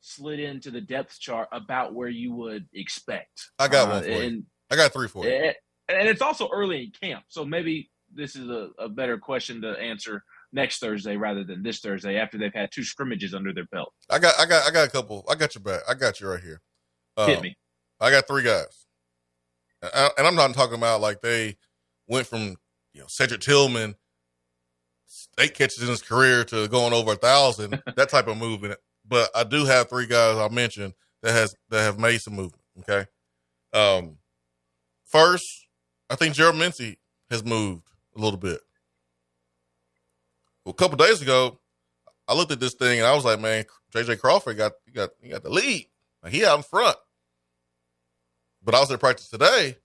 slid 0.00 0.40
into 0.40 0.70
the 0.70 0.80
depth 0.80 1.18
chart 1.18 1.48
about 1.52 1.94
where 1.94 2.08
you 2.08 2.32
would 2.32 2.66
expect. 2.72 3.50
I 3.58 3.68
got 3.68 3.88
uh, 3.88 3.90
one 3.90 4.02
for 4.04 4.10
and, 4.10 4.36
you. 4.36 4.44
I 4.70 4.76
got 4.76 4.92
three 4.92 5.08
for 5.08 5.24
you. 5.24 5.30
And, 5.32 5.54
and 5.88 6.08
it's 6.08 6.22
also 6.22 6.48
early 6.52 6.84
in 6.84 7.08
camp, 7.08 7.24
so 7.28 7.44
maybe 7.44 7.90
this 8.14 8.36
is 8.36 8.48
a, 8.48 8.70
a 8.78 8.88
better 8.88 9.18
question 9.18 9.60
to 9.62 9.70
answer 9.72 10.22
next 10.52 10.78
Thursday 10.78 11.16
rather 11.16 11.44
than 11.44 11.62
this 11.62 11.80
Thursday 11.80 12.16
after 12.16 12.38
they've 12.38 12.54
had 12.54 12.70
two 12.72 12.84
scrimmages 12.84 13.34
under 13.34 13.52
their 13.52 13.66
belt. 13.66 13.92
I 14.08 14.18
got 14.18 14.38
I 14.38 14.46
got 14.46 14.66
I 14.66 14.70
got 14.70 14.86
a 14.86 14.90
couple. 14.90 15.24
I 15.28 15.34
got 15.34 15.54
your 15.54 15.62
back. 15.62 15.82
I 15.88 15.94
got 15.94 16.20
you 16.20 16.28
right 16.28 16.42
here. 16.42 16.60
Um, 17.16 17.28
Hit 17.28 17.42
me. 17.42 17.56
I 18.00 18.10
got 18.10 18.28
three 18.28 18.44
guys, 18.44 18.86
and 19.82 20.26
I'm 20.26 20.36
not 20.36 20.54
talking 20.54 20.76
about 20.76 21.00
like 21.00 21.20
they 21.20 21.56
went 22.06 22.26
from 22.26 22.56
you 22.92 23.00
know 23.00 23.06
Cedric 23.08 23.40
Tillman 23.40 23.94
eight 25.38 25.54
catches 25.54 25.82
in 25.82 25.88
his 25.88 26.02
career 26.02 26.44
to 26.44 26.68
going 26.68 26.92
over 26.92 27.12
a 27.12 27.16
thousand 27.16 27.82
that 27.96 28.08
type 28.08 28.28
of 28.28 28.36
movement. 28.36 28.78
But 29.06 29.30
I 29.34 29.44
do 29.44 29.64
have 29.64 29.88
three 29.88 30.06
guys 30.06 30.36
I 30.36 30.48
mentioned 30.52 30.94
that 31.22 31.32
has 31.32 31.54
that 31.70 31.82
have 31.82 31.98
made 31.98 32.20
some 32.20 32.34
movement. 32.34 32.62
Okay, 32.80 33.06
um, 33.72 34.18
first 35.06 35.66
I 36.10 36.16
think 36.16 36.34
Gerald 36.34 36.56
Mincey 36.56 36.98
has 37.30 37.44
moved 37.44 37.84
a 38.16 38.20
little 38.20 38.38
bit. 38.38 38.60
Well, 40.64 40.72
a 40.72 40.74
couple 40.74 40.96
days 40.96 41.22
ago, 41.22 41.58
I 42.26 42.34
looked 42.34 42.52
at 42.52 42.60
this 42.60 42.74
thing 42.74 42.98
and 42.98 43.06
I 43.06 43.14
was 43.14 43.24
like, 43.24 43.40
man, 43.40 43.64
JJ 43.94 44.20
Crawford 44.20 44.56
got 44.56 44.72
he 44.84 44.92
got 44.92 45.10
he 45.20 45.28
got 45.30 45.42
the 45.42 45.50
lead. 45.50 45.86
Like, 46.22 46.32
he 46.32 46.44
out 46.44 46.58
in 46.58 46.62
front. 46.62 46.96
But 48.62 48.74
I 48.74 48.80
was 48.80 48.90
at 48.90 49.00
practice 49.00 49.28
today 49.28 49.76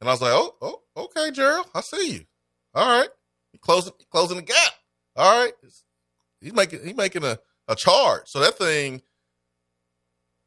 and 0.00 0.08
I 0.08 0.12
was 0.12 0.22
like, 0.22 0.32
oh, 0.32 0.56
oh, 0.60 0.82
okay, 0.96 1.30
Gerald, 1.30 1.66
I 1.74 1.80
see 1.80 2.12
you. 2.12 2.24
All 2.74 2.98
right. 3.00 3.08
Closing 3.60 3.92
closing 4.10 4.36
the 4.36 4.42
gap. 4.42 4.72
All 5.16 5.42
right. 5.42 5.52
He's 6.40 6.52
making 6.52 6.84
he's 6.84 6.96
making 6.96 7.24
a, 7.24 7.38
a 7.68 7.76
charge. 7.76 8.22
So 8.26 8.40
that 8.40 8.58
thing 8.58 9.02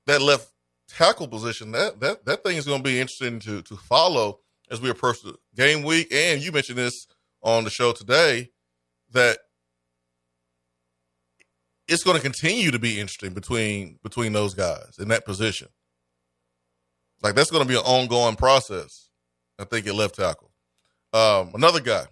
that 0.08 0.22
left 0.22 0.50
tackle 0.88 1.28
position, 1.28 1.72
that 1.72 2.00
that 2.00 2.26
that 2.26 2.44
thing 2.44 2.58
is 2.58 2.66
gonna 2.66 2.84
be 2.84 3.00
interesting 3.00 3.40
to 3.42 3.62
to 3.64 3.76
follow 3.76 4.40
as 4.72 4.82
we 4.82 4.90
approach 4.90 5.22
the 5.22 5.36
game 5.56 5.84
week. 5.84 6.08
And 6.12 6.42
you 6.42 6.52
mentioned 6.52 6.78
this 6.78 7.08
on 7.42 7.64
the 7.64 7.70
show 7.70 7.92
today 7.92 8.50
that 9.12 9.38
it's 11.88 12.04
going 12.04 12.18
to 12.18 12.22
continue 12.22 12.72
to 12.72 12.80
be 12.80 13.00
interesting 13.00 13.34
between 13.34 14.00
between 14.04 14.34
those 14.34 14.54
guys 14.54 14.98
in 15.00 15.08
that 15.10 15.26
position. 15.26 15.68
Like 17.22 17.36
that's 17.36 17.52
going 17.52 17.64
to 17.64 17.70
be 17.70 17.78
an 17.78 17.86
ongoing 17.86 18.36
process. 18.36 19.10
I 19.60 19.64
think 19.64 19.88
at 19.88 19.96
left 19.96 20.16
tackle. 20.16 20.52
Um, 21.14 21.52
another 21.54 21.80
guy. 21.80 22.06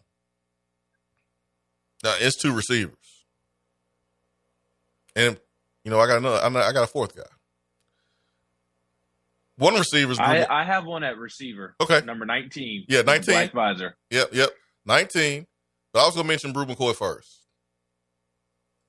Now 2.03 2.15
it's 2.19 2.35
two 2.35 2.53
receivers, 2.53 3.25
and 5.15 5.39
you 5.85 5.91
know 5.91 5.99
I 5.99 6.07
got 6.07 6.17
another. 6.17 6.37
I 6.37 6.73
got 6.73 6.83
a 6.83 6.87
fourth 6.87 7.15
guy. 7.15 7.23
One 9.57 9.75
receiver's. 9.75 10.19
I, 10.19 10.45
I 10.49 10.63
have 10.63 10.85
one 10.85 11.03
at 11.03 11.17
receiver. 11.17 11.75
Okay, 11.79 12.01
number 12.05 12.25
nineteen. 12.25 12.85
Yeah, 12.89 13.03
nineteen. 13.03 13.35
Black 13.35 13.53
visor. 13.53 13.95
Yep, 14.09 14.29
yep. 14.33 14.49
Nineteen. 14.85 15.47
But 15.93 16.03
I 16.03 16.05
was 16.05 16.15
gonna 16.15 16.27
mention 16.27 16.51
Bru 16.51 16.65
McCoy 16.65 16.95
first. 16.95 17.45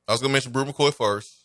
I 0.08 0.12
was 0.12 0.20
gonna 0.20 0.32
mention 0.32 0.52
Bru 0.52 0.64
McCoy 0.64 0.92
first 0.92 1.44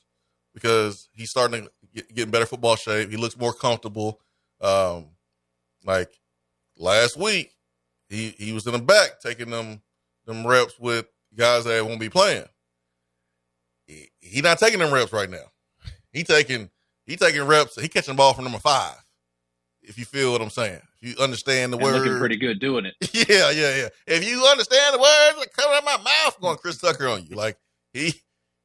because 0.53 1.09
he's 1.13 1.29
starting 1.29 1.65
to 1.65 1.71
get, 1.93 2.15
get 2.15 2.23
in 2.23 2.31
better 2.31 2.45
football 2.45 2.77
shape. 2.77 3.11
He 3.11 3.17
looks 3.17 3.37
more 3.37 3.53
comfortable. 3.53 4.21
Um, 4.61 5.07
like 5.85 6.11
last 6.77 7.17
week, 7.17 7.53
he 8.07 8.29
he 8.37 8.53
was 8.53 8.65
in 8.65 8.73
the 8.73 8.79
back 8.79 9.19
taking 9.21 9.49
them 9.49 9.81
them 10.25 10.47
reps 10.47 10.79
with 10.79 11.07
guys 11.35 11.65
that 11.65 11.85
won't 11.85 11.99
be 11.99 12.09
playing. 12.09 12.45
He, 13.87 14.09
he 14.19 14.41
not 14.41 14.59
taking 14.59 14.79
them 14.79 14.93
reps 14.93 15.13
right 15.13 15.29
now. 15.29 15.51
He 16.11 16.23
taking 16.23 16.69
he 17.05 17.15
taking 17.15 17.43
reps. 17.43 17.79
He 17.79 17.87
catching 17.87 18.13
the 18.13 18.17
ball 18.17 18.33
from 18.33 18.45
number 18.45 18.59
five 18.59 18.95
if 19.89 19.97
you 19.97 20.05
feel 20.05 20.31
what 20.31 20.41
I'm 20.41 20.49
saying. 20.51 20.81
If 21.01 21.09
you 21.09 21.23
understand 21.23 21.73
the 21.73 21.77
and 21.77 21.83
word. 21.83 22.01
Looking 22.01 22.19
pretty 22.19 22.37
good 22.37 22.59
doing 22.59 22.85
it. 22.85 22.95
Yeah, 23.29 23.51
yeah, 23.51 23.75
yeah. 23.75 23.89
If 24.07 24.27
you 24.27 24.45
understand 24.45 24.93
the 24.93 24.99
words 24.99 25.39
that 25.39 25.53
come 25.53 25.71
out 25.71 25.79
of 25.79 25.85
my 25.85 25.97
mouth, 25.97 26.39
going 26.39 26.57
Chris 26.57 26.77
Tucker 26.77 27.07
on 27.07 27.25
you. 27.25 27.35
Like 27.35 27.57
he 27.93 28.13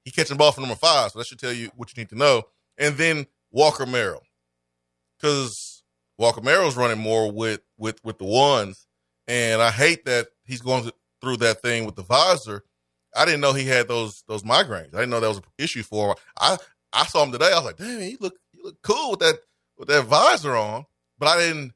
he 0.04 0.10
catching 0.10 0.34
the 0.34 0.38
ball 0.38 0.52
from 0.52 0.64
number 0.64 0.76
five, 0.76 1.10
so 1.10 1.18
that 1.18 1.26
should 1.26 1.38
tell 1.38 1.52
you 1.52 1.70
what 1.76 1.94
you 1.94 2.00
need 2.00 2.10
to 2.10 2.18
know. 2.18 2.42
And 2.76 2.96
then 2.96 3.26
Walker 3.50 3.86
Merrill, 3.86 4.22
because 5.16 5.82
Walker 6.18 6.40
Merrill's 6.40 6.76
running 6.76 6.98
more 6.98 7.30
with 7.30 7.60
with 7.78 8.04
with 8.04 8.18
the 8.18 8.24
ones, 8.24 8.86
and 9.26 9.62
I 9.62 9.70
hate 9.70 10.04
that 10.04 10.28
he's 10.44 10.60
going 10.60 10.90
through 11.24 11.38
that 11.38 11.62
thing 11.62 11.86
with 11.86 11.96
the 11.96 12.02
visor. 12.02 12.62
I 13.16 13.24
didn't 13.24 13.40
know 13.40 13.52
he 13.52 13.66
had 13.66 13.88
those 13.88 14.22
those 14.28 14.42
migraines. 14.42 14.94
I 14.94 14.98
didn't 14.98 15.10
know 15.10 15.20
that 15.20 15.28
was 15.28 15.38
an 15.38 15.44
issue 15.58 15.82
for 15.82 16.10
him. 16.10 16.16
I 16.38 16.56
I 16.92 17.06
saw 17.06 17.24
him 17.24 17.32
today. 17.32 17.50
I 17.52 17.56
was 17.56 17.64
like, 17.64 17.76
damn, 17.76 18.00
he 18.00 18.16
look 18.20 18.36
he 18.52 18.60
look 18.62 18.76
cool 18.82 19.12
with 19.12 19.20
that 19.20 19.36
with 19.78 19.88
that 19.88 20.04
visor 20.04 20.54
on 20.54 20.84
but 21.18 21.28
I 21.28 21.38
didn't 21.38 21.72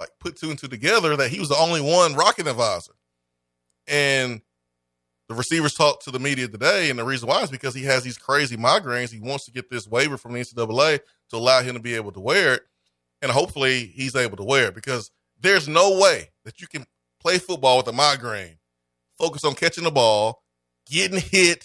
like 0.00 0.10
put 0.20 0.36
two 0.36 0.50
and 0.50 0.58
two 0.58 0.68
together 0.68 1.16
that 1.16 1.30
he 1.30 1.40
was 1.40 1.48
the 1.48 1.56
only 1.56 1.80
one 1.80 2.14
rocking 2.14 2.44
the 2.44 2.52
visor. 2.52 2.92
And 3.86 4.40
the 5.28 5.34
receivers 5.34 5.74
talked 5.74 6.04
to 6.04 6.10
the 6.10 6.18
media 6.18 6.48
today, 6.48 6.90
and 6.90 6.98
the 6.98 7.04
reason 7.04 7.28
why 7.28 7.42
is 7.42 7.50
because 7.50 7.74
he 7.74 7.84
has 7.84 8.02
these 8.02 8.18
crazy 8.18 8.56
migraines. 8.56 9.12
He 9.12 9.20
wants 9.20 9.44
to 9.44 9.50
get 9.50 9.70
this 9.70 9.86
waiver 9.86 10.16
from 10.16 10.32
the 10.32 10.40
NCAA 10.40 11.00
to 11.30 11.36
allow 11.36 11.62
him 11.62 11.74
to 11.74 11.80
be 11.80 11.94
able 11.94 12.12
to 12.12 12.20
wear 12.20 12.54
it, 12.54 12.62
and 13.22 13.30
hopefully 13.30 13.86
he's 13.86 14.16
able 14.16 14.36
to 14.36 14.44
wear 14.44 14.68
it 14.68 14.74
because 14.74 15.10
there's 15.40 15.68
no 15.68 15.98
way 15.98 16.30
that 16.44 16.60
you 16.60 16.66
can 16.66 16.86
play 17.20 17.38
football 17.38 17.78
with 17.78 17.88
a 17.88 17.92
migraine, 17.92 18.57
focus 19.18 19.44
on 19.44 19.54
catching 19.54 19.84
the 19.84 19.90
ball, 19.90 20.42
getting 20.90 21.20
hit, 21.20 21.64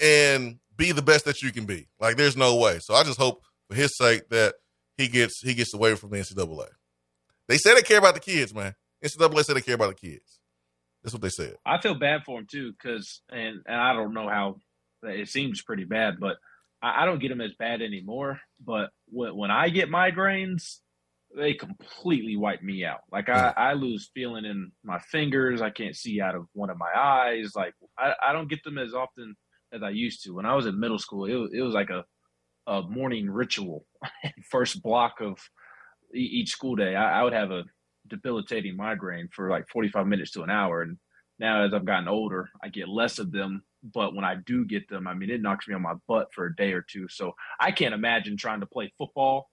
and 0.00 0.58
be 0.76 0.92
the 0.92 1.02
best 1.02 1.24
that 1.24 1.42
you 1.42 1.52
can 1.52 1.66
be. 1.66 1.88
Like 2.00 2.16
there's 2.16 2.36
no 2.36 2.56
way. 2.56 2.78
So 2.80 2.94
I 2.94 3.02
just 3.02 3.18
hope 3.18 3.42
for 3.68 3.76
his 3.76 3.96
sake 3.96 4.28
that 4.30 4.54
he 4.96 5.08
gets 5.08 5.40
he 5.40 5.54
gets 5.54 5.74
away 5.74 5.94
from 5.94 6.10
the 6.10 6.18
NCAA. 6.18 6.68
They 7.48 7.58
say 7.58 7.74
they 7.74 7.82
care 7.82 7.98
about 7.98 8.14
the 8.14 8.20
kids, 8.20 8.54
man. 8.54 8.74
NCAA 9.04 9.44
said 9.44 9.56
they 9.56 9.60
care 9.60 9.74
about 9.74 9.96
the 9.96 10.08
kids. 10.08 10.40
That's 11.02 11.12
what 11.12 11.22
they 11.22 11.28
said. 11.28 11.56
I 11.66 11.80
feel 11.80 11.94
bad 11.94 12.22
for 12.24 12.40
him 12.40 12.46
too, 12.50 12.72
because 12.72 13.20
and 13.30 13.60
and 13.66 13.76
I 13.76 13.92
don't 13.92 14.14
know 14.14 14.28
how 14.28 14.56
it 15.02 15.28
seems 15.28 15.62
pretty 15.62 15.84
bad, 15.84 16.14
but 16.18 16.36
I, 16.82 17.02
I 17.02 17.04
don't 17.04 17.20
get 17.20 17.28
them 17.28 17.42
as 17.42 17.52
bad 17.58 17.82
anymore. 17.82 18.40
But 18.64 18.90
when 19.10 19.36
when 19.36 19.50
I 19.50 19.68
get 19.68 19.90
migraines, 19.90 20.78
they 21.36 21.54
completely 21.54 22.36
wipe 22.36 22.62
me 22.62 22.84
out. 22.84 23.00
Like 23.10 23.28
I, 23.28 23.52
I 23.56 23.72
lose 23.74 24.10
feeling 24.14 24.44
in 24.44 24.70
my 24.84 24.98
fingers. 24.98 25.62
I 25.62 25.70
can't 25.70 25.96
see 25.96 26.20
out 26.20 26.34
of 26.34 26.46
one 26.52 26.70
of 26.70 26.78
my 26.78 26.90
eyes. 26.96 27.52
Like 27.56 27.74
I, 27.98 28.12
I 28.26 28.32
don't 28.32 28.48
get 28.48 28.62
them 28.64 28.78
as 28.78 28.94
often 28.94 29.34
as 29.72 29.82
I 29.82 29.90
used 29.90 30.22
to. 30.24 30.34
When 30.34 30.46
I 30.46 30.54
was 30.54 30.66
in 30.66 30.78
middle 30.78 30.98
school, 30.98 31.24
it 31.24 31.34
was, 31.34 31.50
it 31.52 31.60
was 31.60 31.74
like 31.74 31.90
a 31.90 32.04
a 32.66 32.82
morning 32.82 33.28
ritual, 33.28 33.84
first 34.50 34.82
block 34.82 35.20
of 35.20 35.38
each 36.14 36.50
school 36.50 36.76
day. 36.76 36.94
I, 36.94 37.20
I 37.20 37.22
would 37.22 37.32
have 37.32 37.50
a 37.50 37.64
debilitating 38.08 38.76
migraine 38.76 39.28
for 39.32 39.50
like 39.50 39.68
45 39.68 40.06
minutes 40.06 40.30
to 40.32 40.42
an 40.42 40.50
hour. 40.50 40.82
And 40.82 40.96
now, 41.38 41.64
as 41.64 41.74
I've 41.74 41.84
gotten 41.84 42.08
older, 42.08 42.48
I 42.62 42.68
get 42.68 42.88
less 42.88 43.18
of 43.18 43.32
them, 43.32 43.64
but 43.82 44.14
when 44.14 44.24
I 44.24 44.36
do 44.46 44.64
get 44.64 44.88
them, 44.88 45.06
I 45.06 45.14
mean, 45.14 45.30
it 45.30 45.42
knocks 45.42 45.68
me 45.68 45.74
on 45.74 45.82
my 45.82 45.94
butt 46.08 46.28
for 46.32 46.46
a 46.46 46.56
day 46.56 46.72
or 46.72 46.82
two. 46.82 47.06
So 47.08 47.32
I 47.60 47.70
can't 47.70 47.94
imagine 47.94 48.36
trying 48.36 48.60
to 48.60 48.66
play 48.66 48.92
football 48.96 49.50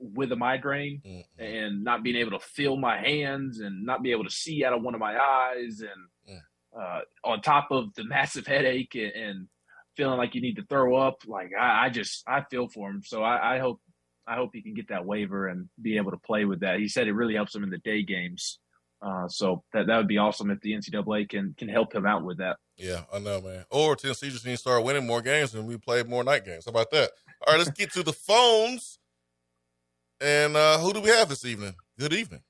with 0.00 0.32
a 0.32 0.36
migraine 0.36 1.02
Mm-mm. 1.06 1.24
and 1.38 1.84
not 1.84 2.02
being 2.02 2.16
able 2.16 2.32
to 2.32 2.40
feel 2.40 2.76
my 2.76 2.96
hands 2.98 3.60
and 3.60 3.84
not 3.84 4.02
be 4.02 4.10
able 4.12 4.24
to 4.24 4.30
see 4.30 4.64
out 4.64 4.72
of 4.72 4.82
one 4.82 4.94
of 4.94 5.00
my 5.00 5.16
eyes 5.18 5.80
and 5.80 5.90
Mm. 6.28 6.40
uh, 6.78 7.00
on 7.24 7.40
top 7.40 7.68
of 7.70 7.92
the 7.94 8.04
massive 8.16 8.46
headache 8.46 8.94
and, 8.94 9.12
and 9.12 9.48
feeling 9.96 10.18
like 10.18 10.34
you 10.34 10.40
need 10.40 10.56
to 10.56 10.64
throw 10.68 10.96
up 10.96 11.16
like 11.26 11.50
I, 11.58 11.86
I 11.86 11.88
just 11.90 12.22
i 12.26 12.42
feel 12.50 12.68
for 12.68 12.88
him 12.88 13.02
so 13.04 13.22
I, 13.22 13.56
I 13.56 13.58
hope 13.58 13.80
i 14.26 14.36
hope 14.36 14.50
he 14.52 14.62
can 14.62 14.74
get 14.74 14.88
that 14.88 15.04
waiver 15.04 15.48
and 15.48 15.68
be 15.82 15.96
able 15.96 16.12
to 16.12 16.16
play 16.18 16.44
with 16.44 16.60
that 16.60 16.78
he 16.78 16.88
said 16.88 17.08
it 17.08 17.12
really 17.12 17.34
helps 17.34 17.54
him 17.54 17.64
in 17.64 17.70
the 17.70 17.78
day 17.78 18.02
games 18.04 18.60
uh, 19.02 19.26
so 19.28 19.64
that 19.72 19.86
that 19.88 19.96
would 19.96 20.06
be 20.08 20.18
awesome 20.18 20.50
if 20.50 20.60
the 20.60 20.72
ncaa 20.72 21.28
can 21.28 21.54
can 21.58 21.68
help 21.68 21.92
him 21.94 22.06
out 22.06 22.22
with 22.24 22.38
that 22.38 22.56
Yeah, 22.76 23.02
I 23.12 23.18
know, 23.18 23.40
man. 23.40 23.64
Or 23.70 23.96
Tennessee 23.96 24.30
just 24.30 24.44
need 24.46 24.52
to 24.52 24.56
start 24.58 24.84
winning 24.84 25.06
more 25.06 25.22
games 25.22 25.54
and 25.54 25.66
we 25.66 25.76
play 25.76 26.02
more 26.02 26.22
night 26.22 26.44
games. 26.46 26.64
How 26.66 26.70
about 26.70 26.90
that? 26.92 27.10
All 27.46 27.52
right, 27.54 27.58
let's 27.58 27.70
get 27.76 27.92
to 27.94 28.02
the 28.02 28.12
phones. 28.12 28.98
And 30.20 30.56
uh 30.56 30.78
who 30.78 30.92
do 30.92 31.00
we 31.00 31.08
have 31.08 31.28
this 31.28 31.44
evening? 31.44 31.74
Good 31.98 32.12
evening. 32.12 32.42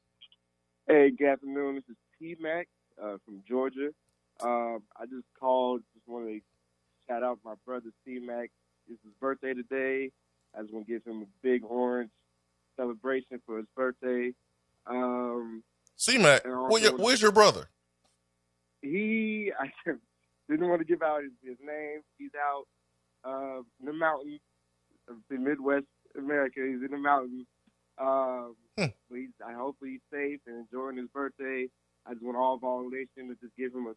Hey, 0.88 1.10
good 1.10 1.28
afternoon. 1.28 1.76
This 1.76 1.84
is 1.90 1.96
T 2.18 2.36
Mac 2.40 2.68
uh, 3.00 3.16
from 3.24 3.42
Georgia. 3.48 3.90
Um, 4.40 4.82
I 4.96 5.04
just 5.06 5.26
called. 5.38 5.82
Just 5.94 6.08
wanted 6.08 6.34
to 6.34 6.40
shout 7.06 7.22
out 7.22 7.38
my 7.44 7.54
brother 7.64 7.90
T 8.04 8.18
Mac. 8.18 8.50
It's 8.88 9.00
his 9.04 9.12
birthday 9.20 9.54
today. 9.54 10.10
I 10.56 10.62
just 10.62 10.72
want 10.72 10.86
to 10.86 10.92
give 10.92 11.04
him 11.04 11.22
a 11.22 11.26
big 11.42 11.62
orange 11.64 12.10
celebration 12.76 13.40
for 13.46 13.58
his 13.58 13.66
birthday. 13.76 14.32
Um, 14.86 15.62
C 15.96 16.18
Mac, 16.18 16.44
where 16.44 16.90
where's 16.96 17.22
your 17.22 17.32
brother? 17.32 17.68
he 18.82 19.52
I 19.60 19.70
didn't 20.48 20.68
want 20.68 20.80
to 20.80 20.86
give 20.86 21.02
out 21.02 21.22
his, 21.22 21.32
his 21.44 21.58
name. 21.64 22.00
He's 22.18 22.30
out 22.34 22.64
uh, 23.24 23.60
in 23.78 23.86
the 23.86 23.92
mountains 23.92 24.40
of 25.08 25.16
the 25.28 25.36
Midwest 25.36 25.86
America. 26.18 26.60
He's 26.66 26.82
in 26.82 26.90
the 26.90 26.98
mountains. 26.98 27.46
Um, 28.00 28.56
Hmm. 28.78 28.86
but 29.10 29.18
he's, 29.18 29.28
I 29.46 29.52
hope 29.52 29.76
he's 29.82 30.00
safe 30.12 30.40
and 30.46 30.56
enjoying 30.66 30.96
his 30.96 31.08
birthday. 31.08 31.68
I 32.06 32.12
just 32.14 32.24
want 32.24 32.36
all 32.38 32.56
Vol 32.58 32.88
Nation 32.88 33.28
to 33.28 33.34
just 33.42 33.54
give 33.58 33.74
him 33.74 33.86
a 33.86 33.94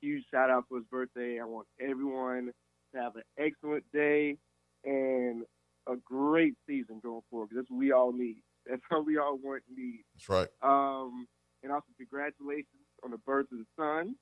huge 0.00 0.24
shout 0.30 0.48
out 0.50 0.64
for 0.68 0.78
his 0.78 0.86
birthday. 0.86 1.40
I 1.40 1.44
want 1.44 1.66
everyone 1.80 2.52
to 2.94 3.00
have 3.00 3.16
an 3.16 3.22
excellent 3.38 3.84
day 3.92 4.36
and 4.84 5.44
a 5.88 5.96
great 6.04 6.54
season 6.68 7.00
going 7.02 7.22
forward. 7.30 7.48
'cause 7.48 7.56
that's 7.56 7.70
what 7.70 7.78
we 7.78 7.90
all 7.92 8.12
need. 8.12 8.42
That's 8.66 8.82
what 8.90 9.04
we 9.04 9.18
all 9.18 9.36
want 9.38 9.64
and 9.66 9.76
need. 9.76 10.04
That's 10.14 10.28
right. 10.28 10.48
Um, 10.62 11.26
and 11.64 11.72
also 11.72 11.86
congratulations 11.96 12.86
on 13.02 13.10
the 13.10 13.18
birth 13.18 13.50
of 13.50 13.58
the 13.58 13.66
son 13.76 14.14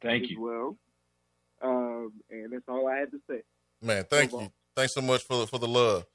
thank 0.00 0.24
as 0.24 0.30
you 0.30 0.40
well. 0.40 0.78
Um, 1.60 2.22
and 2.30 2.50
that's 2.50 2.64
all 2.66 2.88
I 2.88 2.96
had 2.96 3.10
to 3.10 3.20
say. 3.28 3.42
Man, 3.82 4.04
thank 4.04 4.32
No 4.32 4.40
you. 4.40 4.52
Thanks 4.74 4.94
so 4.94 5.02
much 5.02 5.22
for 5.24 5.36
the 5.36 5.46
for 5.46 5.58
the 5.58 5.68
love. 5.68 6.06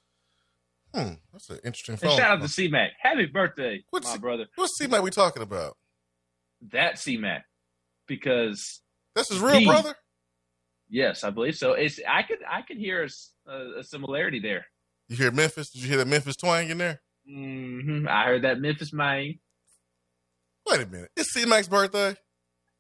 Hmm, 0.94 1.14
that's 1.32 1.50
an 1.50 1.60
interesting 1.64 1.94
and 1.94 2.02
phone. 2.02 2.18
shout 2.18 2.32
out 2.32 2.42
to 2.42 2.48
c-mac 2.48 2.92
happy 3.00 3.26
birthday 3.28 3.84
What's 3.92 4.08
my 4.08 4.18
brother 4.18 4.48
What's 4.56 4.78
C 4.78 4.88
Mac 4.88 5.02
we 5.04 5.12
talking 5.12 5.44
about? 5.44 5.78
that 6.72 6.98
c-mac 7.00 7.46
because 8.08 8.82
That's 9.16 9.30
his 9.30 9.40
real 9.40 9.60
The- 9.60 9.66
brother? 9.66 9.96
yes 10.90 11.24
i 11.24 11.30
believe 11.30 11.56
so 11.56 11.74
it's 11.74 12.00
i 12.08 12.24
could 12.24 12.40
i 12.50 12.62
could 12.64 12.78
hear 12.78 13.08
a 13.48 13.84
similarity 13.84 14.40
there 14.40 14.66
You 15.08 15.16
hear 15.18 15.32
Memphis? 15.32 15.70
Did 15.70 15.84
you 15.84 15.88
hear 15.90 15.98
that 15.98 16.08
Memphis 16.08 16.36
twang 16.36 16.70
in 16.70 16.78
there? 16.80 17.02
hmm 17.28 18.08
i 18.10 18.26
heard 18.26 18.42
that 18.44 18.60
memphis 18.60 18.92
man 18.94 19.36
Wait 20.68 20.82
a 20.82 20.86
minute. 20.86 21.10
It's 21.16 21.34
C 21.34 21.46
Mac's 21.46 21.68
birthday. 21.68 22.16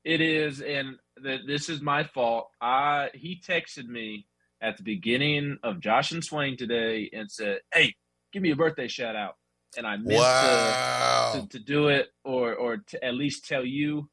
It 0.04 0.22
is, 0.22 0.62
and 0.62 0.96
th- 1.24 1.42
this 1.48 1.70
is 1.70 1.82
my 1.82 2.04
fault. 2.04 2.50
I 2.62 3.10
he 3.16 3.42
texted 3.44 3.88
me 3.88 4.28
at 4.62 4.78
the 4.78 4.84
beginning 4.84 5.58
of 5.64 5.80
Josh 5.80 6.12
and 6.12 6.24
Swain 6.24 6.58
today 6.58 7.10
and 7.14 7.30
said, 7.32 7.60
"Hey, 7.74 7.94
give 8.32 8.42
me 8.42 8.52
a 8.52 8.56
birthday 8.56 8.88
shout 8.88 9.16
out," 9.16 9.36
and 9.78 9.86
I 9.88 9.98
missed 9.98 10.42
Wow. 10.42 10.76
to, 11.34 11.42
to 11.42 11.48
to 11.48 11.60
do 11.60 11.88
it 11.90 12.10
or 12.24 12.56
or 12.56 12.78
to 12.78 13.04
at 13.04 13.14
least 13.16 13.48
tell 13.48 13.66
you. 13.66 14.10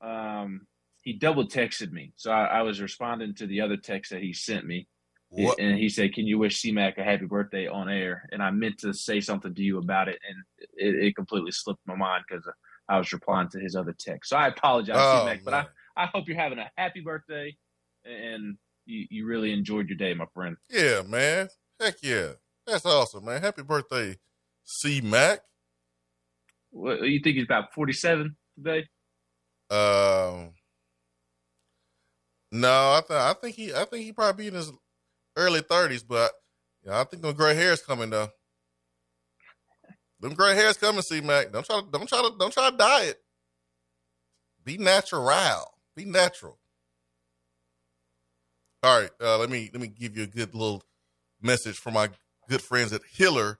Um, 0.00 0.66
he 1.02 1.12
double 1.12 1.46
texted 1.46 1.92
me, 1.92 2.12
so 2.16 2.30
I, 2.32 2.44
I 2.46 2.62
was 2.62 2.80
responding 2.80 3.34
to 3.36 3.46
the 3.46 3.60
other 3.60 3.76
text 3.76 4.10
that 4.10 4.22
he 4.22 4.32
sent 4.32 4.66
me, 4.66 4.88
What? 5.28 5.58
and 5.60 5.78
he 5.78 5.88
said, 5.88 6.12
"Can 6.14 6.26
you 6.26 6.38
wish 6.38 6.58
C-Mac 6.58 6.98
a 6.98 7.04
happy 7.04 7.26
birthday 7.26 7.66
on 7.68 7.88
air?" 7.88 8.28
And 8.32 8.42
I 8.42 8.50
meant 8.50 8.78
to 8.78 8.92
say 8.92 9.20
something 9.20 9.54
to 9.54 9.62
you 9.62 9.78
about 9.78 10.08
it, 10.08 10.18
and 10.28 10.68
it, 10.76 11.04
it 11.06 11.16
completely 11.16 11.52
slipped 11.52 11.86
my 11.86 11.94
mind 11.94 12.24
because 12.28 12.46
I 12.88 12.98
was 12.98 13.12
replying 13.12 13.48
to 13.50 13.60
his 13.60 13.76
other 13.76 13.94
text. 13.98 14.30
So 14.30 14.36
I 14.36 14.48
apologize, 14.48 14.96
Oh, 14.98 15.20
C-Mac, 15.20 15.44
but 15.44 15.54
I. 15.54 15.66
I 15.98 16.04
hope 16.12 16.28
you're 16.28 16.36
having 16.36 16.58
a 16.58 16.70
happy 16.76 17.00
birthday 17.00 17.56
and 18.04 18.58
you, 18.86 19.06
you 19.10 19.26
really 19.26 19.52
enjoyed 19.52 19.88
your 19.88 19.98
day, 19.98 20.14
my 20.14 20.26
friend. 20.32 20.56
Yeah, 20.70 21.02
man. 21.02 21.48
Heck 21.80 21.96
yeah. 22.02 22.32
That's 22.66 22.86
awesome, 22.86 23.24
man. 23.24 23.42
Happy 23.42 23.62
birthday, 23.62 24.16
C 24.64 25.00
Mac. 25.00 25.40
What, 26.70 27.02
you 27.02 27.20
think 27.20 27.36
he's 27.36 27.44
about 27.44 27.72
47 27.74 28.36
today? 28.56 28.88
Um, 29.70 30.52
no, 32.52 32.68
I 32.68 33.02
th- 33.06 33.18
I 33.18 33.34
think 33.34 33.56
he 33.56 33.74
I 33.74 33.84
think 33.84 34.04
he 34.04 34.12
probably 34.12 34.44
be 34.44 34.48
in 34.48 34.54
his 34.54 34.72
early 35.36 35.60
thirties, 35.60 36.04
but 36.04 36.30
you 36.84 36.90
know, 36.90 36.96
I 36.96 37.04
think 37.04 37.22
the 37.22 37.32
gray 37.32 37.54
hair's 37.54 37.82
coming 37.82 38.10
though. 38.10 38.28
Them 40.20 40.34
gray 40.34 40.54
hairs 40.54 40.76
coming, 40.76 41.02
C 41.02 41.20
Mac. 41.20 41.52
Don't 41.52 41.66
try 41.66 41.80
to 41.80 41.86
don't 41.90 42.08
try 42.08 42.22
to 42.22 42.34
don't 42.38 42.52
try 42.52 42.70
to 42.70 42.76
diet. 42.76 43.20
Be 44.64 44.78
natural. 44.78 45.72
Be 45.96 46.04
natural. 46.04 46.58
All 48.86 49.00
right, 49.00 49.10
uh, 49.20 49.36
let 49.36 49.50
me 49.50 49.68
let 49.72 49.82
me 49.82 49.88
give 49.88 50.16
you 50.16 50.22
a 50.22 50.28
good 50.28 50.54
little 50.54 50.84
message 51.42 51.76
from 51.76 51.94
my 51.94 52.08
good 52.48 52.62
friends 52.62 52.92
at 52.92 53.00
Hiller. 53.10 53.58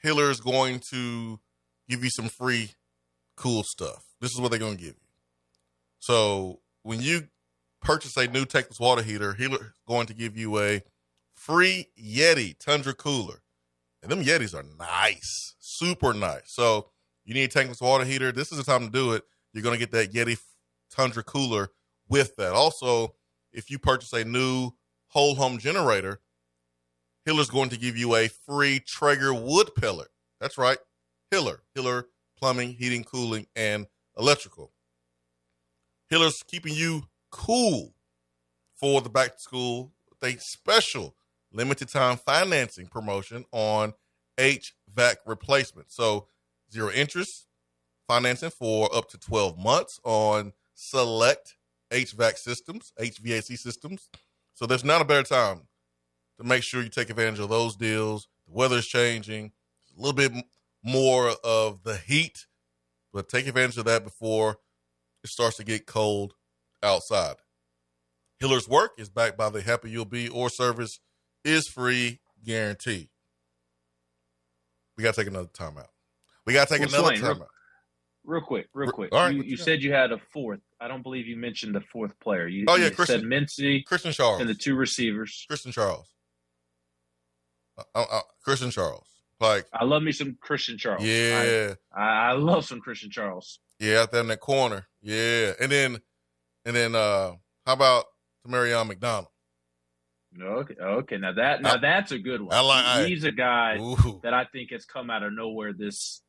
Hiller 0.00 0.30
is 0.30 0.38
going 0.38 0.78
to 0.90 1.40
give 1.88 2.04
you 2.04 2.10
some 2.10 2.28
free 2.28 2.70
cool 3.36 3.64
stuff. 3.64 4.04
This 4.20 4.30
is 4.30 4.40
what 4.40 4.52
they're 4.52 4.60
going 4.60 4.76
to 4.76 4.80
give 4.80 4.94
you. 4.94 5.08
So 5.98 6.60
when 6.84 7.00
you 7.00 7.26
purchase 7.82 8.16
a 8.16 8.28
new 8.28 8.44
tankless 8.44 8.78
water 8.78 9.02
heater, 9.02 9.34
Hiller 9.34 9.56
is 9.56 9.82
going 9.88 10.06
to 10.06 10.14
give 10.14 10.36
you 10.36 10.56
a 10.60 10.82
free 11.34 11.88
Yeti 12.00 12.56
Tundra 12.56 12.94
cooler. 12.94 13.42
And 14.04 14.12
them 14.12 14.22
Yetis 14.22 14.54
are 14.54 14.64
nice, 14.78 15.56
super 15.58 16.14
nice. 16.14 16.42
So 16.44 16.90
you 17.24 17.34
need 17.34 17.52
a 17.52 17.52
tankless 17.52 17.82
water 17.82 18.04
heater. 18.04 18.30
This 18.30 18.52
is 18.52 18.58
the 18.58 18.62
time 18.62 18.84
to 18.86 18.92
do 18.92 19.14
it. 19.14 19.24
You're 19.52 19.64
going 19.64 19.76
to 19.76 19.84
get 19.84 19.90
that 19.90 20.12
Yeti 20.12 20.38
Tundra 20.92 21.24
cooler 21.24 21.70
with 22.08 22.36
that. 22.36 22.52
Also, 22.52 23.16
if 23.52 23.70
you 23.70 23.78
purchase 23.78 24.12
a 24.12 24.24
new 24.24 24.72
whole 25.08 25.34
home 25.34 25.58
generator, 25.58 26.20
Hiller's 27.24 27.50
going 27.50 27.70
to 27.70 27.78
give 27.78 27.96
you 27.96 28.14
a 28.14 28.28
free 28.28 28.80
Traeger 28.80 29.34
wood 29.34 29.70
pellet. 29.76 30.08
That's 30.40 30.58
right. 30.58 30.78
Hiller. 31.30 31.62
Hiller 31.74 32.06
plumbing, 32.38 32.74
heating, 32.74 33.04
cooling, 33.04 33.46
and 33.56 33.86
electrical. 34.16 34.72
Hiller's 36.08 36.42
keeping 36.46 36.74
you 36.74 37.02
cool 37.30 37.94
for 38.76 39.00
the 39.00 39.10
back 39.10 39.34
to 39.34 39.40
school 39.40 39.92
a 40.22 40.36
special 40.38 41.14
limited 41.52 41.88
time 41.88 42.16
financing 42.16 42.86
promotion 42.86 43.44
on 43.52 43.94
HVAC 44.38 45.16
replacement. 45.26 45.92
So 45.92 46.26
zero 46.72 46.90
interest 46.90 47.46
financing 48.06 48.50
for 48.50 48.94
up 48.94 49.08
to 49.10 49.18
12 49.18 49.58
months 49.58 50.00
on 50.04 50.52
select 50.74 51.56
HVAC 51.90 52.36
systems, 52.38 52.92
HVAC 53.00 53.58
systems. 53.58 54.08
So 54.54 54.66
there's 54.66 54.84
not 54.84 55.00
a 55.00 55.04
better 55.04 55.22
time 55.28 55.62
to 56.38 56.44
make 56.44 56.62
sure 56.62 56.82
you 56.82 56.88
take 56.88 57.10
advantage 57.10 57.38
of 57.40 57.48
those 57.48 57.76
deals. 57.76 58.28
The 58.46 58.54
weather's 58.54 58.86
changing, 58.86 59.52
a 59.96 60.00
little 60.00 60.16
bit 60.16 60.32
more 60.82 61.32
of 61.44 61.82
the 61.82 61.96
heat, 61.96 62.46
but 63.12 63.28
take 63.28 63.46
advantage 63.46 63.78
of 63.78 63.84
that 63.86 64.04
before 64.04 64.58
it 65.24 65.30
starts 65.30 65.56
to 65.58 65.64
get 65.64 65.86
cold 65.86 66.34
outside. 66.82 67.36
Hiller's 68.40 68.68
work 68.68 68.92
is 68.98 69.08
backed 69.08 69.36
by 69.36 69.50
the 69.50 69.60
Happy 69.60 69.90
You'll 69.90 70.04
Be 70.04 70.28
or 70.28 70.48
service 70.48 71.00
is 71.44 71.66
free 71.66 72.20
guarantee. 72.44 73.10
We 74.96 75.02
got 75.04 75.14
to 75.14 75.20
take 75.20 75.28
another 75.28 75.48
timeout. 75.48 75.86
We 76.46 76.52
got 76.52 76.68
to 76.68 76.74
take 76.78 76.88
Well, 76.90 77.00
another 77.00 77.16
Swain, 77.16 77.20
time 77.20 77.38
real- 77.40 77.48
Real 78.24 78.42
quick, 78.42 78.68
real 78.74 78.90
quick. 78.92 79.12
all 79.12 79.24
right, 79.24 79.34
you 79.34 79.42
you 79.42 79.56
said 79.56 79.82
you 79.82 79.90
had 79.92 80.12
a 80.12 80.18
fourth. 80.18 80.60
I 80.80 80.86
don't 80.88 81.02
believe 81.02 81.26
you 81.26 81.36
mentioned 81.36 81.74
the 81.74 81.80
fourth 81.80 82.18
player. 82.20 82.46
You, 82.46 82.64
Oh, 82.68 82.76
yeah, 82.76 82.86
you 82.86 82.90
Christian- 82.92 83.20
said 83.20 83.28
Mincey 83.28 83.82
Christian 83.82 84.12
Charles. 84.12 84.40
and 84.40 84.48
the 84.48 84.54
two 84.54 84.74
receivers. 84.76 85.44
Christian 85.48 85.72
Charles. 85.72 86.14
Uh, 87.76 87.82
uh, 87.94 88.04
uh, 88.10 88.20
Christian 88.42 88.70
Charles. 88.70 89.06
Like, 89.40 89.66
I 89.72 89.84
love 89.84 90.02
me 90.02 90.10
some 90.12 90.36
Christian 90.40 90.76
Charles. 90.78 91.04
yeah. 91.04 91.74
I, 91.92 92.00
I, 92.02 92.30
I 92.30 92.32
love 92.32 92.64
some 92.64 92.80
Christian 92.80 93.10
Charles. 93.10 93.60
Yeah, 93.78 94.00
out 94.00 94.10
there 94.12 94.20
in 94.22 94.26
that 94.28 94.40
corner. 94.40 94.88
Yeah. 95.00 95.52
And 95.60 95.70
then 95.70 96.00
and 96.64 96.74
then 96.74 96.94
uh 96.96 97.32
how 97.64 97.72
about 97.72 98.06
Marion 98.44 98.88
McDonald? 98.88 99.28
Okay, 100.40 100.74
okay. 100.80 101.16
Now 101.18 101.32
that 101.34 101.62
now 101.62 101.74
I- 101.74 101.78
that's 101.78 102.10
a 102.12 102.18
good 102.18 102.40
one. 102.42 102.52
I 102.52 102.60
like- 102.60 103.06
He's 103.06 103.22
a 103.24 103.30
guy 103.32 103.76
Ooh. 103.78 104.18
that 104.24 104.34
I 104.34 104.44
think 104.46 104.72
has 104.72 104.84
come 104.84 105.10
out 105.10 105.22
of 105.22 105.32
nowhere 105.32 105.72
this 105.72 106.20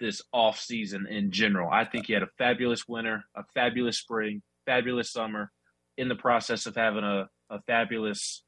this 0.00 0.22
off 0.32 0.58
season 0.58 1.06
in 1.06 1.30
general. 1.30 1.70
I 1.70 1.84
think 1.84 2.06
he 2.06 2.12
had 2.12 2.22
a 2.22 2.28
fabulous 2.38 2.88
winter, 2.88 3.22
a 3.36 3.44
fabulous 3.54 3.98
spring, 3.98 4.42
fabulous 4.66 5.12
summer, 5.12 5.50
in 5.96 6.08
the 6.08 6.16
process 6.16 6.66
of 6.66 6.74
having 6.74 7.04
a, 7.04 7.28
a 7.50 7.60
fabulous 7.66 8.42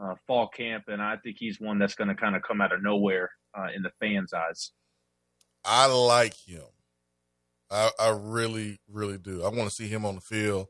uh, 0.00 0.14
fall 0.26 0.48
camp, 0.48 0.84
and 0.88 1.02
I 1.02 1.16
think 1.16 1.36
he's 1.38 1.60
one 1.60 1.78
that's 1.78 1.94
going 1.94 2.08
to 2.08 2.14
kind 2.14 2.36
of 2.36 2.42
come 2.42 2.60
out 2.60 2.72
of 2.72 2.82
nowhere 2.82 3.30
uh, 3.58 3.68
in 3.74 3.82
the 3.82 3.90
fans' 4.00 4.32
eyes. 4.32 4.72
I 5.64 5.86
like 5.86 6.34
him. 6.34 6.62
I, 7.70 7.90
I 7.98 8.10
really, 8.10 8.80
really 8.88 9.18
do. 9.18 9.42
I 9.42 9.48
want 9.48 9.68
to 9.68 9.74
see 9.74 9.88
him 9.88 10.04
on 10.04 10.16
the 10.16 10.20
field 10.20 10.68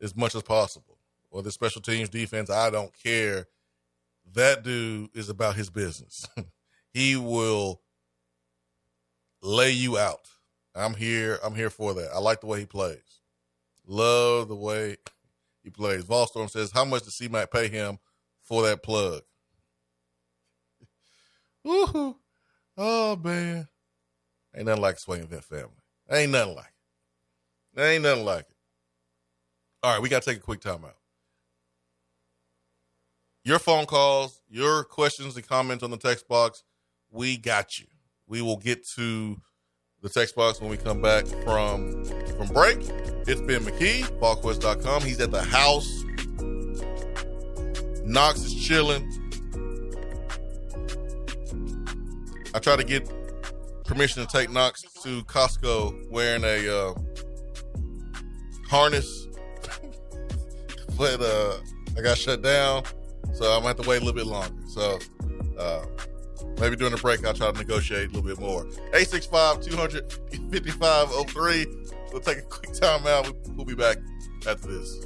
as 0.00 0.14
much 0.14 0.34
as 0.34 0.42
possible. 0.42 0.98
Or 1.30 1.42
the 1.42 1.50
special 1.50 1.82
teams 1.82 2.08
defense, 2.08 2.50
I 2.50 2.70
don't 2.70 2.92
care. 3.02 3.46
That 4.34 4.62
dude 4.62 5.10
is 5.14 5.28
about 5.28 5.56
his 5.56 5.70
business. 5.70 6.26
he 6.92 7.16
will 7.16 7.80
lay 9.46 9.70
you 9.70 9.96
out. 9.96 10.28
I'm 10.74 10.94
here. 10.94 11.38
I'm 11.42 11.54
here 11.54 11.70
for 11.70 11.94
that. 11.94 12.10
I 12.12 12.18
like 12.18 12.40
the 12.40 12.46
way 12.46 12.60
he 12.60 12.66
plays. 12.66 13.20
Love 13.86 14.48
the 14.48 14.56
way 14.56 14.96
he 15.62 15.70
plays. 15.70 16.04
Volstorm 16.04 16.50
says, 16.50 16.72
"How 16.72 16.84
much 16.84 17.04
does 17.04 17.14
C-Mac 17.14 17.50
pay 17.50 17.68
him 17.68 17.98
for 18.42 18.62
that 18.64 18.82
plug?" 18.82 19.22
Woohoo! 21.64 22.16
Oh 22.76 23.16
man, 23.16 23.68
ain't 24.54 24.66
nothing 24.66 24.82
like 24.82 24.98
Swain 24.98 25.22
Event 25.22 25.44
family. 25.44 25.70
Ain't 26.10 26.32
nothing 26.32 26.54
like 26.54 26.72
it. 27.76 27.80
Ain't 27.80 28.02
nothing 28.02 28.24
like 28.24 28.46
it. 28.50 28.56
All 29.82 29.92
right, 29.94 30.02
we 30.02 30.08
got 30.08 30.22
to 30.22 30.30
take 30.30 30.38
a 30.38 30.44
quick 30.44 30.60
timeout. 30.60 30.94
Your 33.44 33.58
phone 33.58 33.86
calls, 33.86 34.42
your 34.48 34.84
questions 34.84 35.36
and 35.36 35.46
comments 35.46 35.84
on 35.84 35.90
the 35.90 35.96
text 35.96 36.28
box, 36.28 36.64
we 37.10 37.36
got 37.36 37.78
you. 37.78 37.86
We 38.28 38.42
will 38.42 38.56
get 38.56 38.86
to 38.96 39.36
the 40.02 40.08
text 40.08 40.34
box 40.34 40.60
when 40.60 40.70
we 40.70 40.76
come 40.76 41.00
back 41.00 41.26
from 41.44 42.04
from 42.36 42.48
break. 42.48 42.78
It's 43.28 43.40
Ben 43.40 43.62
McKee, 43.62 44.02
VolQuest.com. 44.20 45.02
He's 45.02 45.20
at 45.20 45.30
the 45.30 45.42
house. 45.42 46.04
Knox 48.04 48.40
is 48.40 48.54
chilling. 48.54 49.04
I 52.54 52.58
tried 52.58 52.76
to 52.76 52.84
get 52.84 53.10
permission 53.84 54.24
to 54.26 54.32
take 54.32 54.50
Knox 54.50 54.82
to 55.02 55.22
Costco 55.24 56.10
wearing 56.10 56.42
a 56.44 56.68
uh, 56.68 56.94
harness, 58.68 59.26
but 60.96 61.20
uh, 61.20 61.58
I 61.96 62.00
got 62.00 62.18
shut 62.18 62.42
down, 62.42 62.84
so 63.34 63.52
I'm 63.52 63.62
gonna 63.62 63.68
have 63.68 63.76
to 63.76 63.88
wait 63.88 64.02
a 64.02 64.04
little 64.04 64.12
bit 64.14 64.26
longer. 64.26 64.54
So 64.68 64.98
uh, 65.58 65.84
maybe 66.58 66.76
during 66.76 66.94
the 66.94 67.00
break, 67.00 67.24
I'll 67.24 67.34
try 67.34 67.50
to 67.50 67.58
negotiate 67.58 68.10
a 68.10 68.12
little 68.12 68.22
bit 68.22 68.38
more. 68.38 68.66
865 68.94 69.60
255 69.62 71.08
We'll 72.12 72.20
take 72.20 72.38
a 72.38 72.42
quick 72.42 72.72
time 72.72 73.06
out. 73.06 73.34
We'll 73.54 73.66
be 73.66 73.74
back 73.74 73.98
after 74.46 74.68
this. 74.68 75.04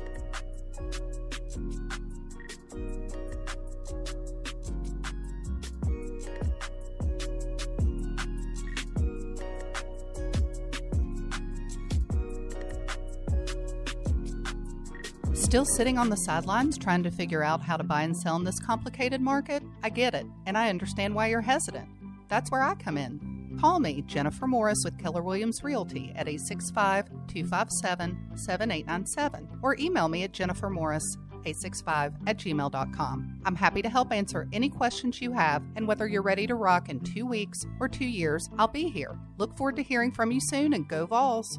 Still 15.51 15.64
sitting 15.64 15.98
on 15.98 16.11
the 16.11 16.16
sidelines 16.16 16.78
trying 16.78 17.03
to 17.03 17.11
figure 17.11 17.42
out 17.42 17.61
how 17.61 17.76
to 17.76 17.82
buy 17.82 18.03
and 18.03 18.16
sell 18.16 18.36
in 18.36 18.44
this 18.44 18.61
complicated 18.61 19.20
market? 19.20 19.64
I 19.82 19.88
get 19.88 20.14
it, 20.14 20.24
and 20.46 20.57
I 20.57 20.68
understand 20.68 21.12
why 21.12 21.26
you're 21.26 21.40
hesitant. 21.40 21.88
That's 22.28 22.53
where 22.53 22.62
I 22.62 22.76
come 22.76 22.96
in. 22.96 23.59
Call 23.61 23.80
me, 23.80 24.05
Jennifer 24.07 24.46
Morris 24.46 24.78
with 24.84 24.96
Keller 24.96 25.24
Williams 25.24 25.64
Realty 25.64 26.12
at 26.14 26.28
865 26.28 27.09
257 27.26 28.36
7897 28.36 29.48
or 29.61 29.74
email 29.80 30.07
me 30.07 30.22
at 30.22 30.30
jennifermorris 30.30 31.03
865 31.44 32.12
at 32.28 32.36
gmail.com. 32.36 33.40
I'm 33.44 33.57
happy 33.57 33.82
to 33.82 33.88
help 33.88 34.12
answer 34.12 34.46
any 34.53 34.68
questions 34.68 35.20
you 35.20 35.32
have, 35.32 35.64
and 35.74 35.88
whether 35.88 36.07
you're 36.07 36.22
ready 36.22 36.46
to 36.46 36.55
rock 36.55 36.88
in 36.88 37.01
two 37.01 37.26
weeks 37.26 37.59
or 37.80 37.88
two 37.88 38.07
years, 38.07 38.48
I'll 38.57 38.68
be 38.68 38.88
here. 38.88 39.18
Look 39.36 39.57
forward 39.57 39.74
to 39.76 39.82
hearing 39.82 40.12
from 40.12 40.30
you 40.30 40.38
soon 40.40 40.74
and 40.74 40.86
go 40.86 41.07
Vols. 41.07 41.59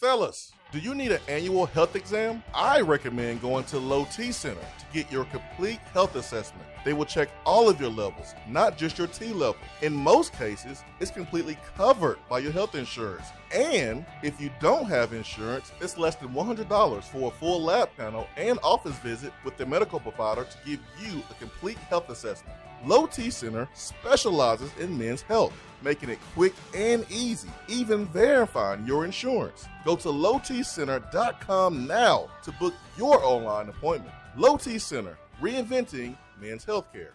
Fellas, 0.00 0.52
do 0.72 0.78
you 0.78 0.94
need 0.94 1.12
an 1.12 1.20
annual 1.28 1.66
health 1.66 1.94
exam? 1.94 2.42
I 2.54 2.80
recommend 2.80 3.42
going 3.42 3.64
to 3.64 3.78
Low 3.78 4.06
T 4.06 4.32
Center 4.32 4.62
to 4.78 4.84
get 4.94 5.12
your 5.12 5.26
complete 5.26 5.78
health 5.92 6.16
assessment. 6.16 6.64
They 6.84 6.92
will 6.92 7.04
check 7.04 7.28
all 7.44 7.68
of 7.68 7.80
your 7.80 7.90
levels, 7.90 8.34
not 8.48 8.78
just 8.78 8.98
your 8.98 9.06
T 9.06 9.32
level. 9.32 9.56
In 9.82 9.92
most 9.92 10.32
cases, 10.32 10.82
it's 10.98 11.10
completely 11.10 11.58
covered 11.76 12.18
by 12.28 12.38
your 12.38 12.52
health 12.52 12.74
insurance. 12.74 13.26
And 13.52 14.04
if 14.22 14.40
you 14.40 14.50
don't 14.60 14.86
have 14.86 15.12
insurance, 15.12 15.72
it's 15.80 15.98
less 15.98 16.14
than 16.14 16.30
$100 16.30 17.02
for 17.04 17.28
a 17.28 17.34
full 17.34 17.62
lab 17.62 17.90
panel 17.96 18.26
and 18.36 18.58
office 18.62 18.96
visit 18.98 19.32
with 19.44 19.56
the 19.56 19.66
medical 19.66 20.00
provider 20.00 20.44
to 20.44 20.56
give 20.64 20.80
you 21.00 21.22
a 21.30 21.34
complete 21.34 21.78
health 21.78 22.08
assessment. 22.08 22.56
Low 22.86 23.06
T 23.06 23.30
Center 23.30 23.68
specializes 23.74 24.70
in 24.78 24.96
men's 24.96 25.22
health, 25.22 25.52
making 25.82 26.08
it 26.08 26.18
quick 26.34 26.54
and 26.74 27.04
easy, 27.10 27.48
even 27.68 28.06
verifying 28.06 28.86
your 28.86 29.04
insurance. 29.04 29.66
Go 29.84 29.96
to 29.96 30.08
lowtcenter.com 30.08 31.86
now 31.86 32.30
to 32.42 32.52
book 32.52 32.74
your 32.96 33.22
online 33.22 33.68
appointment. 33.68 34.14
Low 34.36 34.56
T 34.56 34.78
Center, 34.78 35.18
reinventing 35.42 36.16
men's 36.40 36.64
healthcare. 36.64 37.10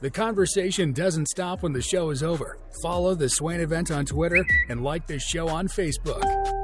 The 0.00 0.10
conversation 0.10 0.92
doesn't 0.92 1.28
stop 1.28 1.62
when 1.62 1.72
the 1.72 1.80
show 1.80 2.10
is 2.10 2.24
over. 2.24 2.58
Follow 2.82 3.14
the 3.14 3.28
Swain 3.28 3.60
event 3.60 3.92
on 3.92 4.04
Twitter 4.04 4.44
and 4.68 4.82
like 4.82 5.06
the 5.06 5.20
show 5.20 5.48
on 5.48 5.68
Facebook. 5.68 6.24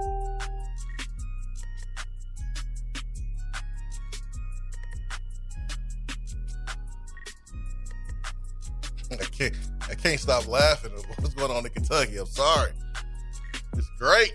I 9.12 9.24
can't 9.30 9.54
I 9.88 9.94
can't 9.94 10.18
stop 10.18 10.48
laughing 10.48 10.90
at 10.92 11.20
what's 11.20 11.34
going 11.34 11.52
on 11.52 11.64
in 11.64 11.70
Kentucky. 11.70 12.18
I'm 12.18 12.26
sorry. 12.26 12.72
It's 13.76 13.88
great. 13.98 14.34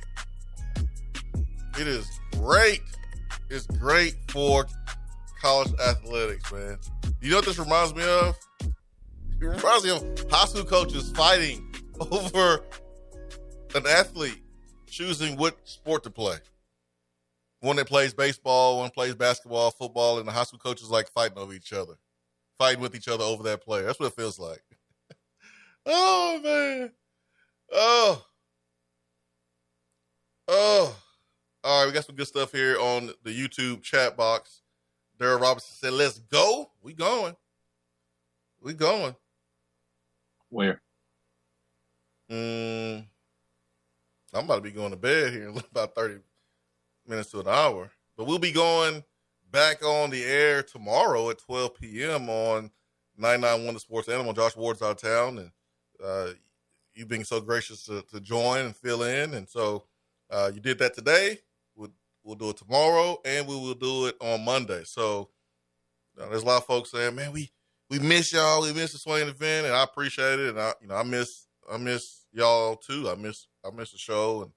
It 1.77 1.87
is 1.87 2.07
great. 2.31 2.81
It's 3.49 3.67
great 3.67 4.15
for 4.29 4.65
college 5.43 5.73
athletics, 5.85 6.53
man. 6.53 6.77
You 7.21 7.31
know 7.31 7.35
what 7.35 7.45
this 7.45 7.59
reminds 7.59 7.93
me 7.93 8.03
of? 8.03 8.37
It 8.61 9.45
reminds 9.45 9.83
me 9.83 9.89
of 9.89 10.31
high 10.31 10.45
school 10.45 10.63
coaches 10.63 11.11
fighting 11.11 11.75
over 11.99 12.63
an 13.75 13.85
athlete 13.85 14.41
choosing 14.87 15.35
what 15.35 15.57
sport 15.65 16.03
to 16.03 16.09
play. 16.09 16.37
One 17.59 17.75
that 17.75 17.87
plays 17.87 18.13
baseball, 18.13 18.79
one 18.79 18.89
plays 18.89 19.15
basketball, 19.15 19.71
football, 19.71 20.19
and 20.19 20.25
the 20.25 20.31
high 20.31 20.43
school 20.43 20.59
coaches 20.59 20.89
like 20.89 21.09
fighting 21.09 21.37
over 21.37 21.53
each 21.53 21.73
other, 21.73 21.95
fighting 22.57 22.79
with 22.79 22.95
each 22.95 23.09
other 23.09 23.25
over 23.25 23.43
that 23.43 23.61
player. 23.65 23.83
That's 23.83 23.99
what 23.99 24.07
it 24.07 24.15
feels 24.15 24.39
like. 24.39 24.63
oh 25.85 26.39
man, 26.41 26.91
oh, 27.73 28.25
oh. 30.47 30.95
All 31.65 31.81
right, 31.81 31.87
we 31.87 31.93
got 31.93 32.05
some 32.05 32.15
good 32.15 32.27
stuff 32.27 32.53
here 32.53 32.77
on 32.79 33.11
the 33.23 33.31
YouTube 33.31 33.81
chat 33.83 34.15
box. 34.15 34.62
Daryl 35.23 35.39
Robinson 35.39 35.75
said, 35.75 35.93
"Let's 35.93 36.19
go. 36.19 36.69
We 36.81 36.93
going. 36.93 37.35
We 38.61 38.73
going." 38.73 39.15
Where? 40.49 40.81
Mm, 42.29 43.05
I'm 44.33 44.45
about 44.45 44.55
to 44.55 44.61
be 44.61 44.71
going 44.71 44.91
to 44.91 44.97
bed 44.97 45.31
here 45.31 45.47
in 45.47 45.57
about 45.71 45.95
30 45.95 46.19
minutes 47.07 47.31
to 47.31 47.39
an 47.39 47.47
hour. 47.47 47.89
But 48.17 48.27
we'll 48.27 48.37
be 48.37 48.51
going 48.51 49.03
back 49.49 49.83
on 49.83 50.09
the 50.09 50.23
air 50.23 50.61
tomorrow 50.61 51.29
at 51.29 51.39
12 51.39 51.75
p.m. 51.75 52.29
on 52.29 52.69
991 53.17 53.73
The 53.73 53.79
Sports 53.79 54.09
Animal. 54.09 54.33
Josh 54.33 54.57
Ward's 54.57 54.81
out 54.81 55.03
of 55.03 55.09
town, 55.09 55.37
and 55.37 55.51
uh, 56.03 56.33
you 56.93 57.05
being 57.05 57.23
so 57.23 57.39
gracious 57.39 57.85
to, 57.85 58.01
to 58.11 58.19
join 58.19 58.65
and 58.65 58.75
fill 58.75 59.03
in. 59.03 59.35
And 59.35 59.47
so 59.47 59.85
uh, 60.29 60.51
you 60.53 60.59
did 60.59 60.79
that 60.79 60.93
today. 60.93 61.39
We'll, 62.23 62.35
do 62.35 62.49
it 62.49 62.57
tomorrow, 62.57 63.17
and 63.25 63.47
we 63.47 63.55
will 63.55 63.73
do 63.73 64.07
it 64.07 64.15
on 64.21 64.45
Monday. 64.45 64.83
So 64.85 65.29
uh, 66.19 66.29
there's 66.29 66.43
a 66.43 66.45
lot 66.45 66.57
of 66.57 66.65
folks 66.65 66.91
saying, 66.91 67.15
man, 67.15 67.31
we, 67.31 67.51
we 67.89 67.99
miss 67.99 68.31
y'all. 68.31 68.61
We 68.61 68.73
miss 68.73 68.93
the 68.93 68.97
Swain 68.97 69.27
event, 69.27 69.67
and 69.67 69.75
I 69.75 69.83
appreciate 69.83 70.39
it. 70.39 70.49
And 70.49 70.59
I, 70.59 70.73
you 70.81 70.87
know, 70.87 70.95
I 70.95 71.03
miss 71.03 71.47
I 71.71 71.77
miss 71.77 72.25
y'all 72.31 72.75
too. 72.75 73.09
I 73.09 73.15
miss 73.15 73.47
I 73.65 73.71
miss 73.75 73.91
the 73.91 73.97
show, 73.97 74.43
and 74.43 74.51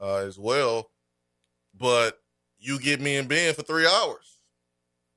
uh, 0.00 0.26
as 0.26 0.38
well. 0.38 0.90
But 1.78 2.18
you 2.58 2.78
get 2.78 3.00
me 3.00 3.16
and 3.16 3.28
Ben 3.28 3.54
for 3.54 3.62
three 3.62 3.86
hours 3.86 4.38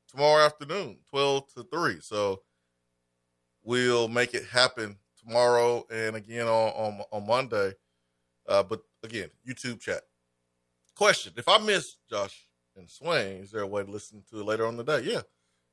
tomorrow 0.09 0.45
afternoon, 0.45 0.97
12 1.09 1.53
to 1.55 1.63
3. 1.63 1.99
So 2.01 2.41
we'll 3.63 4.07
make 4.07 4.33
it 4.33 4.45
happen 4.45 4.97
tomorrow 5.23 5.85
and 5.91 6.15
again 6.15 6.47
on, 6.47 6.69
on, 6.69 7.01
on 7.11 7.27
Monday. 7.27 7.73
Uh, 8.47 8.63
but 8.63 8.81
again, 9.03 9.29
YouTube 9.47 9.79
chat. 9.79 10.01
Question 10.95 11.33
If 11.35 11.47
I 11.47 11.57
miss 11.57 11.97
Josh 12.09 12.47
and 12.77 12.89
Swain, 12.89 13.41
is 13.43 13.51
there 13.51 13.61
a 13.61 13.67
way 13.67 13.83
to 13.83 13.91
listen 13.91 14.23
to 14.29 14.39
it 14.39 14.45
later 14.45 14.65
on 14.65 14.77
the 14.77 14.83
day? 14.83 15.01
Yeah. 15.03 15.21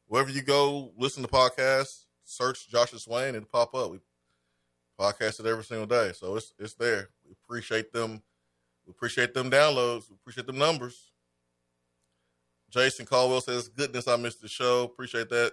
Wherever 0.06 0.30
you 0.30 0.42
go, 0.42 0.92
listen 0.98 1.22
to 1.22 1.28
podcasts, 1.28 2.04
search 2.24 2.68
Josh 2.68 2.92
and 2.92 3.00
Swain, 3.00 3.34
it'll 3.34 3.46
pop 3.46 3.74
up. 3.74 3.90
We 3.90 4.00
podcast 4.98 5.40
it 5.40 5.46
every 5.46 5.64
single 5.64 5.86
day. 5.86 6.12
So 6.14 6.36
it's 6.36 6.52
it's 6.58 6.74
there. 6.74 7.10
We 7.24 7.32
appreciate 7.32 7.92
them. 7.92 8.22
We 8.86 8.90
appreciate 8.90 9.32
them 9.32 9.50
downloads. 9.50 10.10
We 10.10 10.16
appreciate 10.16 10.46
them 10.46 10.58
numbers. 10.58 11.12
Jason 12.70 13.06
Caldwell 13.06 13.42
says, 13.42 13.68
Goodness, 13.68 14.08
I 14.08 14.16
missed 14.16 14.42
the 14.42 14.48
show. 14.48 14.84
Appreciate 14.84 15.28
that. 15.28 15.52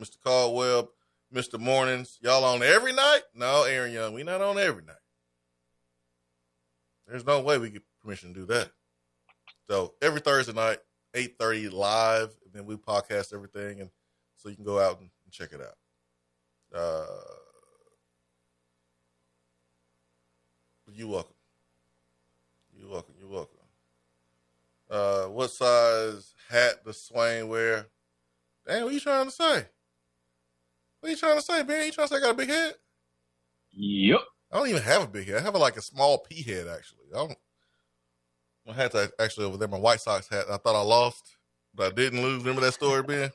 Mr. 0.00 0.16
Caldwell, 0.24 0.90
Mr. 1.34 1.58
Mornings. 1.58 2.18
Y'all 2.22 2.44
on 2.44 2.62
every 2.62 2.92
night? 2.92 3.22
No, 3.34 3.64
Aaron 3.64 3.92
Young, 3.92 4.14
we 4.14 4.22
not 4.22 4.40
on 4.40 4.58
every 4.58 4.84
night. 4.84 4.96
There's 7.06 7.26
no 7.26 7.40
way 7.40 7.58
we 7.58 7.70
get 7.70 7.82
permission 8.02 8.34
to 8.34 8.40
do 8.40 8.46
that. 8.46 8.70
So 9.68 9.94
every 10.02 10.20
Thursday 10.20 10.52
night, 10.52 10.78
8.30 11.14 11.72
live, 11.72 12.34
and 12.44 12.52
then 12.52 12.66
we 12.66 12.76
podcast 12.76 13.34
everything 13.34 13.80
and 13.80 13.90
so 14.36 14.48
you 14.48 14.56
can 14.56 14.64
go 14.64 14.78
out 14.78 15.00
and, 15.00 15.10
and 15.24 15.32
check 15.32 15.52
it 15.52 15.60
out. 15.60 16.78
Uh 16.78 17.06
you're 20.92 21.08
welcome. 21.08 21.34
You're 22.76 22.90
welcome. 22.90 23.14
You're 23.18 23.30
welcome. 23.30 23.56
Uh, 24.90 25.24
what 25.26 25.50
size 25.50 26.34
hat 26.48 26.84
does 26.84 27.00
Swain 27.02 27.48
wear? 27.48 27.86
Damn, 28.66 28.82
what 28.82 28.90
are 28.90 28.94
you 28.94 29.00
trying 29.00 29.26
to 29.26 29.30
say? 29.30 29.66
What 31.00 31.08
are 31.08 31.10
you 31.10 31.16
trying 31.16 31.36
to 31.36 31.42
say, 31.42 31.62
Ben? 31.62 31.86
You 31.86 31.92
trying 31.92 32.08
to 32.08 32.14
say 32.14 32.18
I 32.18 32.20
got 32.20 32.32
a 32.32 32.34
big 32.34 32.48
head? 32.48 32.74
Yep. 33.72 34.20
I 34.52 34.56
don't 34.56 34.68
even 34.68 34.82
have 34.82 35.02
a 35.04 35.06
big 35.06 35.28
head. 35.28 35.38
I 35.38 35.42
have 35.42 35.54
a, 35.54 35.58
like 35.58 35.76
a 35.76 35.82
small 35.82 36.18
pea 36.18 36.42
head, 36.42 36.66
actually. 36.66 37.06
I 37.14 37.18
don't. 37.18 37.38
My 38.70 38.76
hat's 38.76 38.94
actually 39.18 39.46
over 39.46 39.56
there. 39.56 39.66
My 39.66 39.78
White 39.78 40.00
Sox 40.00 40.28
hat. 40.28 40.44
I 40.48 40.56
thought 40.56 40.76
I 40.76 40.82
lost, 40.82 41.36
but 41.74 41.92
I 41.92 41.94
didn't 41.94 42.22
lose. 42.22 42.38
Remember 42.44 42.60
that 42.60 42.74
story, 42.74 43.02
Ben? 43.02 43.30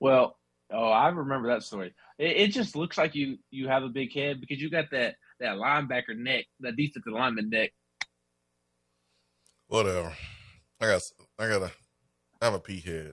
Well, 0.00 0.36
oh, 0.72 0.88
I 0.88 1.08
remember 1.08 1.48
that 1.48 1.62
story. 1.62 1.94
It, 2.18 2.36
it, 2.36 2.48
just 2.48 2.74
looks 2.74 2.98
like 2.98 3.14
you 3.14 3.38
you 3.52 3.68
have 3.68 3.84
a 3.84 3.88
big 3.88 4.12
head 4.12 4.40
because 4.40 4.60
you 4.60 4.70
got 4.70 4.86
that 4.90 5.14
that 5.38 5.56
linebacker 5.56 6.16
neck, 6.16 6.46
that 6.60 6.74
defensive 6.74 7.12
lineman 7.12 7.48
neck 7.48 7.70
Whatever. 9.68 10.12
I 10.80 10.86
got 10.86 11.02
I 11.38 11.48
got 11.48 11.62
a 11.62 11.70
I 12.40 12.44
have 12.44 12.54
a 12.54 12.60
pea 12.60 12.80
head. 12.80 13.12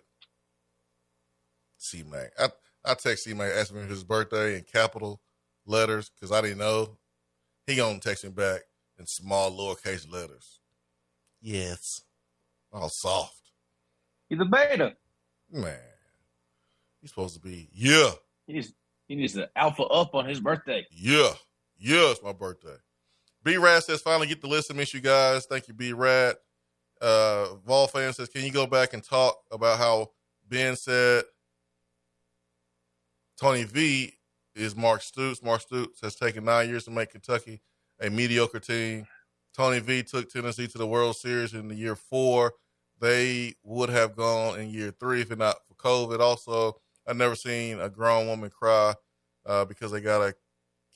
C 1.77 2.03
Mac. 2.03 2.31
I 2.39 2.49
I 2.83 2.95
text 2.95 3.25
C 3.25 3.35
Mac 3.35 3.51
asking 3.51 3.81
him 3.81 3.89
his 3.89 4.03
birthday 4.03 4.57
in 4.57 4.63
capital 4.63 5.21
letters 5.67 6.09
because 6.09 6.31
I 6.31 6.41
didn't 6.41 6.57
know. 6.57 6.97
He 7.67 7.75
gonna 7.75 7.99
text 7.99 8.23
me 8.23 8.31
back 8.31 8.61
in 9.03 9.07
small 9.07 9.51
lowercase 9.51 10.09
letters. 10.09 10.61
Yes. 11.41 12.03
All 12.71 12.87
soft. 12.87 13.35
He's 14.29 14.39
a 14.39 14.45
beta. 14.45 14.93
Man. 15.51 15.77
He's 17.01 17.09
supposed 17.09 17.35
to 17.35 17.41
be 17.41 17.69
yeah. 17.73 18.11
He 18.47 18.53
needs 18.53 18.73
he 19.07 19.15
needs 19.15 19.33
to 19.33 19.49
alpha 19.57 19.83
up 19.83 20.15
on 20.15 20.25
his 20.25 20.39
birthday. 20.39 20.87
Yeah. 20.89 21.33
Yeah, 21.77 22.11
it's 22.11 22.23
my 22.23 22.31
birthday. 22.31 22.77
B 23.43 23.57
Rad 23.57 23.83
says, 23.83 24.01
finally 24.01 24.27
get 24.27 24.39
the 24.39 24.47
list. 24.47 24.71
I 24.71 24.73
miss 24.73 24.93
you 24.93 25.01
guys. 25.01 25.45
Thank 25.45 25.67
you, 25.67 25.73
B 25.73 25.91
Rad. 25.91 26.35
Uh, 27.01 27.55
Vol 27.65 27.87
fan 27.87 28.13
says, 28.13 28.29
can 28.29 28.45
you 28.45 28.51
go 28.53 28.65
back 28.65 28.93
and 28.93 29.03
talk 29.03 29.35
about 29.51 29.77
how 29.77 30.11
Ben 30.47 30.77
said 30.77 31.25
Tony 33.37 33.65
V 33.65 34.13
is 34.55 34.77
Mark 34.77 35.01
Stoops? 35.01 35.43
Mark 35.43 35.59
Stoops 35.59 35.99
has 35.99 36.15
taken 36.15 36.45
nine 36.45 36.69
years 36.69 36.85
to 36.85 36.91
make 36.91 37.11
Kentucky 37.11 37.59
a 38.01 38.09
mediocre 38.09 38.59
team. 38.59 39.07
Tony 39.55 39.79
V 39.79 40.03
took 40.03 40.29
Tennessee 40.29 40.67
to 40.67 40.77
the 40.77 40.87
World 40.87 41.15
Series 41.15 41.53
in 41.53 41.67
the 41.67 41.75
year 41.75 41.95
four. 41.95 42.53
They 42.99 43.53
would 43.63 43.89
have 43.89 44.15
gone 44.15 44.59
in 44.59 44.69
year 44.69 44.91
three 44.91 45.21
if 45.21 45.37
not 45.37 45.57
for 45.67 45.75
COVID. 45.75 46.19
Also, 46.19 46.77
I've 47.07 47.17
never 47.17 47.35
seen 47.35 47.79
a 47.79 47.89
grown 47.89 48.27
woman 48.27 48.49
cry 48.49 48.93
uh, 49.45 49.65
because 49.65 49.91
they 49.91 50.01
got 50.01 50.21
a 50.21 50.35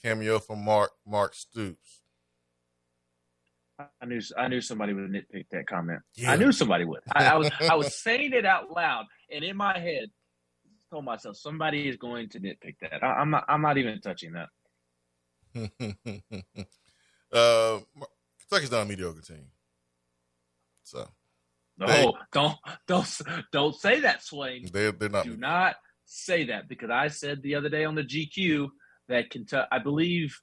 cameo 0.01 0.39
from 0.39 0.63
Mark 0.63 0.91
Mark 1.05 1.35
Stoops. 1.35 2.01
I 3.79 4.05
knew 4.05 4.21
I 4.37 4.47
knew 4.47 4.61
somebody 4.61 4.93
would 4.93 5.11
nitpick 5.11 5.45
that 5.51 5.67
comment. 5.67 5.99
Yeah. 6.15 6.31
I 6.31 6.35
knew 6.35 6.51
somebody 6.51 6.85
would. 6.85 7.01
I, 7.13 7.25
I, 7.25 7.35
was 7.35 7.51
I 7.69 7.75
was 7.75 7.95
saying 8.01 8.33
it 8.33 8.45
out 8.45 8.71
loud, 8.71 9.05
and 9.31 9.43
in 9.43 9.55
my 9.55 9.77
head, 9.77 10.09
told 10.89 11.05
myself 11.05 11.37
somebody 11.37 11.87
is 11.87 11.97
going 11.97 12.29
to 12.29 12.39
nitpick 12.39 12.77
that. 12.81 13.03
I, 13.03 13.21
am 13.21 13.29
not. 13.29 13.45
I'm 13.47 13.61
not 13.61 13.77
even 13.77 14.01
touching 14.01 14.33
that. 14.33 14.49
uh, 17.33 17.79
Kentucky's 18.39 18.71
not 18.71 18.83
a 18.83 18.85
mediocre 18.85 19.21
team, 19.21 19.47
so 20.83 21.07
no, 21.77 21.87
they, 21.87 22.11
don't 22.31 22.57
don't 22.87 23.21
don't 23.51 23.75
say 23.75 24.01
that, 24.01 24.23
Swain. 24.23 24.67
They're 24.71 24.91
they're 24.91 25.09
not. 25.09 25.23
Do 25.23 25.31
mediocre. 25.31 25.47
not 25.47 25.75
say 26.05 26.45
that 26.45 26.67
because 26.67 26.89
I 26.89 27.09
said 27.09 27.41
the 27.41 27.55
other 27.55 27.69
day 27.69 27.85
on 27.85 27.95
the 27.95 28.03
GQ 28.03 28.69
that 29.09 29.29
Kentucky. 29.29 29.67
I 29.71 29.79
believe 29.79 30.39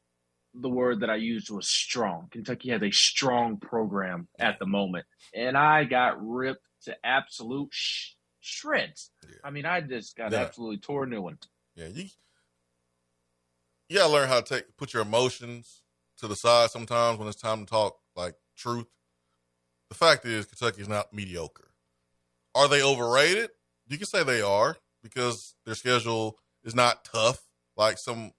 the 0.54 0.68
word 0.68 1.00
that 1.00 1.10
I 1.10 1.16
used 1.16 1.50
was 1.50 1.68
strong. 1.68 2.28
Kentucky 2.30 2.70
has 2.70 2.82
a 2.82 2.90
strong 2.90 3.58
program 3.58 4.28
at 4.38 4.58
the 4.58 4.66
moment, 4.66 5.06
and 5.34 5.56
I 5.56 5.84
got 5.84 6.24
ripped 6.24 6.60
to 6.84 6.96
absolute 7.02 7.70
sh- 7.72 8.10
shreds. 8.40 9.10
Yeah. 9.24 9.36
I 9.42 9.50
mean, 9.50 9.66
I 9.66 9.80
just 9.80 10.16
got 10.16 10.32
yeah. 10.32 10.42
absolutely 10.42 10.78
tore 10.78 11.04
a 11.04 11.08
new 11.08 11.22
one. 11.22 11.38
Yeah, 11.74 11.88
you 11.88 12.06
you 13.88 13.98
gotta 13.98 14.12
learn 14.12 14.28
how 14.28 14.40
to 14.40 14.54
take 14.54 14.76
put 14.76 14.92
your 14.92 15.02
emotions 15.02 15.82
to 16.24 16.28
the 16.28 16.36
side 16.36 16.70
sometimes 16.70 17.18
when 17.18 17.28
it's 17.28 17.40
time 17.40 17.64
to 17.64 17.70
talk 17.70 17.98
like 18.16 18.34
truth. 18.56 18.86
The 19.90 19.94
fact 19.94 20.24
is, 20.24 20.46
Kentucky 20.46 20.80
is 20.80 20.88
not 20.88 21.12
mediocre. 21.12 21.70
Are 22.54 22.66
they 22.66 22.82
overrated? 22.82 23.50
You 23.86 23.98
can 23.98 24.06
say 24.06 24.24
they 24.24 24.40
are 24.40 24.76
because 25.02 25.54
their 25.66 25.74
schedule 25.74 26.38
is 26.64 26.74
not 26.74 27.04
tough 27.04 27.42
like 27.76 27.98
some 27.98 28.32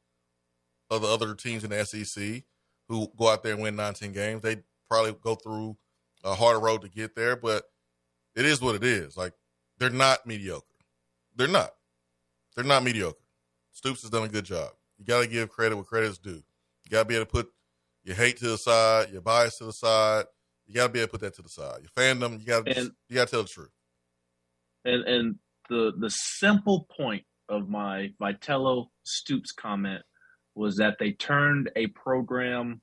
of 0.89 1.03
the 1.03 1.07
other 1.07 1.35
teams 1.35 1.63
in 1.63 1.69
the 1.69 1.85
SEC 1.85 2.43
who 2.89 3.11
go 3.17 3.29
out 3.29 3.43
there 3.43 3.53
and 3.53 3.61
win 3.61 3.75
19 3.75 4.11
games. 4.13 4.41
They 4.41 4.57
probably 4.89 5.15
go 5.21 5.35
through 5.35 5.77
a 6.23 6.33
harder 6.33 6.59
road 6.59 6.81
to 6.81 6.89
get 6.89 7.15
there, 7.15 7.35
but 7.35 7.65
it 8.35 8.45
is 8.45 8.61
what 8.61 8.75
it 8.75 8.83
is. 8.83 9.15
Like 9.15 9.33
they're 9.77 9.91
not 9.91 10.25
mediocre. 10.25 10.65
They're 11.35 11.47
not. 11.47 11.71
They're 12.55 12.65
not 12.65 12.83
mediocre. 12.83 13.19
Stoops 13.73 14.01
has 14.01 14.09
done 14.09 14.23
a 14.23 14.29
good 14.29 14.45
job. 14.45 14.71
You 14.97 15.05
got 15.05 15.21
to 15.21 15.27
give 15.27 15.49
credit 15.49 15.75
where 15.75 15.83
credit 15.83 16.09
is 16.09 16.17
due. 16.17 16.41
You 16.83 16.91
got 16.91 17.03
to 17.03 17.05
be 17.05 17.15
able 17.15 17.25
to 17.25 17.31
put 17.31 17.51
your 18.05 18.15
hate 18.15 18.37
to 18.37 18.47
the 18.47 18.57
side, 18.57 19.09
your 19.11 19.21
bias 19.21 19.57
to 19.57 19.65
the 19.65 19.73
side. 19.73 20.25
You 20.67 20.75
got 20.75 20.87
to 20.87 20.93
be 20.93 20.99
able 20.99 21.07
to 21.07 21.11
put 21.11 21.21
that 21.21 21.35
to 21.35 21.41
the 21.41 21.49
side. 21.49 21.79
Your 21.81 21.89
fandom, 21.97 22.39
you 22.39 22.45
got 22.45 22.65
to 22.65 22.91
you 23.09 23.15
got 23.15 23.27
to 23.27 23.31
tell 23.31 23.43
the 23.43 23.49
truth. 23.49 23.69
And 24.85 25.03
and 25.03 25.35
the 25.69 25.91
the 25.99 26.09
simple 26.09 26.87
point 26.95 27.25
of 27.49 27.67
my 27.67 28.09
Vitello 28.21 28.87
Stoops 29.03 29.51
comment 29.51 30.01
was 30.53 30.77
that 30.77 30.95
they 30.99 31.11
turned 31.11 31.69
a 31.75 31.87
program 31.87 32.81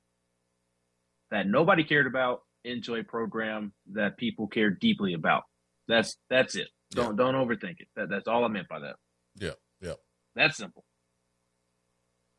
that 1.31 1.47
nobody 1.47 1.85
cared 1.85 2.07
about 2.07 2.41
into 2.65 2.95
a 2.97 3.03
program 3.03 3.73
that 3.93 4.17
people 4.17 4.47
care 4.47 4.71
deeply 4.71 5.15
about. 5.15 5.45
That's 5.89 6.17
that's 6.29 6.55
it. 6.57 6.69
Don't 6.91 7.17
yeah. 7.19 7.25
don't 7.25 7.35
overthink 7.35 7.77
it. 7.79 7.89
That, 7.97 8.09
that's 8.11 8.29
all 8.29 8.45
I 8.45 8.49
meant 8.49 8.69
by 8.69 8.81
that. 8.81 8.97
Yeah, 9.37 9.55
yeah. 9.81 9.95
That's 10.35 10.57
simple. 10.57 10.85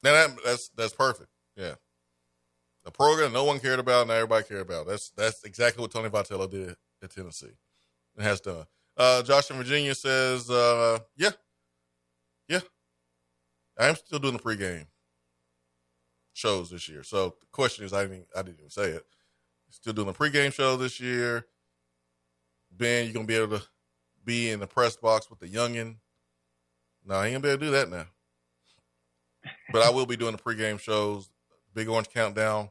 Now 0.03 0.13
that, 0.13 0.29
that's 0.45 0.69
that's 0.75 0.93
perfect. 0.93 1.29
Yeah. 1.55 1.75
A 2.85 2.91
program 2.91 3.31
no 3.31 3.45
one 3.45 3.59
cared 3.59 3.79
about 3.79 4.03
and 4.03 4.11
everybody 4.11 4.43
cared 4.45 4.61
about. 4.61 4.87
That's 4.87 5.09
that's 5.11 5.43
exactly 5.45 5.81
what 5.81 5.91
Tony 5.91 6.09
Vitello 6.09 6.49
did 6.49 6.75
at 7.01 7.11
Tennessee. 7.11 7.55
It 8.17 8.23
has 8.23 8.41
done. 8.41 8.65
Uh, 8.97 9.23
Josh 9.23 9.49
in 9.49 9.57
Virginia 9.57 9.95
says, 9.95 10.49
uh, 10.49 10.99
yeah, 11.17 11.31
yeah. 12.47 12.59
I 13.79 13.87
am 13.87 13.95
still 13.95 14.19
doing 14.19 14.37
the 14.37 14.43
pregame 14.43 14.85
shows 16.33 16.69
this 16.69 16.87
year. 16.87 17.03
So 17.03 17.35
the 17.39 17.47
question 17.51 17.85
is, 17.85 17.93
I 17.93 18.03
didn't, 18.03 18.27
I 18.35 18.43
didn't 18.43 18.59
even 18.59 18.69
say 18.69 18.89
it. 18.89 19.05
Still 19.69 19.93
doing 19.93 20.07
the 20.07 20.13
pregame 20.13 20.53
show 20.53 20.77
this 20.77 20.99
year. 20.99 21.47
Ben, 22.71 23.05
You're 23.05 23.13
gonna 23.13 23.25
be 23.25 23.35
able 23.35 23.57
to 23.59 23.65
be 24.23 24.51
in 24.51 24.59
the 24.59 24.67
press 24.67 24.95
box 24.95 25.29
with 25.29 25.39
the 25.39 25.47
youngin. 25.47 25.95
No, 27.05 27.15
I 27.15 27.27
ain't 27.27 27.33
gonna 27.33 27.41
be 27.41 27.49
able 27.49 27.59
to 27.59 27.65
do 27.65 27.71
that 27.71 27.89
now. 27.89 28.05
but 29.71 29.81
I 29.81 29.89
will 29.89 30.05
be 30.05 30.15
doing 30.15 30.33
the 30.33 30.41
pregame 30.41 30.79
shows, 30.79 31.29
Big 31.73 31.87
Orange 31.87 32.09
Countdown, 32.09 32.69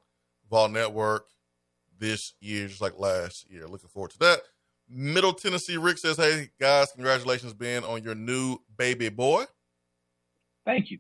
Vol 0.51 0.69
Network 0.69 1.27
this 1.99 2.35
year, 2.41 2.69
just 2.69 2.81
like 2.81 2.99
last 2.99 3.51
year. 3.51 3.67
Looking 3.67 3.89
forward 3.89 4.13
to 4.13 4.19
that. 4.21 4.41
Middle 4.89 5.33
Tennessee 5.33 5.77
Rick 5.77 5.99
says, 5.99 6.17
Hey 6.17 6.51
guys, 6.61 6.93
congratulations, 6.93 7.55
Ben, 7.55 7.85
on 7.85 8.03
your 8.03 8.15
new 8.15 8.59
baby 8.77 9.09
boy. 9.09 9.45
Thank 10.65 10.91
you. 10.91 10.99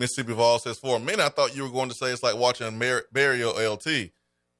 Mississippi 0.00 0.32
Vol 0.32 0.58
says, 0.58 0.78
for 0.78 0.96
a 0.96 0.98
minute, 0.98 1.20
I 1.20 1.28
thought 1.28 1.54
you 1.54 1.62
were 1.62 1.68
going 1.68 1.90
to 1.90 1.94
say 1.94 2.06
it's 2.06 2.22
like 2.22 2.34
watching 2.34 2.78
Mar- 2.78 3.04
Barrio 3.12 3.50
LT. 3.50 4.10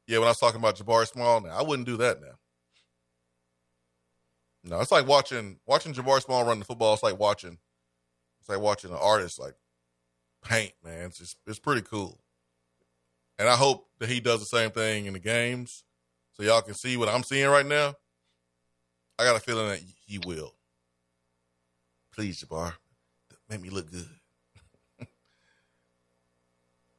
Yeah, 0.07 0.19
when 0.19 0.25
I 0.25 0.33
was 0.33 0.39
talking 0.39 0.61
about 0.61 0.77
Jabari 0.77 1.09
Small, 1.09 1.41
now 1.41 1.59
I 1.59 1.63
wouldn't 1.63 1.87
do 1.87 1.97
that 1.97 2.21
now. 2.21 2.35
No, 4.63 4.81
it's 4.81 4.93
like 4.93 5.07
watching 5.07 5.59
watching 5.67 5.95
Jabari 5.95 6.23
Small 6.23 6.45
run 6.45 6.59
the 6.59 6.65
football. 6.65 6.95
It's 6.95 7.03
like 7.03 7.19
watching 7.19 7.59
it's 8.41 8.49
like 8.49 8.61
watching 8.61 8.91
an 8.91 8.99
artist 9.01 9.39
like 9.39 9.55
paint, 10.43 10.73
man. 10.85 11.07
It's 11.07 11.19
just, 11.19 11.37
it's 11.47 11.59
pretty 11.59 11.83
cool. 11.83 12.19
And 13.39 13.49
I 13.49 13.57
hope 13.57 13.89
that 13.99 14.09
he 14.09 14.21
does 14.21 14.41
the 14.41 14.47
same 14.47 14.71
thing 14.71 15.07
in 15.07 15.15
the 15.15 15.19
games, 15.19 15.85
so 16.33 16.43
y'all 16.43 16.63
can 16.63 16.75
see 16.75 16.97
what 16.97 17.09
I'm 17.09 17.23
seeing 17.23 17.49
right 17.49 17.65
now. 17.65 17.95
I 19.19 19.25
got 19.25 19.37
a 19.37 19.41
feeling 19.41 19.69
that 19.69 19.81
he 20.07 20.19
will. 20.19 20.55
Please, 22.15 22.43
Jabbar, 22.43 22.75
make 23.49 23.61
me 23.61 23.71
look 23.71 23.91
good. 23.91 24.09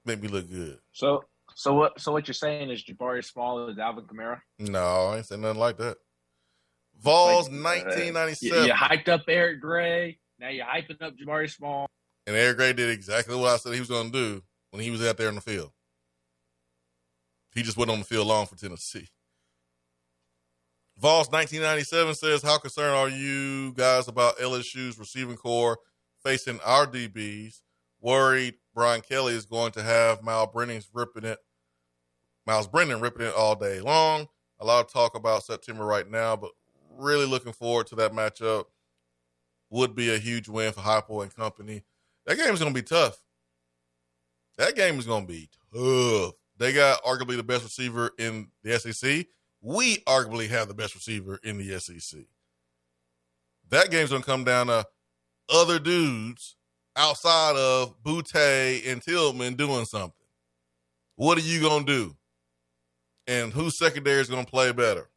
make 0.05 0.21
me 0.21 0.27
look 0.27 0.49
good. 0.49 0.79
So, 0.93 1.25
so 1.55 1.73
what? 1.73 1.99
So 1.99 2.11
what 2.11 2.27
you're 2.27 2.33
saying 2.33 2.69
is 2.71 2.83
Jabari 2.83 3.23
Small 3.23 3.67
is 3.67 3.77
Alvin 3.77 4.05
Kamara? 4.05 4.39
No, 4.57 5.07
I 5.07 5.17
ain't 5.17 5.25
saying 5.25 5.41
nothing 5.41 5.59
like 5.59 5.77
that. 5.77 5.97
Vols, 7.01 7.49
Like, 7.49 7.81
uh, 7.81 7.89
1997. 7.89 8.57
You, 8.57 8.65
you 8.67 8.73
hyped 8.73 9.09
up 9.09 9.23
Eric 9.27 9.61
Gray. 9.61 10.19
Now 10.39 10.49
you're 10.49 10.65
hyping 10.65 11.01
up 11.01 11.13
Jabari 11.17 11.49
Small. 11.49 11.87
And 12.27 12.35
Eric 12.35 12.57
Gray 12.57 12.73
did 12.73 12.89
exactly 12.89 13.35
what 13.35 13.49
I 13.49 13.57
said 13.57 13.73
he 13.73 13.79
was 13.79 13.89
going 13.89 14.11
to 14.11 14.17
do 14.17 14.43
when 14.69 14.81
he 14.81 14.91
was 14.91 15.03
out 15.05 15.17
there 15.17 15.29
in 15.29 15.35
the 15.35 15.41
field. 15.41 15.71
He 17.53 17.63
just 17.63 17.77
went 17.77 17.91
on 17.91 17.99
the 17.99 18.05
field 18.05 18.27
long 18.27 18.45
for 18.45 18.55
Tennessee. 18.55 19.09
Vols 20.97 21.31
1997 21.31 22.15
says, 22.15 22.41
How 22.43 22.57
concerned 22.59 22.95
are 22.95 23.09
you 23.09 23.73
guys 23.73 24.07
about 24.07 24.37
LSU's 24.37 24.99
receiving 24.99 25.35
core 25.35 25.77
facing 26.23 26.59
our 26.63 26.85
DBs? 26.85 27.61
Worried 27.99 28.55
Brian 28.73 29.01
Kelly 29.01 29.33
is 29.33 29.45
going 29.45 29.71
to 29.73 29.83
have 29.83 30.23
Myles 30.23 30.49
Brennan's 30.53 30.89
ripping 30.93 31.25
it, 31.25 31.39
Myles 32.45 32.67
Brennan 32.67 32.99
ripping 33.01 33.25
it 33.25 33.33
all 33.33 33.55
day 33.55 33.79
long. 33.79 34.27
A 34.59 34.65
lot 34.65 34.85
of 34.85 34.91
talk 34.91 35.15
about 35.15 35.43
September 35.43 35.85
right 35.85 36.09
now, 36.09 36.35
but 36.35 36.51
really 36.97 37.25
looking 37.25 37.53
forward 37.53 37.87
to 37.87 37.95
that 37.95 38.13
matchup. 38.13 38.65
Would 39.69 39.95
be 39.95 40.13
a 40.13 40.17
huge 40.17 40.49
win 40.49 40.73
for 40.73 40.81
Heupel 40.81 41.23
and 41.23 41.33
company. 41.33 41.83
That 42.25 42.37
game 42.37 42.53
is 42.53 42.59
going 42.59 42.73
to 42.73 42.81
be 42.81 42.85
tough. 42.85 43.17
That 44.57 44.75
game 44.75 44.99
is 44.99 45.05
going 45.05 45.25
to 45.25 45.31
be 45.31 45.49
tough. 45.73 46.33
They 46.57 46.73
got 46.73 47.01
arguably 47.03 47.37
the 47.37 47.43
best 47.43 47.63
receiver 47.63 48.11
in 48.19 48.49
the 48.63 48.77
SEC. 48.77 49.27
We 49.61 49.97
arguably 49.99 50.49
have 50.49 50.67
the 50.67 50.73
best 50.73 50.93
receiver 50.93 51.39
in 51.43 51.57
the 51.57 51.79
SEC. 51.79 52.21
That 53.69 53.89
game's 53.91 54.09
going 54.09 54.23
to 54.23 54.29
come 54.29 54.43
down 54.43 54.67
to 54.67 54.85
other 55.49 55.79
dudes 55.79 56.57
outside 56.97 57.55
of 57.55 57.95
Butte 58.03 58.35
and 58.35 59.01
Tillman 59.01 59.55
doing 59.55 59.85
something. 59.85 60.13
What 61.15 61.37
are 61.37 61.41
you 61.41 61.61
going 61.61 61.85
to 61.85 61.91
do? 61.91 62.15
And 63.27 63.53
whose 63.53 63.77
secondary 63.77 64.19
is 64.19 64.29
going 64.29 64.43
to 64.43 64.51
play 64.51 64.71
better 64.73 65.10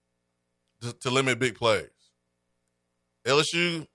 to, 0.85 0.93
to 1.01 1.11
limit 1.11 1.39
big 1.39 1.57
plays? 1.57 1.89
LSU, 3.27 3.87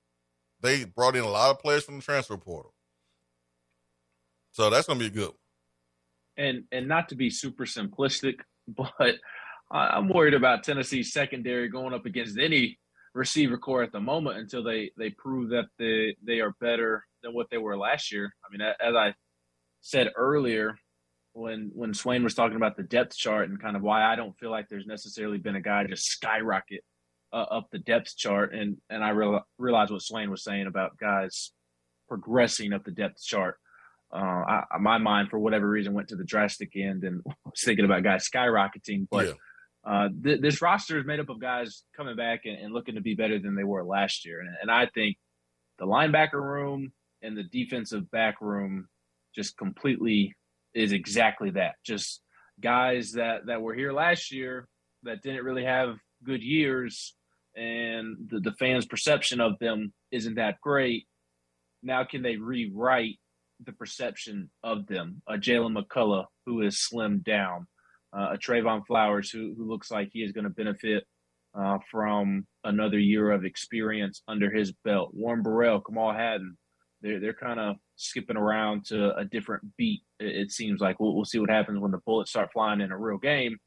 they 0.61 0.85
brought 0.85 1.15
in 1.15 1.23
a 1.23 1.29
lot 1.29 1.51
of 1.51 1.59
players 1.59 1.83
from 1.83 1.97
the 1.97 2.01
transfer 2.01 2.37
portal. 2.37 2.73
So 4.51 4.69
that's 4.69 4.87
going 4.87 4.99
to 4.99 5.05
be 5.05 5.11
good 5.11 5.29
one. 5.29 5.35
And 6.37 6.63
and 6.71 6.87
not 6.87 7.09
to 7.09 7.15
be 7.15 7.29
super 7.29 7.65
simplistic, 7.65 8.39
but 8.67 9.15
I'm 9.71 10.09
worried 10.09 10.33
about 10.33 10.63
Tennessee's 10.63 11.13
secondary 11.13 11.69
going 11.69 11.93
up 11.93 12.05
against 12.05 12.37
any 12.39 12.79
receiver 13.13 13.57
core 13.57 13.83
at 13.83 13.91
the 13.91 13.99
moment 13.99 14.37
until 14.37 14.63
they 14.63 14.91
they 14.97 15.09
prove 15.11 15.49
that 15.49 15.65
they 15.77 16.15
they 16.25 16.39
are 16.39 16.55
better 16.59 17.05
than 17.23 17.33
what 17.33 17.49
they 17.49 17.57
were 17.57 17.77
last 17.77 18.11
year. 18.11 18.33
I 18.45 18.51
mean, 18.51 18.61
as 18.61 18.95
I 18.95 19.13
said 19.81 20.09
earlier, 20.15 20.75
when 21.39 21.71
when 21.73 21.93
Swain 21.93 22.23
was 22.23 22.33
talking 22.35 22.57
about 22.57 22.75
the 22.77 22.83
depth 22.83 23.15
chart 23.17 23.49
and 23.49 23.59
kind 23.61 23.75
of 23.75 23.81
why 23.81 24.03
I 24.03 24.15
don't 24.15 24.37
feel 24.37 24.51
like 24.51 24.67
there's 24.69 24.85
necessarily 24.85 25.37
been 25.37 25.55
a 25.55 25.61
guy 25.61 25.85
just 25.85 26.05
skyrocket 26.05 26.83
uh, 27.31 27.37
up 27.37 27.69
the 27.71 27.79
depth 27.79 28.15
chart, 28.17 28.53
and 28.53 28.77
and 28.89 29.03
I 29.03 29.09
real, 29.09 29.41
realized 29.57 29.91
what 29.91 30.01
Swain 30.01 30.29
was 30.29 30.43
saying 30.43 30.67
about 30.67 30.97
guys 30.97 31.51
progressing 32.07 32.73
up 32.73 32.83
the 32.83 32.91
depth 32.91 33.23
chart. 33.23 33.57
Uh, 34.11 34.17
I, 34.17 34.63
my 34.79 34.97
mind, 34.97 35.29
for 35.29 35.37
whatever 35.37 35.69
reason, 35.69 35.93
went 35.93 36.07
to 36.09 36.15
the 36.15 36.23
drastic 36.23 36.75
end 36.75 37.03
and 37.03 37.21
was 37.45 37.61
thinking 37.63 37.85
about 37.85 38.03
guys 38.03 38.27
skyrocketing. 38.27 39.07
But 39.11 39.27
Yeah. 39.27 39.33
uh, 39.85 40.09
th- 40.23 40.41
this 40.41 40.61
roster 40.61 40.97
is 40.97 41.05
made 41.05 41.19
up 41.19 41.29
of 41.29 41.39
guys 41.39 41.83
coming 41.95 42.15
back 42.15 42.41
and, 42.45 42.57
and 42.57 42.73
looking 42.73 42.95
to 42.95 43.01
be 43.01 43.13
better 43.13 43.37
than 43.37 43.55
they 43.55 43.63
were 43.63 43.83
last 43.83 44.25
year. 44.25 44.39
And, 44.41 44.49
and 44.63 44.71
I 44.71 44.87
think 44.87 45.17
the 45.77 45.85
linebacker 45.85 46.41
room 46.41 46.91
and 47.21 47.37
the 47.37 47.43
defensive 47.43 48.09
back 48.09 48.41
room 48.41 48.87
just 49.35 49.55
completely 49.57 50.35
is 50.73 50.91
exactly 50.91 51.51
that. 51.51 51.75
Just 51.85 52.21
guys 52.61 53.13
that, 53.13 53.45
that 53.47 53.61
were 53.61 53.73
here 53.73 53.93
last 53.93 54.31
year 54.31 54.67
that 55.03 55.21
didn't 55.21 55.45
really 55.45 55.65
have 55.65 55.97
good 56.23 56.41
years, 56.41 57.15
and 57.55 58.17
the, 58.29 58.39
the 58.39 58.53
fans' 58.59 58.85
perception 58.85 59.39
of 59.41 59.57
them 59.59 59.93
isn't 60.11 60.35
that 60.35 60.59
great. 60.61 61.07
Now, 61.81 62.03
can 62.03 62.21
they 62.21 62.37
rewrite 62.37 63.19
the 63.65 63.71
perception 63.71 64.49
of 64.63 64.87
them? 64.87 65.21
A 65.27 65.33
Jaylen 65.33 65.77
McCollough 65.77 66.25
who 66.45 66.61
is 66.61 66.75
slimmed 66.75 67.23
down, 67.23 67.67
uh, 68.15 68.33
a 68.33 68.37
Trevon 68.37 68.85
Flowers 68.85 69.29
who 69.29 69.53
who 69.57 69.67
looks 69.67 69.89
like 69.91 70.09
he 70.11 70.23
is 70.23 70.31
going 70.31 70.43
to 70.43 70.49
benefit 70.49 71.05
uh, 71.57 71.77
from 71.89 72.45
another 72.63 72.99
year 72.99 73.31
of 73.31 73.45
experience 73.45 74.21
under 74.27 74.51
his 74.51 74.73
belt. 74.83 75.11
Warren 75.13 75.41
Burrell, 75.41 75.81
Kamal 75.81 76.13
Hadden, 76.13 76.57
they're 77.01 77.19
they're 77.19 77.33
kind 77.33 77.59
of 77.59 77.75
skipping 77.95 78.37
around 78.37 78.85
to 78.87 79.15
a 79.15 79.25
different 79.25 79.63
beat. 79.77 80.01
It, 80.19 80.51
seems 80.51 80.81
like 80.81 80.99
we'll, 80.99 81.15
we'll 81.15 81.25
see 81.25 81.39
what 81.39 81.49
happens 81.49 81.79
when 81.79 81.91
the 81.91 81.99
bullets 81.99 82.31
start 82.31 82.51
flying 82.51 82.81
in 82.81 82.91
a 82.91 82.97
real 82.97 83.17
game. 83.17 83.57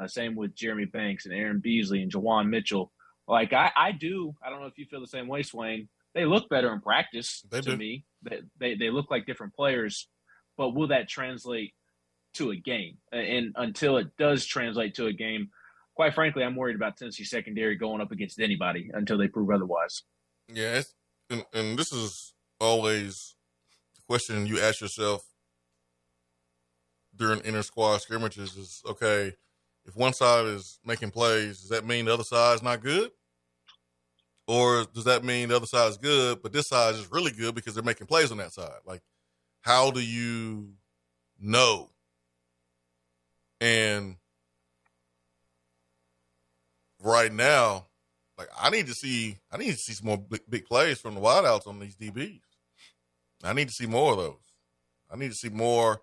Uh, 0.00 0.06
same 0.06 0.34
with 0.34 0.54
Jeremy 0.54 0.86
Banks 0.86 1.26
and 1.26 1.34
Aaron 1.34 1.60
Beasley 1.60 2.02
and 2.02 2.12
Juwan 2.12 2.48
Mitchell. 2.48 2.90
Like 3.28 3.52
I, 3.52 3.70
I 3.76 3.92
do. 3.92 4.34
I 4.44 4.50
don't 4.50 4.60
know 4.60 4.66
if 4.66 4.78
you 4.78 4.86
feel 4.86 5.00
the 5.00 5.06
same 5.06 5.28
way, 5.28 5.42
Swain. 5.42 5.88
They 6.14 6.24
look 6.24 6.48
better 6.48 6.72
in 6.72 6.80
practice 6.80 7.42
They 7.50 7.60
to 7.60 7.70
do. 7.70 7.76
me. 7.76 8.04
They, 8.22 8.40
they 8.58 8.74
they 8.74 8.90
look 8.90 9.10
like 9.10 9.26
different 9.26 9.54
players, 9.54 10.08
but 10.56 10.74
will 10.74 10.88
that 10.88 11.08
translate 11.08 11.74
to 12.34 12.50
a 12.50 12.56
game? 12.56 12.98
And 13.12 13.52
until 13.56 13.96
it 13.96 14.16
does 14.18 14.44
translate 14.44 14.94
to 14.96 15.06
a 15.06 15.12
game, 15.12 15.50
quite 15.94 16.14
frankly, 16.14 16.42
I'm 16.42 16.56
worried 16.56 16.76
about 16.76 16.96
Tennessee 16.96 17.24
secondary 17.24 17.76
going 17.76 18.00
up 18.00 18.12
against 18.12 18.40
anybody 18.40 18.90
until 18.92 19.18
they 19.18 19.28
prove 19.28 19.50
otherwise. 19.50 20.02
Yeah, 20.52 20.78
it's, 20.78 20.94
and, 21.30 21.44
and 21.54 21.78
this 21.78 21.92
is 21.92 22.34
always 22.60 23.34
the 23.94 24.02
question 24.06 24.46
you 24.46 24.60
ask 24.60 24.80
yourself 24.80 25.24
during 27.16 27.44
inter 27.44 27.62
squad 27.62 27.98
scrimmages 27.98 28.56
is 28.56 28.82
okay, 28.86 29.32
if 29.84 29.96
one 29.96 30.12
side 30.12 30.46
is 30.46 30.78
making 30.84 31.10
plays, 31.10 31.60
does 31.60 31.68
that 31.70 31.86
mean 31.86 32.06
the 32.06 32.14
other 32.14 32.24
side 32.24 32.54
is 32.54 32.62
not 32.62 32.82
good? 32.82 33.10
Or 34.46 34.84
does 34.92 35.04
that 35.04 35.24
mean 35.24 35.48
the 35.48 35.56
other 35.56 35.66
side 35.66 35.88
is 35.88 35.96
good, 35.96 36.42
but 36.42 36.52
this 36.52 36.68
side 36.68 36.94
is 36.94 37.10
really 37.10 37.30
good 37.30 37.54
because 37.54 37.74
they're 37.74 37.82
making 37.82 38.06
plays 38.06 38.32
on 38.32 38.38
that 38.38 38.52
side? 38.52 38.80
Like, 38.84 39.02
how 39.60 39.90
do 39.90 40.00
you 40.00 40.74
know? 41.40 41.90
And 43.60 44.16
right 47.00 47.32
now, 47.32 47.86
like 48.36 48.48
I 48.60 48.70
need 48.70 48.86
to 48.88 48.94
see, 48.94 49.38
I 49.50 49.56
need 49.56 49.72
to 49.72 49.78
see 49.78 49.92
some 49.92 50.06
more 50.06 50.18
big, 50.18 50.42
big 50.48 50.64
plays 50.64 50.98
from 51.00 51.14
the 51.14 51.20
wideouts 51.20 51.66
on 51.66 51.78
these 51.78 51.96
DBs. 51.96 52.40
I 53.44 53.52
need 53.52 53.68
to 53.68 53.74
see 53.74 53.86
more 53.86 54.12
of 54.12 54.18
those. 54.18 54.52
I 55.10 55.16
need 55.16 55.30
to 55.30 55.36
see 55.36 55.48
more, 55.48 56.00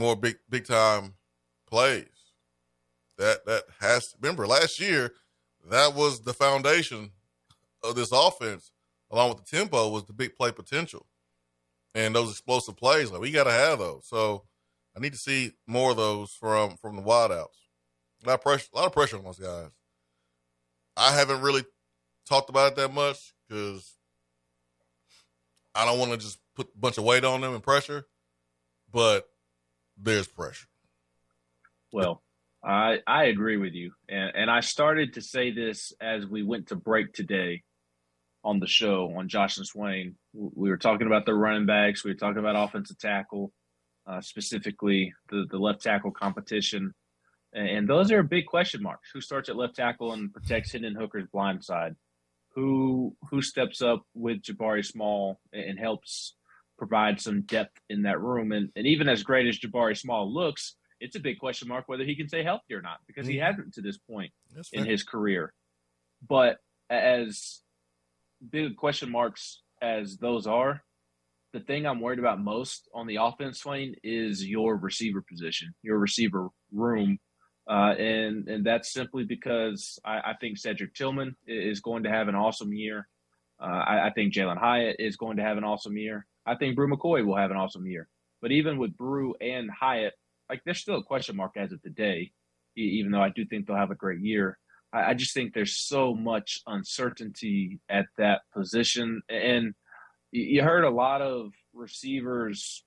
more 0.00 0.16
big, 0.16 0.36
big 0.48 0.66
time 0.66 1.14
plays. 1.68 2.06
That 3.18 3.44
that 3.44 3.64
has 3.80 4.16
remember 4.20 4.46
last 4.46 4.80
year, 4.80 5.12
that 5.68 5.94
was 5.94 6.22
the 6.22 6.32
foundation 6.32 7.12
of 7.84 7.94
this 7.94 8.10
offense, 8.12 8.72
along 9.10 9.28
with 9.28 9.44
the 9.44 9.56
tempo, 9.56 9.90
was 9.90 10.04
the 10.04 10.14
big 10.14 10.34
play 10.34 10.52
potential, 10.52 11.06
and 11.94 12.14
those 12.14 12.30
explosive 12.30 12.76
plays. 12.76 13.12
Like 13.12 13.20
we 13.20 13.30
got 13.30 13.44
to 13.44 13.52
have 13.52 13.78
those. 13.78 14.06
So 14.06 14.44
I 14.96 15.00
need 15.00 15.12
to 15.12 15.18
see 15.18 15.52
more 15.66 15.90
of 15.90 15.98
those 15.98 16.32
from 16.32 16.78
from 16.78 16.96
the 16.96 17.02
wideouts. 17.02 17.58
A 18.24 18.28
lot 18.28 18.34
of 18.34 18.42
pressure, 18.42 18.68
a 18.72 18.76
lot 18.76 18.86
of 18.86 18.92
pressure 18.92 19.18
on 19.18 19.24
those 19.24 19.38
guys. 19.38 19.70
I 20.96 21.12
haven't 21.12 21.42
really 21.42 21.64
talked 22.26 22.48
about 22.48 22.72
it 22.72 22.76
that 22.76 22.92
much 22.92 23.34
because 23.46 23.96
I 25.74 25.84
don't 25.84 25.98
want 25.98 26.12
to 26.12 26.16
just 26.16 26.38
put 26.56 26.68
a 26.74 26.78
bunch 26.78 26.96
of 26.96 27.04
weight 27.04 27.24
on 27.24 27.42
them 27.42 27.54
and 27.54 27.62
pressure, 27.62 28.06
but 28.90 29.28
there's 30.00 30.28
pressure. 30.28 30.66
Well, 31.92 32.22
I 32.64 32.98
I 33.06 33.24
agree 33.24 33.56
with 33.56 33.72
you, 33.72 33.92
and 34.08 34.32
and 34.34 34.50
I 34.50 34.60
started 34.60 35.14
to 35.14 35.22
say 35.22 35.50
this 35.50 35.92
as 36.00 36.26
we 36.26 36.42
went 36.42 36.68
to 36.68 36.76
break 36.76 37.12
today 37.12 37.62
on 38.44 38.58
the 38.58 38.66
show 38.66 39.12
on 39.16 39.28
Josh 39.28 39.56
and 39.56 39.66
Swain. 39.66 40.16
We 40.32 40.70
were 40.70 40.76
talking 40.76 41.06
about 41.06 41.26
the 41.26 41.34
running 41.34 41.66
backs. 41.66 42.04
We 42.04 42.10
were 42.10 42.16
talking 42.16 42.38
about 42.38 42.56
offensive 42.56 42.98
tackle, 42.98 43.52
uh, 44.06 44.20
specifically 44.20 45.12
the 45.30 45.46
the 45.50 45.58
left 45.58 45.82
tackle 45.82 46.12
competition, 46.12 46.94
and, 47.52 47.88
those 47.88 48.12
are 48.12 48.22
big 48.22 48.46
question 48.46 48.82
marks. 48.82 49.10
Who 49.12 49.20
starts 49.20 49.48
at 49.48 49.56
left 49.56 49.76
tackle 49.76 50.12
and 50.12 50.32
protects 50.32 50.72
Hendon 50.72 50.94
Hooker's 50.94 51.28
blind 51.32 51.64
side? 51.64 51.96
Who 52.54 53.16
who 53.30 53.42
steps 53.42 53.82
up 53.82 54.02
with 54.14 54.42
Jabari 54.42 54.84
Small 54.84 55.40
and 55.52 55.78
helps 55.78 56.34
provide 56.80 57.20
some 57.20 57.42
depth 57.42 57.78
in 57.90 58.02
that 58.02 58.20
room. 58.20 58.52
And 58.52 58.70
and 58.74 58.86
even 58.86 59.06
as 59.08 59.22
great 59.22 59.46
as 59.46 59.58
Jabari 59.58 59.96
Small 59.96 60.32
looks, 60.32 60.76
it's 60.98 61.14
a 61.14 61.20
big 61.20 61.38
question 61.38 61.68
mark 61.68 61.84
whether 61.86 62.04
he 62.04 62.16
can 62.16 62.26
stay 62.26 62.42
healthy 62.42 62.72
or 62.74 62.80
not 62.82 62.98
because 63.06 63.26
he 63.26 63.36
Mhm. 63.36 63.42
hasn't 63.46 63.74
to 63.74 63.82
this 63.82 63.98
point 63.98 64.32
in 64.72 64.86
his 64.86 65.02
career. 65.04 65.52
But 66.26 66.58
as 66.88 67.60
big 68.50 68.76
question 68.76 69.10
marks 69.10 69.62
as 69.82 70.16
those 70.16 70.46
are, 70.46 70.82
the 71.52 71.60
thing 71.60 71.84
I'm 71.86 72.00
worried 72.00 72.18
about 72.18 72.40
most 72.40 72.88
on 72.94 73.06
the 73.06 73.16
offense, 73.16 73.60
Swain, 73.60 73.94
is 74.02 74.46
your 74.46 74.76
receiver 74.76 75.22
position, 75.22 75.74
your 75.82 75.98
receiver 75.98 76.48
room. 76.72 77.18
Uh, 77.68 77.94
and 77.98 78.48
and 78.48 78.64
that's 78.64 78.90
simply 78.90 79.24
because 79.24 79.98
I, 80.04 80.16
I 80.30 80.34
think 80.40 80.56
Cedric 80.56 80.94
Tillman 80.94 81.36
is 81.46 81.80
going 81.80 82.04
to 82.04 82.10
have 82.10 82.28
an 82.28 82.34
awesome 82.34 82.72
year. 82.72 83.06
Uh, 83.62 83.82
I, 83.92 84.06
I 84.06 84.10
think 84.10 84.32
Jalin 84.32 84.56
Hyatt 84.58 84.96
is 84.98 85.16
going 85.18 85.36
to 85.36 85.42
have 85.42 85.58
an 85.58 85.64
awesome 85.64 85.96
year. 85.98 86.26
I 86.46 86.56
think 86.56 86.76
Bru 86.76 86.88
McCoy 86.88 87.24
will 87.24 87.36
have 87.36 87.50
an 87.50 87.56
awesome 87.56 87.86
year. 87.86 88.08
But 88.42 88.52
even 88.52 88.78
with 88.78 88.96
Bru 88.96 89.34
and 89.40 89.70
Hyatt, 89.70 90.14
like 90.48 90.62
there's 90.64 90.80
still 90.80 90.98
a 90.98 91.02
question 91.02 91.36
mark 91.36 91.52
as 91.56 91.72
of 91.72 91.82
today, 91.82 92.32
even 92.76 93.12
though 93.12 93.22
I 93.22 93.30
do 93.30 93.44
think 93.44 93.66
they'll 93.66 93.76
have 93.76 93.90
a 93.90 93.96
great 93.96 94.20
year. 94.20 94.58
I, 94.92 95.10
I 95.10 95.14
just 95.14 95.34
think 95.34 95.52
there's 95.52 95.76
so 95.76 96.14
much 96.14 96.60
uncertainty 96.66 97.80
at 97.88 98.06
that 98.18 98.42
position. 98.54 99.22
And 99.28 99.74
you 100.32 100.62
heard 100.62 100.84
a 100.84 100.90
lot 100.90 101.22
of 101.22 101.52
receivers 101.74 102.84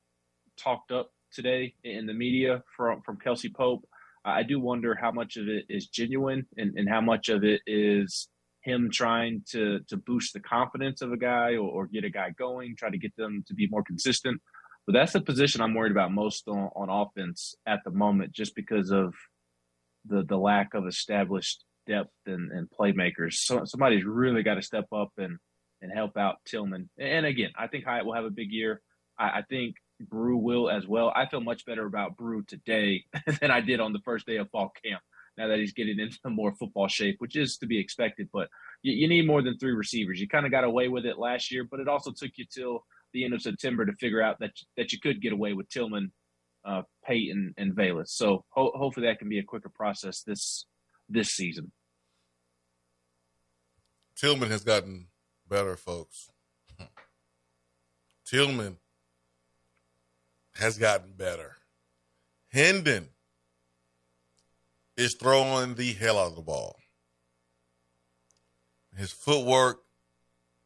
talked 0.57 0.91
up 0.91 1.11
today 1.33 1.73
in 1.83 2.05
the 2.05 2.13
media 2.13 2.63
from, 2.75 3.01
from 3.01 3.17
Kelsey 3.17 3.49
Pope. 3.49 3.87
I 4.25 4.43
do 4.43 4.59
wonder 4.59 4.95
how 4.95 5.11
much 5.11 5.35
of 5.35 5.47
it 5.47 5.65
is 5.67 5.87
genuine 5.87 6.45
and, 6.57 6.77
and 6.77 6.87
how 6.87 7.01
much 7.01 7.29
of 7.29 7.43
it 7.43 7.61
is 7.67 8.29
him 8.63 8.89
trying 8.91 9.43
to 9.51 9.79
to 9.89 9.97
boost 9.97 10.33
the 10.33 10.39
confidence 10.39 11.01
of 11.01 11.11
a 11.11 11.17
guy 11.17 11.51
or, 11.53 11.69
or 11.69 11.87
get 11.87 12.03
a 12.03 12.09
guy 12.09 12.31
going, 12.31 12.75
try 12.77 12.89
to 12.89 12.97
get 12.97 13.15
them 13.15 13.43
to 13.47 13.53
be 13.53 13.67
more 13.67 13.83
consistent. 13.83 14.41
But 14.85 14.93
that's 14.93 15.13
the 15.13 15.21
position 15.21 15.61
I'm 15.61 15.73
worried 15.73 15.91
about 15.91 16.11
most 16.11 16.47
on, 16.47 16.69
on 16.75 16.89
offense 16.89 17.55
at 17.65 17.79
the 17.85 17.91
moment, 17.91 18.33
just 18.33 18.55
because 18.55 18.91
of 18.91 19.13
the 20.05 20.23
the 20.23 20.37
lack 20.37 20.73
of 20.73 20.87
established 20.87 21.63
depth 21.87 22.11
and, 22.25 22.51
and 22.51 22.67
playmakers. 22.69 23.33
So 23.33 23.65
somebody's 23.65 24.05
really 24.05 24.43
got 24.43 24.55
to 24.55 24.61
step 24.61 24.87
up 24.93 25.11
and 25.17 25.37
and 25.81 25.91
help 25.91 26.17
out 26.17 26.37
Tillman. 26.45 26.89
And 26.97 27.25
again, 27.25 27.51
I 27.57 27.67
think 27.67 27.83
Hyatt 27.83 28.05
will 28.05 28.15
have 28.15 28.25
a 28.25 28.29
big 28.29 28.51
year. 28.51 28.81
I, 29.19 29.39
I 29.39 29.41
think 29.49 29.75
Bru 29.99 30.37
will 30.37 30.69
as 30.69 30.87
well. 30.87 31.11
I 31.13 31.27
feel 31.27 31.41
much 31.41 31.65
better 31.65 31.85
about 31.85 32.15
Bru 32.17 32.43
today 32.43 33.03
than 33.41 33.51
I 33.51 33.61
did 33.61 33.79
on 33.79 33.93
the 33.93 33.99
first 34.05 34.25
day 34.25 34.37
of 34.37 34.49
fall 34.49 34.71
camp. 34.83 35.01
Now 35.37 35.47
that 35.47 35.59
he's 35.59 35.73
getting 35.73 35.99
into 35.99 36.17
more 36.29 36.53
football 36.53 36.87
shape, 36.87 37.15
which 37.19 37.35
is 37.35 37.57
to 37.57 37.65
be 37.65 37.79
expected, 37.79 38.29
but 38.31 38.49
you, 38.81 38.93
you 38.93 39.07
need 39.07 39.27
more 39.27 39.41
than 39.41 39.57
three 39.57 39.71
receivers. 39.71 40.19
You 40.19 40.27
kind 40.27 40.45
of 40.45 40.51
got 40.51 40.63
away 40.63 40.87
with 40.87 41.05
it 41.05 41.17
last 41.17 41.51
year, 41.51 41.65
but 41.69 41.79
it 41.79 41.87
also 41.87 42.11
took 42.11 42.31
you 42.35 42.45
till 42.45 42.85
the 43.13 43.25
end 43.25 43.33
of 43.33 43.41
September 43.41 43.85
to 43.85 43.93
figure 43.93 44.21
out 44.21 44.39
that 44.39 44.51
that 44.77 44.91
you 44.91 44.99
could 44.99 45.21
get 45.21 45.33
away 45.33 45.53
with 45.53 45.69
Tillman, 45.69 46.11
uh, 46.65 46.83
Peyton, 47.05 47.53
and 47.57 47.73
Velus. 47.73 48.09
So 48.09 48.43
ho- 48.49 48.73
hopefully 48.75 49.07
that 49.07 49.19
can 49.19 49.29
be 49.29 49.39
a 49.39 49.43
quicker 49.43 49.69
process 49.69 50.21
this 50.23 50.65
this 51.09 51.31
season. 51.31 51.71
Tillman 54.15 54.51
has 54.51 54.63
gotten 54.63 55.07
better, 55.47 55.75
folks. 55.75 56.29
Tillman 58.25 58.77
has 60.55 60.77
gotten 60.77 61.13
better. 61.13 61.57
Hendon 62.49 63.09
is 64.97 65.15
throwing 65.15 65.75
the 65.75 65.93
hell 65.93 66.19
out 66.19 66.27
of 66.27 66.35
the 66.35 66.41
ball. 66.41 66.75
His 68.95 69.11
footwork 69.11 69.81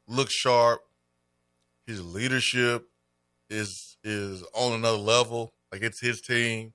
looks 0.07 0.34
sharp. 0.34 0.82
His 1.86 2.03
leadership 2.03 2.89
is 3.49 3.97
is 4.03 4.43
on 4.53 4.73
another 4.73 4.97
level. 4.97 5.53
Like 5.71 5.82
it's 5.82 6.01
his 6.01 6.21
team. 6.21 6.73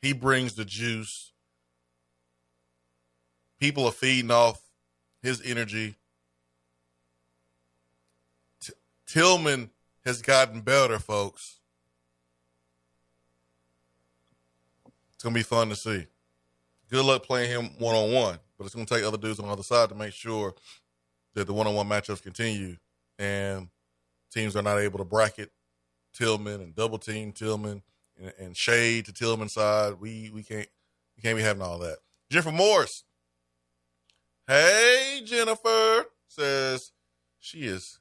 He 0.00 0.12
brings 0.12 0.54
the 0.54 0.64
juice. 0.64 1.32
People 3.60 3.86
are 3.86 3.92
feeding 3.92 4.32
off 4.32 4.60
his 5.22 5.40
energy. 5.44 5.94
T- 8.60 8.72
Tillman 9.06 9.70
has 10.04 10.20
gotten 10.20 10.62
better, 10.62 10.98
folks. 10.98 11.60
It's 15.14 15.22
gonna 15.22 15.34
be 15.34 15.44
fun 15.44 15.68
to 15.68 15.76
see. 15.76 16.06
Good 16.92 17.06
luck 17.06 17.22
playing 17.22 17.48
him 17.48 17.70
one 17.78 17.96
on 17.96 18.12
one, 18.12 18.38
but 18.58 18.66
it's 18.66 18.74
gonna 18.74 18.84
take 18.84 19.02
other 19.02 19.16
dudes 19.16 19.40
on 19.40 19.46
the 19.46 19.52
other 19.52 19.62
side 19.62 19.88
to 19.88 19.94
make 19.94 20.12
sure 20.12 20.54
that 21.32 21.46
the 21.46 21.52
one 21.54 21.66
on 21.66 21.74
one 21.74 21.88
matchups 21.88 22.22
continue 22.22 22.76
and 23.18 23.68
teams 24.30 24.54
are 24.56 24.62
not 24.62 24.76
able 24.76 24.98
to 24.98 25.04
bracket 25.06 25.50
Tillman 26.12 26.60
and 26.60 26.74
double 26.74 26.98
team 26.98 27.32
Tillman 27.32 27.82
and, 28.20 28.32
and 28.38 28.54
shade 28.54 29.06
to 29.06 29.12
Tillman 29.14 29.48
side. 29.48 29.94
We 30.00 30.30
we 30.34 30.42
can't 30.42 30.68
we 31.16 31.22
can't 31.22 31.34
be 31.38 31.42
having 31.42 31.62
all 31.62 31.78
that. 31.78 31.96
Jennifer 32.30 32.52
Morris. 32.52 33.04
Hey 34.46 35.22
Jennifer 35.24 36.04
says 36.28 36.92
she 37.40 37.60
is 37.60 38.00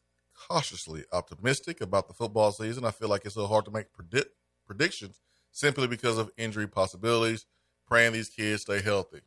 cautiously 0.50 1.06
optimistic 1.14 1.80
about 1.80 2.10
the 2.10 2.14
football 2.14 2.52
season. 2.52 2.84
I 2.84 2.92
feel 2.92 3.08
like 3.08 3.24
it's 3.24 3.36
so 3.36 3.48
hard 3.48 3.64
to 3.64 3.72
make 3.72 3.94
predict 3.94 4.36
predictions 4.68 5.22
simply 5.54 5.88
because 5.88 6.18
of 6.18 6.30
injury 6.36 6.68
possibilities. 6.68 7.46
Praying 7.92 8.14
these 8.14 8.30
kids 8.30 8.62
stay 8.62 8.82
healthy. 8.82 9.20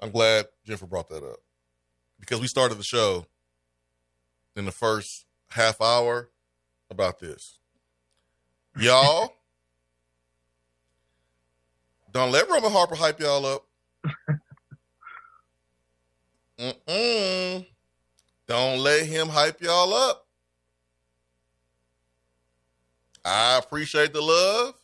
I'm 0.00 0.10
glad 0.10 0.46
Jennifer 0.66 0.86
brought 0.86 1.08
that 1.10 1.22
up 1.22 1.38
because 2.18 2.40
we 2.40 2.48
started 2.48 2.76
the 2.76 2.82
show 2.82 3.24
in 4.56 4.64
the 4.64 4.72
first 4.72 5.26
half 5.50 5.80
hour 5.80 6.30
about 6.90 7.20
this. 7.20 7.60
Y'all, 8.80 9.32
don't 12.12 12.32
let 12.32 12.50
Roman 12.50 12.72
Harper 12.72 12.96
hype 12.96 13.20
y'all 13.20 13.46
up. 13.46 13.64
Mm-mm. 16.58 17.64
Don't 18.48 18.80
let 18.80 19.06
him 19.06 19.28
hype 19.28 19.62
y'all 19.62 19.94
up. 19.94 20.26
I 23.24 23.58
appreciate 23.58 24.12
the 24.12 24.20
love. 24.20 24.74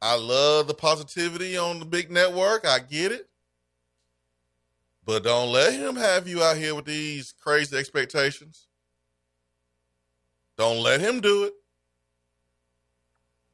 I 0.00 0.16
love 0.16 0.68
the 0.68 0.74
positivity 0.74 1.56
on 1.56 1.80
the 1.80 1.84
big 1.84 2.10
network. 2.10 2.64
I 2.64 2.78
get 2.78 3.12
it. 3.12 3.28
But 5.04 5.24
don't 5.24 5.50
let 5.50 5.72
him 5.72 5.96
have 5.96 6.28
you 6.28 6.42
out 6.42 6.56
here 6.56 6.74
with 6.74 6.84
these 6.84 7.32
crazy 7.40 7.76
expectations. 7.76 8.66
Don't 10.56 10.82
let 10.82 11.00
him 11.00 11.20
do 11.20 11.44
it. 11.44 11.54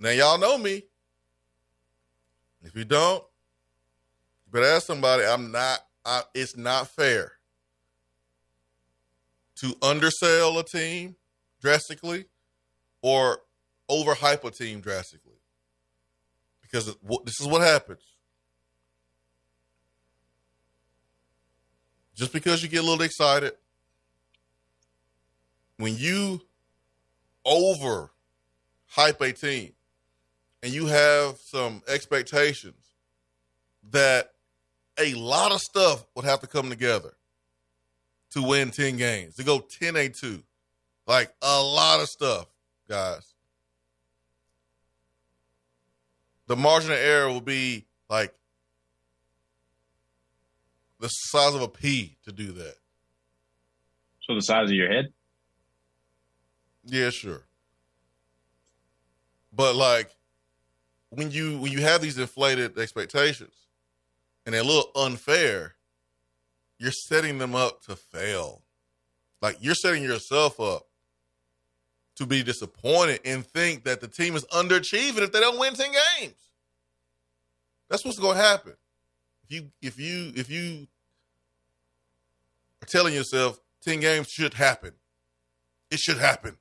Now, 0.00 0.10
y'all 0.10 0.38
know 0.38 0.58
me. 0.58 0.82
If 2.62 2.74
you 2.74 2.84
don't, 2.84 3.22
you 4.46 4.52
better 4.52 4.66
ask 4.66 4.86
somebody. 4.86 5.24
I'm 5.24 5.52
not, 5.52 5.80
I, 6.04 6.22
it's 6.34 6.56
not 6.56 6.88
fair 6.88 7.32
to 9.56 9.74
undersell 9.80 10.58
a 10.58 10.64
team 10.64 11.14
drastically 11.60 12.26
or 13.02 13.38
overhype 13.90 14.44
a 14.44 14.50
team 14.50 14.80
drastically. 14.80 15.23
Because 16.74 16.96
this 17.24 17.40
is 17.40 17.46
what 17.46 17.62
happens. 17.62 18.02
Just 22.16 22.32
because 22.32 22.64
you 22.64 22.68
get 22.68 22.82
a 22.82 22.82
little 22.82 23.04
excited, 23.04 23.52
when 25.76 25.96
you 25.96 26.40
over 27.44 28.10
hype 28.86 29.20
a 29.20 29.32
team 29.32 29.70
and 30.64 30.72
you 30.72 30.86
have 30.86 31.36
some 31.38 31.80
expectations 31.86 32.96
that 33.92 34.32
a 34.98 35.14
lot 35.14 35.52
of 35.52 35.60
stuff 35.60 36.04
would 36.16 36.24
have 36.24 36.40
to 36.40 36.48
come 36.48 36.70
together 36.70 37.14
to 38.32 38.42
win 38.42 38.72
10 38.72 38.96
games, 38.96 39.36
to 39.36 39.44
go 39.44 39.60
10 39.60 39.94
A 39.94 40.08
2. 40.08 40.42
Like 41.06 41.32
a 41.40 41.62
lot 41.62 42.00
of 42.00 42.08
stuff, 42.08 42.46
guys. 42.88 43.33
The 46.46 46.56
margin 46.56 46.92
of 46.92 46.98
error 46.98 47.28
will 47.28 47.40
be 47.40 47.86
like 48.08 48.34
the 51.00 51.08
size 51.08 51.54
of 51.54 51.62
a 51.62 51.68
pea 51.68 52.16
to 52.24 52.32
do 52.32 52.52
that. 52.52 52.76
So 54.22 54.34
the 54.34 54.40
size 54.40 54.68
of 54.68 54.74
your 54.74 54.90
head. 54.90 55.12
Yeah, 56.84 57.10
sure. 57.10 57.42
But 59.52 59.76
like 59.76 60.10
when 61.10 61.30
you 61.30 61.58
when 61.58 61.72
you 61.72 61.80
have 61.80 62.02
these 62.02 62.18
inflated 62.18 62.78
expectations 62.78 63.54
and 64.44 64.54
they're 64.54 64.62
a 64.62 64.64
little 64.64 64.90
unfair, 64.96 65.74
you're 66.78 66.92
setting 66.92 67.38
them 67.38 67.54
up 67.54 67.82
to 67.82 67.96
fail. 67.96 68.62
Like 69.40 69.58
you're 69.60 69.74
setting 69.74 70.02
yourself 70.02 70.58
up 70.60 70.86
to 72.16 72.26
be 72.26 72.42
disappointed 72.42 73.20
and 73.24 73.46
think 73.46 73.84
that 73.84 74.00
the 74.00 74.08
team 74.08 74.36
is 74.36 74.44
underachieving 74.46 75.22
if 75.22 75.32
they 75.32 75.40
don't 75.40 75.58
win 75.58 75.74
10 75.74 75.92
games. 76.20 76.34
That's 77.88 78.04
what's 78.04 78.18
going 78.18 78.36
to 78.36 78.42
happen. 78.42 78.74
If 79.48 79.54
you 79.54 79.70
if 79.82 79.98
you 79.98 80.32
if 80.34 80.50
you 80.50 80.86
are 82.82 82.86
telling 82.86 83.14
yourself 83.14 83.60
10 83.82 84.00
games 84.00 84.28
should 84.28 84.54
happen. 84.54 84.92
It 85.90 85.98
should 85.98 86.18
happen. 86.18 86.56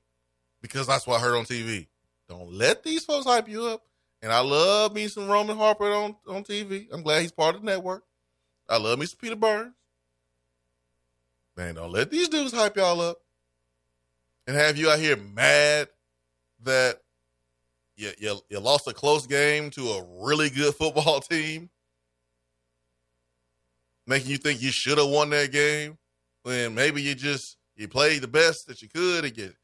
because 0.61 0.87
that's 0.87 1.05
what 1.05 1.19
I 1.19 1.23
heard 1.23 1.37
on 1.37 1.45
TV. 1.45 1.87
Don't 2.29 2.51
let 2.51 2.83
these 2.83 3.05
folks 3.05 3.25
hype 3.25 3.49
you 3.49 3.65
up. 3.65 3.83
And 4.21 4.31
I 4.31 4.39
love 4.39 4.93
me 4.93 5.09
some 5.09 5.27
Roman 5.27 5.57
Harper 5.57 5.91
on, 5.91 6.15
on 6.27 6.43
TV. 6.43 6.87
I'm 6.91 7.03
glad 7.03 7.21
he's 7.21 7.33
part 7.33 7.55
of 7.55 7.61
the 7.61 7.65
network. 7.65 8.03
I 8.69 8.77
love 8.77 8.97
me 8.97 9.05
some 9.05 9.17
Peter 9.19 9.35
Burns. 9.35 9.73
Man, 11.57 11.75
don't 11.75 11.91
let 11.91 12.09
these 12.09 12.29
dudes 12.29 12.53
hype 12.53 12.77
y'all 12.77 13.01
up 13.01 13.17
and 14.47 14.55
have 14.55 14.77
you 14.77 14.89
out 14.89 14.99
here 14.99 15.17
mad 15.17 15.87
that 16.63 16.99
you, 17.95 18.11
you, 18.17 18.39
you 18.49 18.59
lost 18.59 18.87
a 18.87 18.93
close 18.93 19.27
game 19.27 19.69
to 19.71 19.89
a 19.89 20.05
really 20.25 20.49
good 20.49 20.73
football 20.79 21.19
team, 21.21 21.69
making 24.07 24.31
you 24.31 24.37
think 24.37 24.61
you 24.61 24.71
should 24.71 24.97
have 24.97 25.09
won 25.09 25.29
that 25.29 25.51
game 25.51 25.97
when 26.43 26.75
maybe 26.75 27.01
you 27.01 27.15
just 27.15 27.57
you 27.75 27.87
played 27.87 28.21
the 28.21 28.27
best 28.27 28.67
that 28.67 28.81
you 28.81 28.89
could 28.89 29.25
and 29.25 29.33
get 29.33 29.55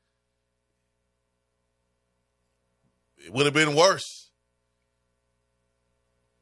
it 3.26 3.34
would 3.34 3.46
have 3.46 3.54
been 3.54 3.76
worse. 3.76 4.32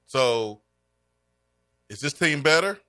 So 0.06 0.62
is 1.90 2.00
this 2.00 2.14
team 2.14 2.42
better 2.42 2.80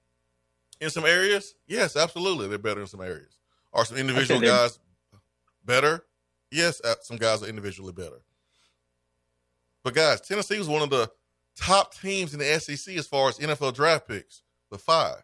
in 0.80 0.90
some 0.90 1.05
areas? 1.05 1.55
Yes, 1.66 1.96
absolutely. 1.96 2.49
They're 2.49 2.59
better 2.59 2.82
in 2.82 2.86
some 2.86 3.01
areas. 3.01 3.38
Are 3.72 3.84
some 3.84 3.96
individual 3.96 4.40
guys 4.40 4.78
better? 5.68 6.04
Yes, 6.50 6.80
uh, 6.82 6.94
some 7.02 7.18
guys 7.18 7.42
are 7.42 7.46
individually 7.46 7.92
better. 7.92 8.22
But 9.84 9.94
guys, 9.94 10.20
Tennessee 10.22 10.58
was 10.58 10.66
one 10.66 10.82
of 10.82 10.90
the 10.90 11.10
top 11.56 11.94
teams 11.94 12.32
in 12.32 12.40
the 12.40 12.58
SEC 12.58 12.96
as 12.96 13.06
far 13.06 13.28
as 13.28 13.38
NFL 13.38 13.74
draft 13.74 14.08
picks, 14.08 14.42
the 14.70 14.78
five. 14.78 15.22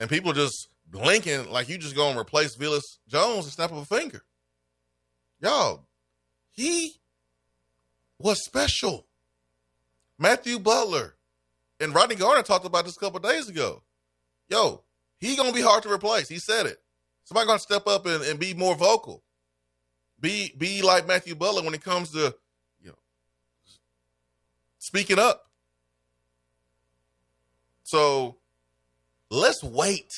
And 0.00 0.10
people 0.10 0.32
are 0.32 0.34
just 0.34 0.68
blinking 0.90 1.50
like 1.50 1.68
you 1.68 1.78
just 1.78 1.94
to 1.94 2.18
replace 2.18 2.56
Velus 2.56 2.98
Jones 3.06 3.44
and 3.44 3.52
snap 3.52 3.70
of 3.70 3.78
a 3.78 3.84
finger. 3.84 4.22
Y'all, 5.40 5.86
he 6.50 6.94
was 8.18 8.44
special. 8.44 9.06
Matthew 10.18 10.58
Butler 10.58 11.14
and 11.78 11.94
Rodney 11.94 12.14
Garner 12.14 12.42
talked 12.42 12.64
about 12.64 12.84
this 12.84 12.96
a 12.96 13.00
couple 13.00 13.20
days 13.20 13.48
ago. 13.48 13.82
Yo, 14.48 14.82
he 15.18 15.36
gonna 15.36 15.52
be 15.52 15.62
hard 15.62 15.82
to 15.82 15.92
replace. 15.92 16.28
He 16.28 16.38
said 16.38 16.66
it. 16.66 16.81
Somebody 17.32 17.46
gonna 17.46 17.58
step 17.60 17.86
up 17.86 18.04
and, 18.04 18.22
and 18.24 18.38
be 18.38 18.52
more 18.52 18.74
vocal. 18.74 19.22
Be 20.20 20.52
be 20.58 20.82
like 20.82 21.08
Matthew 21.08 21.34
Butler 21.34 21.62
when 21.62 21.72
it 21.72 21.82
comes 21.82 22.10
to 22.10 22.36
you 22.82 22.88
know 22.88 22.98
speaking 24.78 25.18
up. 25.18 25.46
So 27.84 28.36
let's 29.30 29.64
wait 29.64 30.12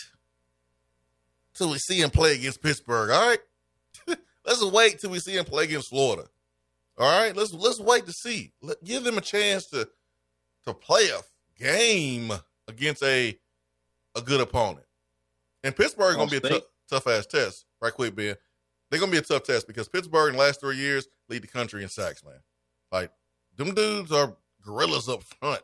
till 1.54 1.70
we 1.70 1.78
see 1.78 2.00
him 2.00 2.10
play 2.10 2.34
against 2.34 2.60
Pittsburgh. 2.60 3.10
All 3.10 3.28
right, 3.28 3.38
let's 4.44 4.64
wait 4.64 4.98
till 4.98 5.10
we 5.10 5.20
see 5.20 5.36
him 5.36 5.44
play 5.44 5.62
against 5.62 5.90
Florida. 5.90 6.24
All 6.98 7.16
right, 7.16 7.36
let's 7.36 7.52
let's 7.52 7.78
wait 7.78 8.06
to 8.06 8.12
see. 8.12 8.50
Let, 8.60 8.82
give 8.82 9.04
them 9.04 9.18
a 9.18 9.20
chance 9.20 9.66
to 9.66 9.88
to 10.64 10.74
play 10.74 11.10
a 11.10 11.20
game 11.62 12.32
against 12.66 13.04
a 13.04 13.38
a 14.16 14.20
good 14.20 14.40
opponent. 14.40 14.86
And 15.62 15.76
Pittsburgh 15.76 16.16
gonna 16.16 16.28
be 16.28 16.38
a 16.38 16.40
tough 16.40 16.62
tough 16.94 17.06
ass 17.06 17.26
test. 17.26 17.66
Right 17.80 17.92
quick, 17.92 18.14
Ben. 18.14 18.36
They're 18.90 19.00
gonna 19.00 19.12
be 19.12 19.18
a 19.18 19.22
tough 19.22 19.44
test 19.44 19.66
because 19.66 19.88
Pittsburgh 19.88 20.30
in 20.30 20.36
the 20.36 20.42
last 20.42 20.60
three 20.60 20.76
years 20.76 21.08
lead 21.28 21.42
the 21.42 21.48
country 21.48 21.82
in 21.82 21.88
sacks, 21.88 22.24
man. 22.24 22.40
Like 22.92 23.10
them 23.56 23.74
dudes 23.74 24.12
are 24.12 24.36
gorillas 24.64 25.08
up 25.08 25.22
front, 25.22 25.62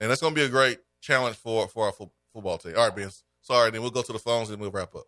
and 0.00 0.10
that's 0.10 0.20
gonna 0.20 0.34
be 0.34 0.42
a 0.42 0.48
great 0.48 0.78
challenge 1.00 1.36
for 1.36 1.68
for 1.68 1.86
our 1.86 1.92
fo- 1.92 2.12
football 2.32 2.58
team. 2.58 2.74
All 2.76 2.86
right, 2.88 2.96
Ben. 2.96 3.10
Sorry, 3.40 3.70
then 3.70 3.82
we'll 3.82 3.90
go 3.90 4.02
to 4.02 4.12
the 4.12 4.18
phones 4.18 4.50
and 4.50 4.60
we'll 4.60 4.70
wrap 4.70 4.94
up. 4.94 5.06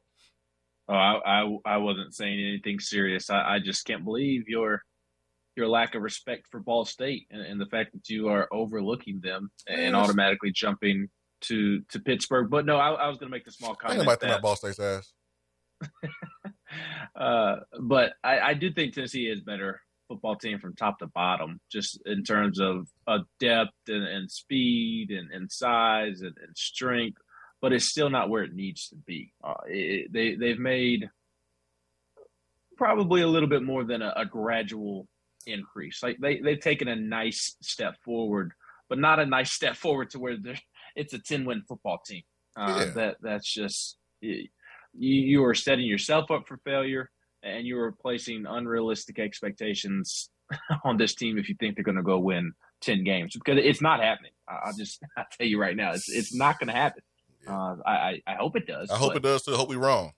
Oh, 0.88 0.94
I 0.94 1.20
I, 1.24 1.57
I 1.66 1.76
wasn't 1.76 2.14
saying 2.14 2.38
anything 2.38 2.80
serious. 2.80 3.30
I, 3.30 3.55
I 3.55 3.59
just 3.59 3.84
can't 3.84 4.05
believe 4.05 4.48
your 4.48 4.82
your 5.57 5.68
lack 5.68 5.94
of 5.94 6.02
respect 6.02 6.48
for 6.50 6.59
Ball 6.59 6.84
State 6.84 7.26
and, 7.30 7.40
and 7.40 7.61
the 7.61 7.66
fact 7.66 7.92
that 7.92 8.09
you 8.09 8.28
are 8.28 8.48
overlooking 8.52 9.20
them 9.20 9.50
and 9.68 9.94
automatically 9.94 10.50
jumping 10.50 11.09
to 11.49 11.80
to 11.90 12.01
Pittsburgh. 12.01 12.51
But 12.51 12.66
no, 12.66 12.76
I, 12.76 12.90
I 12.92 13.09
was 13.09 13.18
going 13.18 13.30
to 13.30 13.34
make 13.36 13.45
the 13.45 13.53
small 13.53 13.74
comment 13.74 14.01
ain't 14.01 14.07
about 14.07 14.20
to 14.20 14.26
that 14.26 14.42
Ball 14.42 14.57
State's 14.57 14.80
ass. 14.80 15.12
uh, 17.16 17.57
but 17.80 18.14
I, 18.22 18.40
I 18.40 18.55
do 18.55 18.72
think 18.72 18.95
Tennessee 18.95 19.26
is 19.26 19.40
better 19.40 19.80
football 20.09 20.36
team 20.36 20.59
from 20.59 20.74
top 20.74 20.99
to 20.99 21.07
bottom, 21.07 21.61
just 21.70 22.01
in 22.07 22.22
terms 22.22 22.61
of 22.61 22.88
depth 23.40 23.72
and, 23.88 24.07
and 24.07 24.30
speed 24.30 25.11
and, 25.11 25.30
and 25.30 25.51
size 25.51 26.20
and, 26.20 26.36
and 26.47 26.57
strength. 26.57 27.18
But 27.61 27.72
it's 27.72 27.88
still 27.88 28.11
not 28.11 28.28
where 28.28 28.42
it 28.42 28.55
needs 28.55 28.88
to 28.88 28.97
be. 28.97 29.32
Uh, 29.42 29.55
it, 29.66 30.12
they 30.12 30.34
they've 30.34 30.59
made 30.59 31.09
probably 32.76 33.22
a 33.22 33.28
little 33.28 33.49
bit 33.49 33.62
more 33.62 33.84
than 33.84 34.03
a, 34.03 34.12
a 34.16 34.26
gradual 34.26 35.09
increase. 35.47 36.03
Like 36.03 36.18
they 36.20 36.40
they've 36.40 36.61
taken 36.61 36.88
a 36.88 36.97
nice 36.97 37.57
step 37.62 37.97
forward, 38.05 38.53
but 38.88 38.99
not 38.99 39.18
a 39.18 39.26
nice 39.26 39.53
step 39.53 39.76
forward 39.76 40.11
to 40.11 40.18
where 40.18 40.36
they're, 40.36 40.61
it's 40.97 41.12
a 41.14 41.18
ten 41.18 41.45
win 41.45 41.62
football 41.68 42.01
team. 42.07 42.22
Uh, 42.57 42.84
Yeah. 42.86 42.92
That 42.92 43.16
that's 43.22 43.53
just 43.53 43.97
you, 44.20 44.47
you 44.92 45.45
are 45.45 45.55
setting 45.55 45.86
yourself 45.86 46.30
up 46.30 46.47
for 46.47 46.59
failure, 46.59 47.11
and 47.42 47.66
you 47.66 47.78
are 47.78 47.92
placing 47.92 48.47
unrealistic 48.47 49.18
expectations 49.18 50.30
on 50.84 50.97
this 50.97 51.14
team 51.14 51.38
if 51.38 51.49
you 51.49 51.57
think 51.59 51.74
they're 51.74 51.84
going 51.84 51.97
to 51.97 52.03
go 52.03 52.18
win 52.18 52.53
ten 52.80 53.03
games 53.05 53.34
because 53.34 53.59
it's 53.62 53.80
not 53.82 54.01
happening. 54.01 54.32
I- 54.49 54.61
I'll 54.66 54.76
just 54.76 55.01
I 55.16 55.24
tell 55.36 55.47
you 55.47 55.61
right 55.61 55.76
now, 55.76 55.92
it's 55.92 56.09
it's 56.11 56.34
not 56.34 56.59
going 56.59 56.68
to 56.68 56.74
happen. 56.74 57.03
Uh, 57.47 57.76
I, 57.84 57.92
I 57.92 58.22
I 58.26 58.34
hope 58.36 58.57
it 58.57 58.66
does. 58.66 58.90
I 58.90 58.97
hope 58.97 59.16
it 59.16 59.22
does 59.22 59.42
too. 59.42 59.53
I 59.53 59.57
hope 59.57 59.68
we're 59.68 59.78
wrong. 59.78 60.12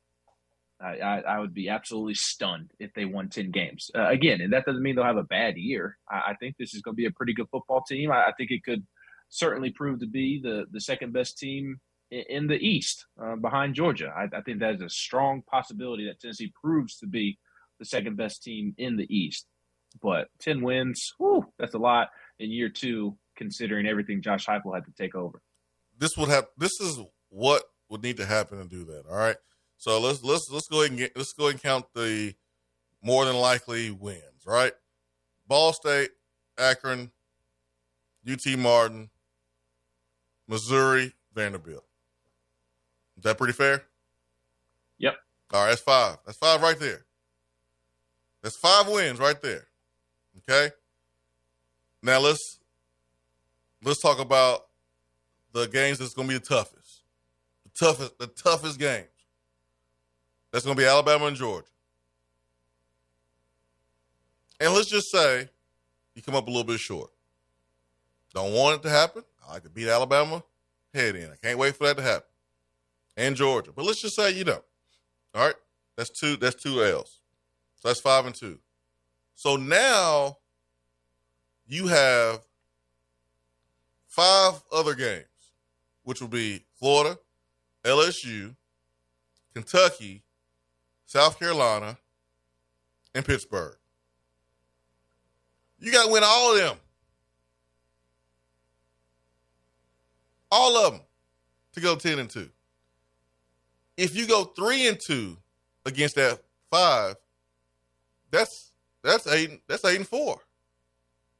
I, 0.79 0.99
I, 0.99 1.19
I 1.21 1.39
would 1.41 1.55
be 1.55 1.71
absolutely 1.71 2.13
stunned 2.15 2.71
if 2.79 2.93
they 2.93 3.07
won 3.07 3.31
10 3.31 3.51
games. 3.51 3.91
Uh, 3.95 4.09
again, 4.09 4.43
and 4.43 4.53
that 4.53 4.67
doesn't 4.67 4.83
mean 4.83 4.95
they'll 4.95 5.07
have 5.07 5.17
a 5.17 5.23
bad 5.23 5.57
year. 5.57 5.97
I, 6.11 6.17
I 6.33 6.35
think 6.39 6.57
this 6.59 6.75
is 6.75 6.83
going 6.83 6.93
to 6.95 6.97
be 6.97 7.07
a 7.07 7.11
pretty 7.11 7.33
good 7.33 7.47
football 7.51 7.83
team. 7.89 8.13
I, 8.13 8.25
I 8.27 8.33
think 8.37 8.51
it 8.51 8.63
could 8.63 8.87
certainly 9.29 9.71
proved 9.71 10.01
to 10.01 10.07
be 10.07 10.41
the, 10.43 10.67
the 10.71 10.81
second 10.81 11.13
best 11.13 11.39
team 11.39 11.81
in, 12.11 12.47
the 12.47 12.57
East 12.57 13.07
uh, 13.21 13.37
behind 13.37 13.75
Georgia. 13.75 14.13
I, 14.17 14.37
I 14.37 14.41
think 14.43 14.61
that 14.61 14.75
is 14.75 14.81
a 14.81 14.89
strong 14.89 15.43
possibility 15.43 16.07
that 16.07 16.21
Tennessee 16.21 16.53
proves 16.61 16.97
to 16.99 17.07
be 17.07 17.39
the 17.79 17.85
second 17.85 18.17
best 18.17 18.43
team 18.43 18.75
in 18.79 18.97
the 18.97 19.13
East. 19.15 19.47
But 20.01 20.29
10 20.41 20.63
wins, 20.63 21.15
whew, 21.19 21.47
that's 21.59 21.75
a 21.75 21.79
lot 21.79 22.11
in 22.39 22.51
year 22.51 22.69
two, 22.69 23.17
considering 23.37 23.87
everything 23.87 24.23
Josh 24.23 24.47
Heupel 24.47 24.75
had 24.75 24.85
to 24.85 24.93
take 24.93 25.15
over. 25.15 25.41
this 25.99 26.17
would 26.17 26.29
have 26.29 26.47
this 26.59 26.81
is 26.81 27.01
what 27.31 27.63
would 27.89 28.03
need 28.03 28.19
to 28.19 28.27
happen 28.27 28.59
to 28.59 28.69
do 28.69 28.85
that. 28.85 29.05
All 29.09 29.17
right. 29.17 29.37
So 29.79 30.01
let's 30.01 30.23
let's 30.23 30.49
let's 30.51 30.69
go 30.69 30.81
ahead 30.81 30.91
and 30.91 30.99
get 30.99 31.17
let's 31.17 31.33
go 31.33 31.45
ahead 31.45 31.55
and 31.55 31.63
count 31.63 31.87
the 31.95 32.35
more 33.03 33.25
than 33.25 33.37
likely 33.37 33.91
wins, 33.91 34.45
right? 34.47 34.73
Ball 35.47 35.73
State, 35.73 36.11
Akron, 36.59 37.11
UT 38.29 38.59
Martin, 38.59 39.11
Missouri, 40.49 41.13
Vanderbilt. 41.35 41.85
Is 43.17 43.25
that 43.25 43.39
pretty 43.39 43.53
fair? 43.53 43.83
Yep. 44.99 45.17
All 45.53 45.63
right, 45.63 45.71
that's 45.71 45.81
five. 45.81 46.19
That's 46.25 46.39
five 46.39 46.63
right 46.63 46.79
there. 46.79 47.05
That's 48.43 48.57
five 48.57 48.89
wins 48.89 49.19
right 49.19 49.41
there. 49.41 49.67
Okay. 50.39 50.73
Now 52.03 52.21
let's 52.21 52.59
let's 53.83 54.01
talk 54.01 54.21
about 54.21 54.67
the 55.53 55.67
games 55.67 55.99
that's 55.99 56.15
going 56.15 56.29
to 56.29 56.35
be 56.35 56.39
the 56.39 56.45
toughest, 56.45 57.03
the 57.65 57.71
toughest, 57.87 58.19
the 58.19 58.27
toughest 58.27 58.79
games. 58.79 59.07
That's 60.53 60.65
going 60.65 60.77
to 60.77 60.83
be 60.83 60.87
Alabama 60.87 61.27
and 61.27 61.37
Georgia. 61.37 61.67
And 64.61 64.73
let's 64.73 64.89
just 64.89 65.11
say 65.11 65.49
you 66.15 66.23
come 66.23 66.35
up 66.35 66.47
a 66.47 66.51
little 66.51 66.65
bit 66.65 66.81
short. 66.81 67.11
Don't 68.35 68.53
want 68.53 68.77
it 68.77 68.83
to 68.83 68.91
happen. 68.91 69.23
I 69.47 69.55
like 69.55 69.63
to 69.63 69.71
beat 69.71 69.89
Alabama 69.89 70.43
head 70.93 71.17
in. 71.17 71.31
I 71.31 71.37
can't 71.43 71.59
wait 71.59 71.77
for 71.77 71.85
that 71.85 71.97
to 71.97 72.03
happen. 72.03 72.27
And 73.17 73.37
Georgia. 73.37 73.73
But 73.75 73.85
let's 73.85 74.01
just 74.01 74.17
say 74.17 74.33
you 74.33 74.45
don't. 74.45 74.65
All 75.35 75.47
right. 75.47 75.55
That's 75.97 76.11
two. 76.11 76.37
That's 76.37 76.61
two 76.61 76.83
L's. 76.83 77.21
So 77.77 77.89
that's 77.89 78.01
five 78.01 78.27
and 78.27 78.35
two. 78.35 78.59
So 79.35 79.57
now 79.57 80.39
you 81.67 81.87
have 81.89 82.41
five 84.07 84.63
other 84.73 84.95
games, 84.95 85.25
which 86.05 86.21
will 86.21 86.29
be 86.29 86.65
Florida, 86.75 87.19
LSU, 87.85 88.55
Kentucky, 89.55 90.23
South 91.07 91.39
Carolina, 91.39 91.99
and 93.15 93.25
Pittsburgh. 93.25 93.77
You 95.79 95.93
got 95.93 96.07
to 96.07 96.13
win 96.13 96.23
all 96.25 96.55
of 96.55 96.59
them. 96.59 96.77
All 100.51 100.77
of 100.77 100.93
them 100.93 101.03
to 101.75 101.81
go 101.81 101.97
10 101.97 102.19
and 102.19 102.31
2. 102.31 102.49
If 103.97 104.15
you 104.17 104.27
go 104.27 104.45
3 104.45 104.89
and 104.89 105.01
2 105.01 105.37
against 105.87 106.17
that 106.17 106.41
5, 106.71 107.17
that's 108.31 108.73
that's 109.03 109.27
8 109.27 109.63
that's 109.69 109.85
8 109.85 109.97
and 109.97 110.09
4. 110.09 110.39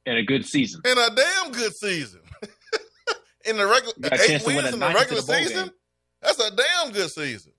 And 0.05 0.17
a 0.17 0.23
good 0.23 0.45
season. 0.45 0.81
In 0.85 0.97
a 0.97 1.09
damn 1.13 1.51
good 1.51 1.75
season. 1.75 2.21
in 3.45 3.57
the 3.57 3.67
regular 3.67 3.93
You 3.97 4.09
got 4.09 4.19
a 4.19 4.23
eight 4.23 4.27
chance 4.27 4.43
to 4.43 4.47
win 4.47 4.55
wins 4.57 4.73
in 4.73 4.79
the 4.79 4.87
regular 4.87 5.21
the 5.21 5.33
season. 5.33 5.65
game. 5.65 5.73
That's 6.21 6.39
a 6.39 6.55
damn 6.55 6.91
good 6.93 7.09
season 7.11 7.51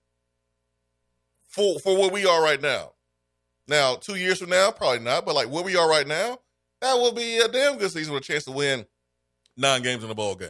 for 1.47 1.79
for 1.81 1.97
where 1.97 2.11
we 2.11 2.27
are 2.27 2.43
right 2.43 2.61
now. 2.61 2.93
Now, 3.67 3.97
two 3.97 4.15
years 4.15 4.39
from 4.39 4.49
now, 4.51 4.71
probably 4.71 5.01
not, 5.01 5.27
but 5.27 5.35
like 5.35 5.51
where 5.51 5.63
we 5.63 5.77
are 5.77 5.89
right 5.89 6.07
now, 6.07 6.39
that 6.81 6.95
will 6.95 7.13
be 7.13 7.39
a 7.39 7.49
damn 7.49 7.77
good 7.77 7.91
season 7.91 8.15
with 8.15 8.23
a 8.23 8.27
chance 8.27 8.45
to 8.45 8.53
win 8.53 8.87
nine 9.57 9.83
games 9.83 10.03
in 10.03 10.11
a 10.11 10.15
bowl 10.15 10.35
game. 10.35 10.49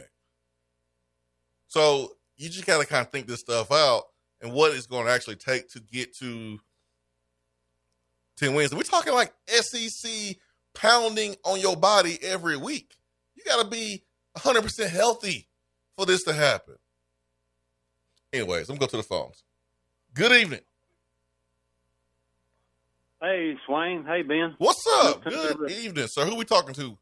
So 1.69 2.11
you 2.37 2.49
just 2.49 2.65
gotta 2.65 2.85
kind 2.85 3.05
of 3.05 3.11
think 3.11 3.25
this 3.25 3.39
stuff 3.39 3.71
out 3.71 4.03
and 4.41 4.53
what 4.53 4.73
it's 4.73 4.85
going 4.85 5.05
to 5.05 5.11
actually 5.11 5.35
take 5.35 5.69
to 5.71 5.79
get 5.79 6.15
to 6.17 6.59
10 8.37 8.53
wins. 8.53 8.73
We're 8.73 8.83
talking 8.83 9.13
like 9.13 9.33
SEC 9.47 10.37
pounding 10.73 11.35
on 11.43 11.59
your 11.59 11.75
body 11.75 12.17
every 12.21 12.57
week. 12.57 12.95
You 13.35 13.43
got 13.43 13.63
to 13.63 13.69
be 13.69 14.03
100% 14.37 14.89
healthy 14.89 15.47
for 15.97 16.05
this 16.05 16.23
to 16.23 16.33
happen. 16.33 16.75
Anyways, 18.31 18.69
I'm 18.69 18.77
going 18.77 18.87
to 18.87 18.95
go 18.95 19.01
to 19.01 19.07
the 19.07 19.15
phones. 19.15 19.43
Good 20.13 20.31
evening. 20.31 20.61
Hey, 23.21 23.57
Swain. 23.65 24.05
Hey, 24.05 24.21
Ben. 24.21 24.55
What's 24.59 24.85
up? 24.87 25.23
Good 25.23 25.71
evening, 25.71 26.07
sir. 26.07 26.25
Who 26.25 26.35
we 26.35 26.45
talking 26.45 26.73
to? 26.75 26.97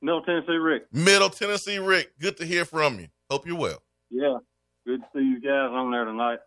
Middle 0.00 0.22
Tennessee 0.22 0.52
Rick. 0.52 0.86
Middle 0.92 1.30
Tennessee 1.30 1.78
Rick. 1.78 2.12
Good 2.20 2.36
to 2.36 2.46
hear 2.46 2.64
from 2.64 3.00
you. 3.00 3.08
Hope 3.30 3.46
you're 3.46 3.56
well. 3.56 3.82
Yeah. 4.10 4.38
Good 4.86 5.00
to 5.00 5.06
see 5.14 5.24
you 5.24 5.40
guys 5.40 5.70
on 5.70 5.90
there 5.90 6.04
tonight. 6.04 6.38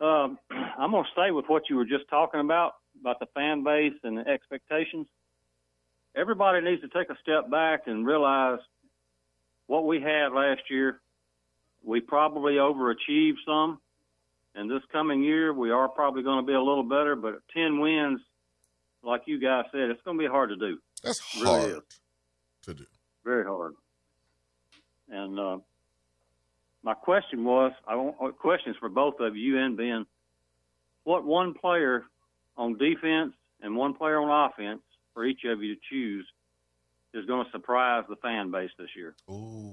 Um, 0.00 0.38
I'm 0.78 0.90
going 0.90 1.04
to 1.04 1.10
stay 1.12 1.30
with 1.30 1.46
what 1.48 1.70
you 1.70 1.76
were 1.76 1.86
just 1.86 2.08
talking 2.10 2.40
about, 2.40 2.74
about 3.00 3.18
the 3.18 3.26
fan 3.34 3.64
base 3.64 3.94
and 4.04 4.18
the 4.18 4.28
expectations. 4.28 5.06
Everybody 6.14 6.60
needs 6.60 6.82
to 6.82 6.88
take 6.88 7.10
a 7.10 7.16
step 7.22 7.50
back 7.50 7.82
and 7.86 8.06
realize 8.06 8.58
what 9.66 9.86
we 9.86 10.00
had 10.00 10.32
last 10.32 10.62
year. 10.68 11.00
We 11.82 12.00
probably 12.00 12.54
overachieved 12.54 13.36
some. 13.46 13.78
And 14.54 14.70
this 14.70 14.82
coming 14.90 15.22
year, 15.22 15.52
we 15.52 15.70
are 15.70 15.88
probably 15.88 16.22
going 16.22 16.44
to 16.44 16.46
be 16.46 16.54
a 16.54 16.60
little 16.60 16.82
better, 16.82 17.14
but 17.14 17.40
10 17.54 17.78
wins, 17.78 18.20
like 19.02 19.22
you 19.26 19.38
guys 19.38 19.64
said, 19.70 19.90
it's 19.90 20.02
going 20.02 20.18
to 20.18 20.22
be 20.24 20.28
hard 20.28 20.50
to 20.50 20.56
do. 20.56 20.78
That's 21.02 21.20
It 21.36 21.42
really 21.42 21.70
hard 21.72 21.82
to 22.62 22.74
do. 22.74 22.84
Very 23.24 23.44
hard. 23.44 23.74
And 25.08 25.38
uh, 25.38 25.58
my 26.82 26.94
question 26.94 27.44
was, 27.44 27.72
I 27.86 27.96
want 27.96 28.16
uh, 28.22 28.30
questions 28.30 28.76
for 28.78 28.88
both 28.88 29.20
of 29.20 29.36
you 29.36 29.58
and 29.58 29.76
Ben. 29.76 30.06
What 31.04 31.24
one 31.24 31.54
player 31.54 32.04
on 32.56 32.78
defense 32.78 33.32
and 33.60 33.76
one 33.76 33.94
player 33.94 34.20
on 34.20 34.50
offense 34.50 34.80
for 35.14 35.24
each 35.24 35.40
of 35.44 35.62
you 35.62 35.74
to 35.74 35.80
choose 35.90 36.26
is 37.14 37.24
going 37.26 37.44
to 37.44 37.50
surprise 37.50 38.04
the 38.08 38.16
fan 38.16 38.50
base 38.50 38.70
this 38.78 38.90
year? 38.94 39.14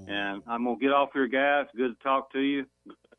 And 0.07 0.41
I'm 0.47 0.63
going 0.63 0.79
to 0.79 0.81
get 0.81 0.93
off 0.93 1.09
here, 1.13 1.27
guys. 1.27 1.67
Good 1.75 1.97
to 1.97 2.03
talk 2.03 2.31
to 2.31 2.39
you. 2.39 2.65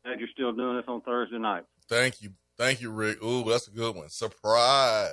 Glad 0.03 0.19
you're 0.19 0.29
still 0.33 0.51
doing 0.51 0.77
this 0.77 0.85
on 0.87 1.01
Thursday 1.01 1.37
night. 1.37 1.63
Thank 1.87 2.21
you. 2.21 2.31
Thank 2.57 2.81
you, 2.81 2.89
Rick. 2.89 3.23
Ooh, 3.23 3.43
that's 3.43 3.67
a 3.67 3.71
good 3.71 3.95
one. 3.95 4.09
Surprise. 4.09 5.11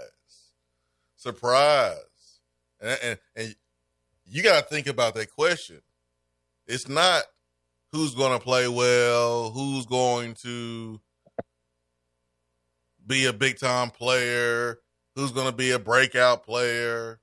Surprise. 1.16 2.40
And, 2.80 2.98
and, 3.02 3.18
and 3.36 3.56
you 4.26 4.42
got 4.42 4.62
to 4.62 4.68
think 4.68 4.86
about 4.86 5.14
that 5.14 5.30
question. 5.30 5.82
It's 6.66 6.88
not 6.88 7.24
who's 7.94 8.14
going 8.16 8.36
to 8.36 8.44
play 8.44 8.66
well, 8.66 9.50
who's 9.50 9.86
going 9.86 10.34
to 10.34 11.00
be 13.06 13.26
a 13.26 13.32
big 13.32 13.56
time 13.56 13.88
player, 13.90 14.80
who's 15.14 15.30
going 15.30 15.46
to 15.46 15.54
be 15.54 15.70
a 15.70 15.78
breakout 15.78 16.44
player. 16.44 17.20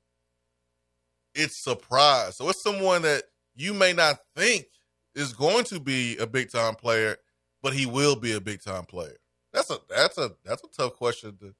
It's 1.35 1.61
surprise. 1.61 2.38
So 2.38 2.48
it's 2.48 2.64
someone 2.64 3.02
that 3.02 3.23
you 3.53 3.73
may 3.73 3.91
not 3.91 4.19
think 4.34 4.68
is 5.14 5.34
going 5.34 5.65
to 5.65 5.80
be 5.81 6.15
a 6.18 6.26
big 6.26 6.49
time 6.49 6.76
player, 6.76 7.18
but 7.61 7.73
he 7.73 7.85
will 7.85 8.15
be 8.15 8.31
a 8.31 8.41
big 8.41 8.64
time 8.64 8.85
player. 8.85 9.18
That's 9.52 9.69
a 9.69 9.77
that's 9.89 10.18
a 10.18 10.31
that's 10.45 10.64
a 10.64 10.68
tough 10.68 10.95
question 10.95 11.38
to 11.39 11.53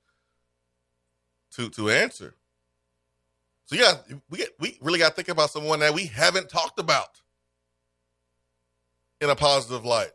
to 1.56 1.70
to 1.72 1.90
answer. 1.90 2.34
So 3.66 3.76
yeah, 3.76 3.96
we 4.30 4.46
we 4.58 4.78
really 4.80 5.00
got 5.00 5.10
to 5.10 5.16
think 5.16 5.28
about 5.28 5.50
someone 5.50 5.80
that 5.80 5.94
we 5.94 6.06
haven't 6.06 6.48
talked 6.48 6.80
about 6.80 7.22
in 9.22 9.30
a 9.30 9.36
positive 9.36 9.86
light. 9.86 10.12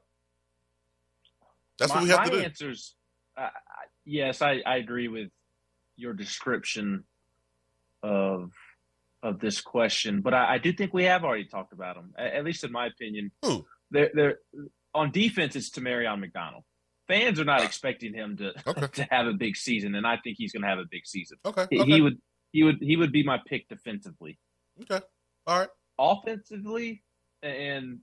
That's 1.79 1.91
my, 1.95 2.01
what 2.01 2.05
we 2.05 2.11
have 2.11 2.25
to 2.25 2.31
do. 2.31 2.41
answers, 2.41 2.95
uh, 3.37 3.49
yes, 4.05 4.43
I, 4.43 4.63
I 4.67 4.77
agree 4.77 5.09
with 5.09 5.31
your 5.97 6.13
description 6.13 7.05
of 8.03 8.53
of 9.23 9.41
this 9.41 9.61
question, 9.61 10.21
but 10.21 10.35
I, 10.35 10.55
I 10.55 10.59
do 10.59 10.73
think 10.73 10.93
we 10.93 11.05
have 11.05 11.25
already 11.25 11.47
talked 11.47 11.73
about 11.73 11.97
them, 11.97 12.15
at, 12.19 12.35
at 12.35 12.45
least 12.45 12.65
in 12.65 12.71
my 12.71 12.87
opinion. 12.87 13.33
Who? 13.43 13.67
They're, 13.91 14.11
they're, 14.15 14.39
on 14.95 15.11
defense, 15.11 15.57
it's 15.57 15.71
Tamarion 15.71 16.21
McDonald. 16.21 16.65
Fans 17.09 17.41
are 17.41 17.45
not 17.45 17.63
expecting 17.63 18.15
him 18.15 18.37
to 18.37 18.53
to 18.93 19.07
have 19.11 19.27
a 19.27 19.33
big 19.33 19.57
season, 19.57 19.95
and 19.95 20.07
I 20.07 20.19
think 20.23 20.37
he's 20.39 20.53
going 20.53 20.63
to 20.63 20.69
have 20.69 20.79
a 20.79 20.87
big 20.91 21.07
season. 21.07 21.39
Okay, 21.45 21.67
He, 21.71 21.81
okay. 21.81 21.91
he 21.91 22.01
would 22.01 22.19
he 22.53 22.63
would 22.63 22.79
he 22.81 22.97
would 22.97 23.13
be 23.13 23.23
my 23.23 23.39
pick 23.47 23.69
defensively. 23.69 24.39
Okay, 24.83 25.05
all 25.47 25.61
right. 25.61 25.69
Offensively, 25.99 27.03
and 27.43 28.01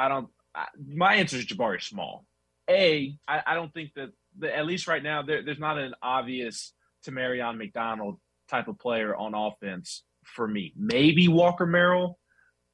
I 0.00 0.08
don't. 0.08 0.28
I, 0.54 0.66
my 0.82 1.14
answer 1.16 1.36
is 1.36 1.46
Jabari 1.46 1.82
Small. 1.82 2.24
A, 2.68 3.16
I, 3.28 3.42
I 3.46 3.54
don't 3.54 3.72
think 3.74 3.90
that, 3.96 4.10
that 4.38 4.56
at 4.56 4.64
least 4.64 4.86
right 4.86 5.02
now 5.02 5.22
there, 5.22 5.44
there's 5.44 5.58
not 5.58 5.78
an 5.78 5.92
obvious 6.02 6.72
Tamarion 7.06 7.58
McDonald 7.58 8.18
type 8.48 8.68
of 8.68 8.78
player 8.78 9.14
on 9.14 9.34
offense 9.34 10.04
for 10.24 10.46
me. 10.46 10.72
Maybe 10.76 11.28
Walker 11.28 11.66
Merrill, 11.66 12.18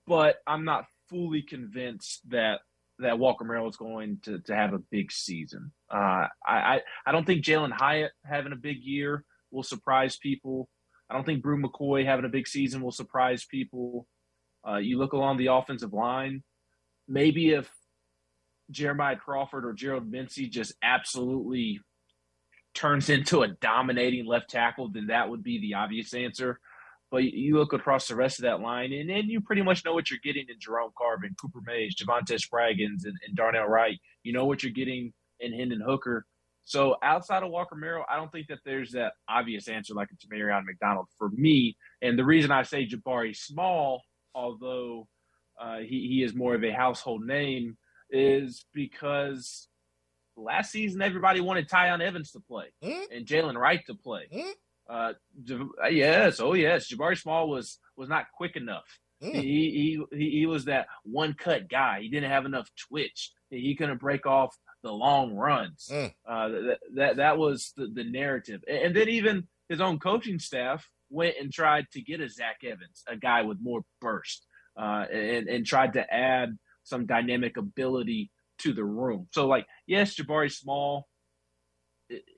but 0.06 0.36
I'm 0.46 0.64
not 0.64 0.84
fully 1.08 1.42
convinced 1.42 2.20
that 2.30 2.60
that 2.98 3.18
Walker 3.18 3.44
Merrill 3.44 3.68
is 3.68 3.76
going 3.76 4.20
to, 4.24 4.38
to 4.40 4.54
have 4.54 4.72
a 4.72 4.78
big 4.90 5.12
season. 5.12 5.72
Uh, 5.92 6.28
I, 6.46 6.56
I 6.76 6.80
I 7.06 7.12
don't 7.12 7.26
think 7.26 7.44
Jalin 7.44 7.72
Hyatt 7.72 8.12
having 8.24 8.52
a 8.52 8.56
big 8.56 8.78
year 8.82 9.24
will 9.50 9.62
surprise 9.62 10.16
people. 10.16 10.68
I 11.10 11.14
don't 11.14 11.24
think 11.24 11.42
Bru 11.42 11.60
McCoy 11.60 12.04
having 12.04 12.24
a 12.24 12.30
big 12.30 12.48
season 12.48 12.82
will 12.82 12.92
surprise 12.92 13.44
people. 13.44 14.06
Uh, 14.66 14.76
you 14.76 14.98
look 14.98 15.12
along 15.12 15.36
the 15.36 15.52
offensive 15.52 15.92
line, 15.92 16.42
maybe 17.08 17.50
if 17.50 17.70
Jeremiah 18.70 19.16
Crawford 19.16 19.64
or 19.64 19.72
Gerald 19.72 20.10
Mincey 20.10 20.48
just 20.48 20.74
absolutely 20.82 21.80
turns 22.74 23.08
into 23.08 23.42
a 23.42 23.48
dominating 23.48 24.26
left 24.26 24.50
tackle, 24.50 24.88
then 24.88 25.06
that 25.08 25.30
would 25.30 25.42
be 25.42 25.60
the 25.60 25.74
obvious 25.74 26.12
answer. 26.14 26.60
But 27.10 27.24
you 27.24 27.56
look 27.56 27.72
across 27.72 28.08
the 28.08 28.16
rest 28.16 28.40
of 28.40 28.44
that 28.44 28.60
line, 28.60 28.92
and 28.92 29.08
then 29.08 29.30
you 29.30 29.40
pretty 29.40 29.62
much 29.62 29.84
know 29.84 29.94
what 29.94 30.10
you're 30.10 30.18
getting 30.22 30.46
in 30.48 30.56
Jerome 30.58 30.90
Carvin, 30.98 31.36
Cooper 31.40 31.60
Mays, 31.64 31.94
Javontez 31.94 32.44
Spraggins, 32.46 33.04
and, 33.04 33.16
and 33.26 33.36
Darnell 33.36 33.66
Wright. 33.66 33.98
You 34.24 34.32
know 34.32 34.44
what 34.44 34.62
you're 34.62 34.72
getting 34.72 35.12
in 35.38 35.52
Hendon 35.52 35.80
Hooker. 35.80 36.26
So 36.64 36.96
outside 37.00 37.44
of 37.44 37.50
Walker 37.50 37.76
Merrill, 37.76 38.04
I 38.10 38.16
don't 38.16 38.32
think 38.32 38.48
that 38.48 38.58
there's 38.64 38.90
that 38.92 39.12
obvious 39.28 39.68
answer 39.68 39.94
like 39.94 40.08
a 40.10 40.16
Tamarion 40.16 40.64
McDonald 40.64 41.06
for 41.16 41.30
me. 41.30 41.76
And 42.02 42.18
the 42.18 42.24
reason 42.24 42.50
I 42.50 42.64
say 42.64 42.88
Jabari 42.88 43.36
Small, 43.36 44.02
although 44.34 45.06
uh, 45.60 45.78
he, 45.78 46.08
he 46.08 46.22
is 46.22 46.34
more 46.34 46.54
of 46.54 46.64
a 46.64 46.72
household 46.72 47.24
name, 47.26 47.76
is 48.10 48.64
because 48.72 49.68
last 50.36 50.70
season 50.70 51.02
everybody 51.02 51.40
wanted 51.40 51.68
Tiyon 51.68 52.00
Evans 52.00 52.32
to 52.32 52.40
play 52.40 52.66
and 53.12 53.26
Jaylen 53.26 53.56
Wright 53.56 53.84
to 53.86 53.94
play. 53.94 54.26
Uh, 54.88 55.12
yes, 55.90 56.38
oh 56.40 56.54
yes, 56.54 56.92
Jabari 56.92 57.18
Small 57.18 57.48
was 57.48 57.78
was 57.96 58.08
not 58.08 58.26
quick 58.36 58.54
enough. 58.56 58.84
He, 59.32 59.40
he 60.12 60.16
he 60.16 60.30
he 60.40 60.46
was 60.46 60.66
that 60.66 60.86
one 61.04 61.34
cut 61.34 61.68
guy. 61.68 62.00
He 62.02 62.08
didn't 62.08 62.30
have 62.30 62.44
enough 62.46 62.68
twitch. 62.88 63.32
He 63.50 63.74
couldn't 63.74 63.98
break 63.98 64.26
off 64.26 64.54
the 64.82 64.92
long 64.92 65.34
runs. 65.34 65.88
Uh, 66.28 66.48
that, 66.48 66.78
that 66.94 67.16
that 67.16 67.38
was 67.38 67.72
the, 67.76 67.86
the 67.92 68.04
narrative. 68.04 68.62
And, 68.68 68.76
and 68.78 68.96
then 68.96 69.08
even 69.08 69.48
his 69.68 69.80
own 69.80 69.98
coaching 69.98 70.38
staff 70.38 70.88
went 71.10 71.36
and 71.40 71.52
tried 71.52 71.86
to 71.92 72.00
get 72.02 72.20
a 72.20 72.28
Zach 72.28 72.58
Evans, 72.62 73.02
a 73.08 73.16
guy 73.16 73.42
with 73.42 73.58
more 73.60 73.82
burst, 74.00 74.46
uh, 74.78 75.04
and 75.12 75.48
and 75.48 75.66
tried 75.66 75.94
to 75.94 76.12
add 76.12 76.56
some 76.84 77.06
dynamic 77.06 77.56
ability 77.56 78.30
to 78.58 78.72
the 78.72 78.84
room. 78.84 79.28
So 79.32 79.46
like, 79.46 79.66
yes, 79.86 80.14
Jabari 80.14 80.52
Small 80.52 81.08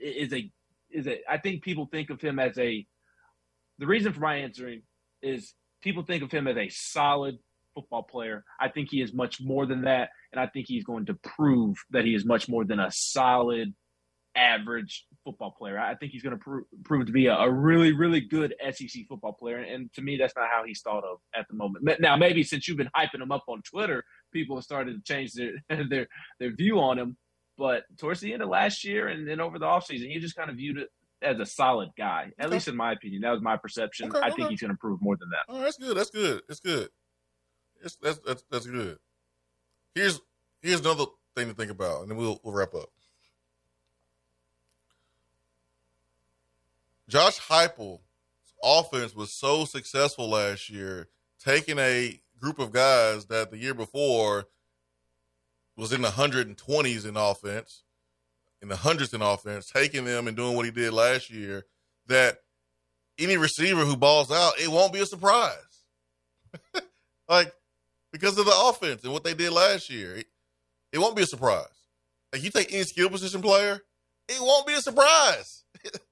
is 0.00 0.32
a 0.32 0.50
is 0.90 1.06
a. 1.06 1.20
I 1.30 1.38
think 1.38 1.62
people 1.62 1.88
think 1.90 2.10
of 2.10 2.20
him 2.20 2.38
as 2.38 2.58
a. 2.58 2.86
The 3.78 3.86
reason 3.86 4.12
for 4.12 4.20
my 4.20 4.36
answering 4.36 4.82
is 5.22 5.54
people 5.82 6.02
think 6.02 6.22
of 6.22 6.32
him 6.32 6.48
as 6.48 6.56
a 6.56 6.68
solid 6.68 7.38
football 7.74 8.02
player. 8.02 8.44
I 8.60 8.68
think 8.68 8.88
he 8.90 9.00
is 9.00 9.12
much 9.12 9.40
more 9.40 9.66
than 9.66 9.82
that, 9.82 10.10
and 10.32 10.40
I 10.40 10.46
think 10.46 10.66
he's 10.66 10.84
going 10.84 11.06
to 11.06 11.14
prove 11.14 11.76
that 11.90 12.04
he 12.04 12.14
is 12.14 12.24
much 12.24 12.48
more 12.48 12.64
than 12.64 12.80
a 12.80 12.90
solid, 12.90 13.74
average 14.38 15.04
football 15.24 15.50
player. 15.50 15.78
I 15.78 15.94
think 15.96 16.12
he's 16.12 16.22
going 16.22 16.36
to 16.38 16.42
pro- 16.42 16.62
prove 16.84 17.06
to 17.06 17.12
be 17.12 17.26
a, 17.26 17.34
a 17.36 17.50
really, 17.50 17.92
really 17.92 18.20
good 18.20 18.54
SEC 18.72 19.02
football 19.08 19.32
player, 19.32 19.58
and 19.58 19.92
to 19.94 20.02
me, 20.02 20.16
that's 20.16 20.34
not 20.36 20.48
how 20.50 20.62
he's 20.64 20.80
thought 20.80 21.04
of 21.04 21.18
at 21.34 21.46
the 21.48 21.56
moment. 21.56 21.84
Now, 22.00 22.16
maybe 22.16 22.42
since 22.44 22.68
you've 22.68 22.76
been 22.76 22.90
hyping 22.96 23.20
him 23.22 23.32
up 23.32 23.44
on 23.48 23.62
Twitter, 23.62 24.04
people 24.32 24.56
have 24.56 24.64
started 24.64 24.94
to 24.94 25.02
change 25.12 25.32
their 25.34 25.52
their 25.88 26.06
their 26.38 26.54
view 26.54 26.78
on 26.80 26.98
him. 26.98 27.16
But 27.56 27.82
towards 27.98 28.20
the 28.20 28.32
end 28.32 28.42
of 28.42 28.48
last 28.48 28.84
year 28.84 29.08
and 29.08 29.26
then 29.28 29.40
over 29.40 29.58
the 29.58 29.66
offseason, 29.66 30.12
he 30.12 30.20
just 30.20 30.36
kind 30.36 30.48
of 30.48 30.56
viewed 30.56 30.78
it 30.78 30.90
as 31.22 31.40
a 31.40 31.46
solid 31.46 31.88
guy, 31.98 32.30
at 32.38 32.46
Okay. 32.46 32.54
least 32.54 32.68
in 32.68 32.76
my 32.76 32.92
opinion. 32.92 33.22
That 33.22 33.32
was 33.32 33.42
my 33.42 33.56
perception. 33.56 34.08
Okay, 34.14 34.20
I 34.24 34.30
think 34.30 34.48
he's 34.50 34.60
going 34.60 34.70
to 34.70 34.78
prove 34.78 35.02
more 35.02 35.16
than 35.16 35.28
that. 35.30 35.40
Oh, 35.48 35.60
that's 35.60 35.76
good. 35.76 35.96
That's 35.96 36.10
good. 36.10 36.40
It's 36.48 36.60
good. 36.60 36.88
It's 37.82 37.96
that's 37.96 38.20
that's 38.24 38.44
that's 38.50 38.66
good. 38.66 38.98
Here's 39.96 40.20
here's 40.62 40.80
another 40.80 41.06
thing 41.34 41.48
to 41.48 41.54
think 41.54 41.72
about, 41.72 42.02
and 42.02 42.10
then 42.10 42.16
we'll 42.16 42.40
we'll 42.44 42.54
wrap 42.54 42.74
up. 42.74 42.90
Josh 47.08 47.40
Heupel's 47.40 48.00
offense 48.62 49.14
was 49.14 49.32
so 49.32 49.64
successful 49.64 50.28
last 50.28 50.68
year, 50.68 51.08
taking 51.42 51.78
a 51.78 52.20
group 52.38 52.58
of 52.58 52.70
guys 52.70 53.24
that 53.26 53.50
the 53.50 53.56
year 53.56 53.72
before 53.72 54.44
was 55.76 55.92
in 55.92 56.02
the 56.02 56.08
120s 56.08 57.06
in 57.06 57.16
offense, 57.16 57.82
in 58.60 58.68
the 58.68 58.76
hundreds 58.76 59.14
in 59.14 59.22
offense, 59.22 59.70
taking 59.70 60.04
them 60.04 60.28
and 60.28 60.36
doing 60.36 60.54
what 60.54 60.66
he 60.66 60.70
did 60.70 60.92
last 60.92 61.30
year, 61.30 61.64
that 62.08 62.40
any 63.18 63.38
receiver 63.38 63.86
who 63.86 63.96
balls 63.96 64.30
out, 64.30 64.60
it 64.60 64.68
won't 64.68 64.92
be 64.92 65.00
a 65.00 65.06
surprise. 65.06 65.54
like, 67.28 67.52
because 68.12 68.36
of 68.36 68.44
the 68.44 68.68
offense 68.68 69.02
and 69.04 69.12
what 69.12 69.24
they 69.24 69.34
did 69.34 69.52
last 69.52 69.88
year, 69.88 70.16
it, 70.16 70.26
it 70.92 70.98
won't 70.98 71.16
be 71.16 71.22
a 71.22 71.26
surprise. 71.26 71.64
Like, 72.32 72.42
you 72.42 72.50
take 72.50 72.72
any 72.72 72.82
skill 72.82 73.08
position 73.08 73.40
player, 73.40 73.80
it 74.28 74.40
won't 74.40 74.66
be 74.66 74.74
a 74.74 74.82
surprise 74.82 75.64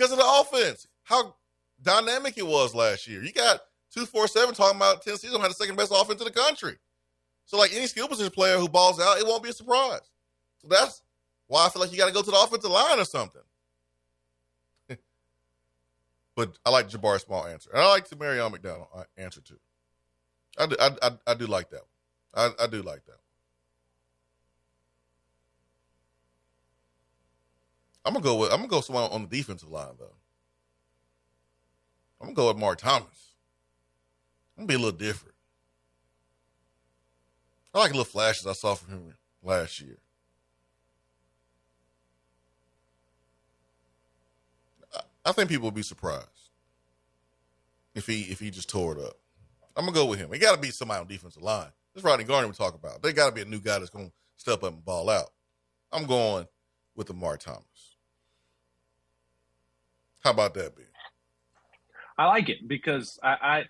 because 0.00 0.12
of 0.12 0.18
the 0.18 0.40
offense. 0.40 0.86
How 1.02 1.34
dynamic 1.82 2.38
it 2.38 2.46
was 2.46 2.74
last 2.74 3.06
year. 3.06 3.22
You 3.22 3.32
got 3.32 3.60
247 3.92 4.54
talking 4.54 4.76
about 4.76 5.02
Tennessee's 5.02 5.30
gonna 5.30 5.42
have 5.42 5.50
the 5.50 5.56
second 5.56 5.76
best 5.76 5.92
offense 5.94 6.20
in 6.20 6.24
the 6.24 6.30
country. 6.32 6.76
So, 7.44 7.58
like 7.58 7.74
any 7.74 7.86
skill 7.86 8.08
position 8.08 8.32
player 8.32 8.56
who 8.56 8.68
balls 8.68 8.98
out, 8.98 9.18
it 9.18 9.26
won't 9.26 9.42
be 9.42 9.50
a 9.50 9.52
surprise. 9.52 10.10
So 10.58 10.68
that's 10.68 11.02
why 11.48 11.66
I 11.66 11.68
feel 11.68 11.82
like 11.82 11.92
you 11.92 11.98
got 11.98 12.06
to 12.06 12.14
go 12.14 12.22
to 12.22 12.30
the 12.30 12.40
offensive 12.40 12.70
line 12.70 12.98
or 12.98 13.04
something. 13.04 13.42
but 16.36 16.56
I 16.64 16.70
like 16.70 16.88
Jabari 16.88 17.20
Small 17.20 17.46
answer, 17.46 17.70
and 17.72 17.82
I 17.82 17.88
like 17.88 18.08
Tamarion 18.08 18.52
McDonald 18.52 18.88
uh, 18.94 19.04
answer 19.18 19.40
too. 19.40 19.58
I 20.58 20.66
do, 20.66 20.76
I, 20.80 20.90
I, 21.02 21.10
I 21.26 21.34
do 21.34 21.46
like 21.46 21.70
that 21.70 21.82
one. 22.32 22.52
I, 22.58 22.64
I 22.64 22.66
do 22.68 22.82
like 22.82 23.04
that. 23.06 23.12
One. 23.12 23.18
I'm 28.04 28.14
gonna 28.14 28.24
go 28.24 28.36
with 28.36 28.50
I'm 28.50 28.58
gonna 28.58 28.68
go 28.68 28.80
someone 28.80 29.10
on 29.10 29.22
the 29.22 29.36
defensive 29.36 29.70
line 29.70 29.94
though. 29.98 30.14
I'm 32.20 32.28
gonna 32.28 32.34
go 32.34 32.48
with 32.48 32.58
Mark 32.58 32.78
Thomas. 32.78 33.34
I'm 34.56 34.66
gonna 34.66 34.68
be 34.68 34.74
a 34.74 34.84
little 34.84 34.98
different. 34.98 35.34
I 37.72 37.78
like 37.78 37.90
little 37.92 38.04
flashes 38.04 38.46
I 38.46 38.52
saw 38.52 38.74
from 38.74 38.92
him 38.94 39.14
last 39.42 39.80
year. 39.80 39.98
I, 45.24 45.32
think 45.32 45.48
people 45.50 45.66
would 45.66 45.74
be 45.74 45.82
surprised 45.82 46.50
if 47.94 48.06
he 48.06 48.22
if 48.22 48.40
he 48.40 48.50
just 48.50 48.68
tore 48.68 48.96
it 48.96 49.04
up. 49.04 49.14
I'm 49.76 49.84
gonna 49.84 49.94
go 49.94 50.06
with 50.06 50.18
him. 50.18 50.32
He 50.32 50.38
got 50.38 50.54
to 50.54 50.60
be 50.60 50.70
somebody 50.70 51.00
on 51.00 51.06
defensive 51.06 51.42
line. 51.42 51.68
This 51.94 52.02
Rodney 52.02 52.24
Garner 52.24 52.48
we 52.48 52.54
talk 52.54 52.74
about. 52.74 53.02
They 53.02 53.12
got 53.12 53.28
to 53.28 53.34
be 53.34 53.42
a 53.42 53.44
new 53.44 53.60
guy 53.60 53.78
that's 53.78 53.90
gonna 53.90 54.10
step 54.36 54.62
up 54.64 54.72
and 54.72 54.84
ball 54.84 55.08
out. 55.08 55.30
I'm 55.92 56.06
going 56.06 56.46
with 56.96 57.06
the 57.06 57.14
Mark 57.14 57.40
Thomas. 57.40 57.64
How 60.22 60.30
about 60.30 60.54
that, 60.54 60.76
Ben? 60.76 60.86
I 62.18 62.26
like 62.26 62.48
it 62.50 62.68
because 62.68 63.18
I, 63.22 63.36
I 63.42 63.64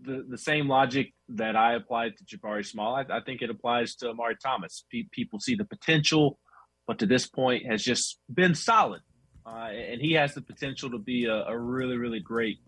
the 0.00 0.24
the 0.28 0.38
same 0.38 0.68
logic 0.68 1.12
that 1.28 1.56
I 1.56 1.74
applied 1.74 2.14
to 2.16 2.24
Jabari 2.24 2.66
Small, 2.66 2.94
I, 2.94 3.04
I 3.10 3.20
think 3.20 3.42
it 3.42 3.50
applies 3.50 3.94
to 3.96 4.08
Omari 4.08 4.36
Thomas. 4.42 4.84
P- 4.90 5.08
people 5.12 5.38
see 5.38 5.54
the 5.54 5.64
potential, 5.64 6.38
but 6.86 6.98
to 6.98 7.06
this 7.06 7.26
point 7.26 7.66
has 7.66 7.82
just 7.82 8.18
been 8.32 8.54
solid, 8.54 9.02
uh, 9.46 9.68
and 9.70 10.00
he 10.00 10.12
has 10.14 10.34
the 10.34 10.40
potential 10.40 10.90
to 10.90 10.98
be 10.98 11.26
a, 11.26 11.44
a, 11.44 11.56
really 11.56 11.96
really 11.96 12.20
great 12.20 12.58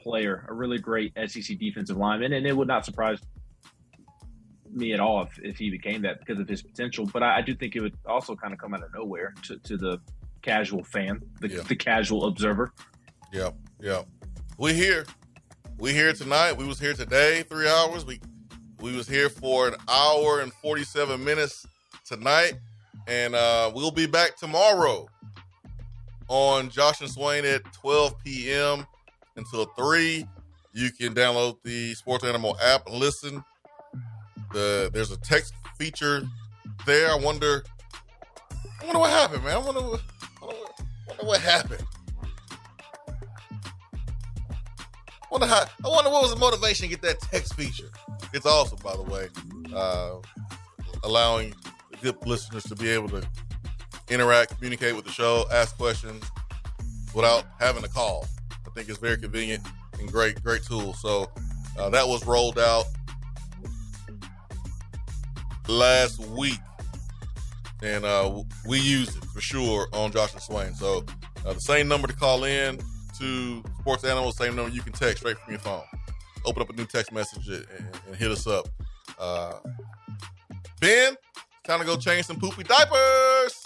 player, 0.00 0.46
a 0.48 0.54
really 0.54 0.78
great 0.78 1.12
SEC 1.26 1.58
defensive 1.58 1.96
lineman, 1.96 2.32
and 2.32 2.46
it 2.46 2.56
would 2.56 2.68
not 2.68 2.84
surprise 2.84 3.18
me 4.70 4.92
at 4.92 5.00
all 5.00 5.22
if, 5.22 5.38
if 5.42 5.58
he 5.58 5.70
became 5.70 6.02
that 6.02 6.20
because 6.20 6.40
of 6.40 6.48
his 6.48 6.62
potential. 6.62 7.06
But 7.12 7.22
I, 7.22 7.38
I 7.38 7.42
do 7.42 7.54
think 7.54 7.76
it 7.76 7.80
would 7.80 7.96
also 8.06 8.34
kind 8.36 8.52
of 8.52 8.58
come 8.58 8.72
out 8.74 8.82
of 8.82 8.94
nowhere 8.94 9.34
to, 9.44 9.58
to 9.58 9.76
the 9.76 10.00
casual 10.42 10.84
fan, 10.84 11.20
the, 11.40 11.48
yeah. 11.48 11.60
the 11.62 11.76
casual 11.76 12.26
observer. 12.26 12.72
Yeah, 13.32 13.50
yeah. 13.80 14.02
We 14.58 14.74
here. 14.74 15.06
We 15.78 15.92
here 15.92 16.12
tonight. 16.12 16.56
We 16.56 16.64
was 16.64 16.78
here 16.78 16.94
today, 16.94 17.42
three 17.42 17.68
hours. 17.68 18.06
We 18.06 18.20
we 18.80 18.96
was 18.96 19.08
here 19.08 19.28
for 19.28 19.68
an 19.68 19.74
hour 19.88 20.40
and 20.40 20.52
forty 20.54 20.84
seven 20.84 21.22
minutes 21.22 21.66
tonight, 22.06 22.54
and 23.06 23.34
uh, 23.34 23.70
we'll 23.74 23.90
be 23.90 24.06
back 24.06 24.36
tomorrow 24.36 25.06
on 26.28 26.70
Josh 26.70 27.00
and 27.00 27.10
Swain 27.10 27.44
at 27.44 27.62
twelve 27.72 28.14
p.m. 28.24 28.86
until 29.36 29.66
three. 29.76 30.26
You 30.72 30.90
can 30.92 31.14
download 31.14 31.56
the 31.62 31.94
Sports 31.94 32.24
Animal 32.24 32.56
app 32.62 32.86
and 32.86 32.96
listen. 32.96 33.44
The 34.52 34.90
there's 34.92 35.10
a 35.10 35.18
text 35.18 35.52
feature 35.78 36.22
there. 36.86 37.10
I 37.10 37.16
wonder. 37.16 37.64
I 38.80 38.84
wonder 38.84 39.00
what 39.00 39.10
happened, 39.10 39.44
man. 39.44 39.54
I 39.54 39.58
wonder. 39.58 39.80
I 39.80 39.84
wonder 39.84 40.02
what 41.22 41.40
happened. 41.40 41.84
wonder 45.30 45.54
how. 45.54 45.64
I 45.84 45.88
wonder 45.88 46.10
what 46.10 46.22
was 46.22 46.32
the 46.32 46.38
motivation 46.38 46.84
to 46.84 46.88
get 46.88 47.02
that 47.02 47.20
text 47.20 47.54
feature. 47.54 47.90
It's 48.32 48.46
awesome, 48.46 48.78
by 48.82 48.96
the 48.96 49.02
way, 49.02 49.28
uh, 49.74 50.16
allowing 51.04 51.54
good 52.02 52.16
listeners 52.26 52.64
to 52.64 52.74
be 52.74 52.88
able 52.88 53.08
to 53.10 53.26
interact, 54.08 54.56
communicate 54.56 54.96
with 54.96 55.04
the 55.04 55.10
show, 55.10 55.44
ask 55.52 55.76
questions 55.76 56.24
without 57.14 57.44
having 57.58 57.82
to 57.82 57.88
call. 57.88 58.26
I 58.66 58.70
think 58.70 58.88
it's 58.88 58.98
very 58.98 59.18
convenient 59.18 59.66
and 59.98 60.10
great, 60.10 60.42
great 60.42 60.62
tool. 60.62 60.94
So 60.94 61.30
uh, 61.78 61.90
that 61.90 62.06
was 62.06 62.26
rolled 62.26 62.58
out 62.58 62.84
last 65.68 66.18
week, 66.28 66.60
and 67.82 68.04
uh, 68.04 68.42
we 68.66 68.80
use 68.80 69.14
it 69.14 69.24
for 69.24 69.40
sure 69.40 69.88
on 69.92 70.12
Josh 70.12 70.32
and 70.32 70.42
Swain. 70.42 70.74
So 70.74 71.04
uh, 71.44 71.52
the 71.52 71.60
same 71.60 71.88
number 71.88 72.08
to 72.08 72.14
call 72.14 72.44
in 72.44 72.78
to 73.18 73.62
Sports 73.80 74.04
Animals, 74.04 74.36
same 74.36 74.56
number 74.56 74.72
you 74.72 74.82
can 74.82 74.92
text 74.92 75.18
straight 75.18 75.38
from 75.38 75.52
your 75.52 75.60
phone. 75.60 75.82
Open 76.44 76.62
up 76.62 76.70
a 76.70 76.72
new 76.74 76.86
text 76.86 77.12
message 77.12 77.48
and, 77.48 77.66
and 78.06 78.16
hit 78.16 78.30
us 78.30 78.46
up. 78.46 78.68
Uh, 79.18 79.54
ben, 80.80 81.16
time 81.64 81.80
to 81.80 81.86
go 81.86 81.96
change 81.96 82.26
some 82.26 82.38
poopy 82.38 82.62
diapers. 82.62 83.62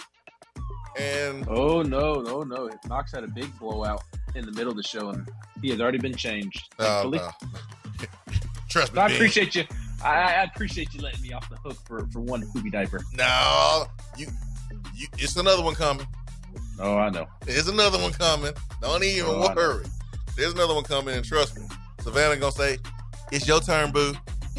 And 0.98 1.46
oh 1.48 1.82
no, 1.82 2.14
no, 2.14 2.42
no! 2.42 2.68
Knox 2.88 3.12
had 3.12 3.22
a 3.22 3.28
big 3.28 3.56
blowout 3.58 4.02
in 4.34 4.44
the 4.44 4.52
middle 4.52 4.70
of 4.70 4.76
the 4.76 4.82
show, 4.82 5.10
and 5.10 5.28
he 5.62 5.70
has 5.70 5.80
already 5.80 5.98
been 5.98 6.14
changed. 6.14 6.74
No. 6.78 7.12
Trust 8.68 8.94
me. 8.94 9.00
I 9.00 9.06
appreciate 9.06 9.54
you. 9.54 9.64
I, 10.02 10.08
I, 10.08 10.42
appreciate 10.44 10.94
you 10.94 11.00
letting 11.00 11.22
me 11.22 11.32
off 11.32 11.48
the 11.50 11.56
hook 11.56 11.76
for, 11.84 12.06
for 12.06 12.20
one 12.20 12.46
poopy 12.52 12.70
diaper. 12.70 13.00
No, 13.12 13.84
you, 14.16 14.26
you, 14.94 15.06
it's 15.18 15.36
another 15.36 15.62
one 15.62 15.74
coming. 15.74 16.06
Oh, 16.78 16.96
I 16.96 17.10
know. 17.10 17.26
There's 17.44 17.68
another 17.68 17.98
one 17.98 18.12
coming. 18.12 18.52
Don't 18.80 19.04
even 19.04 19.30
oh, 19.30 19.52
worry. 19.54 19.84
There's 20.36 20.54
another 20.54 20.74
one 20.74 20.84
coming, 20.84 21.14
and 21.14 21.24
trust 21.24 21.58
me, 21.58 21.66
Savannah 22.00 22.36
gonna 22.38 22.52
say, 22.52 22.78
"It's 23.30 23.46
your 23.46 23.60
turn, 23.60 23.92
boo. 23.92 24.14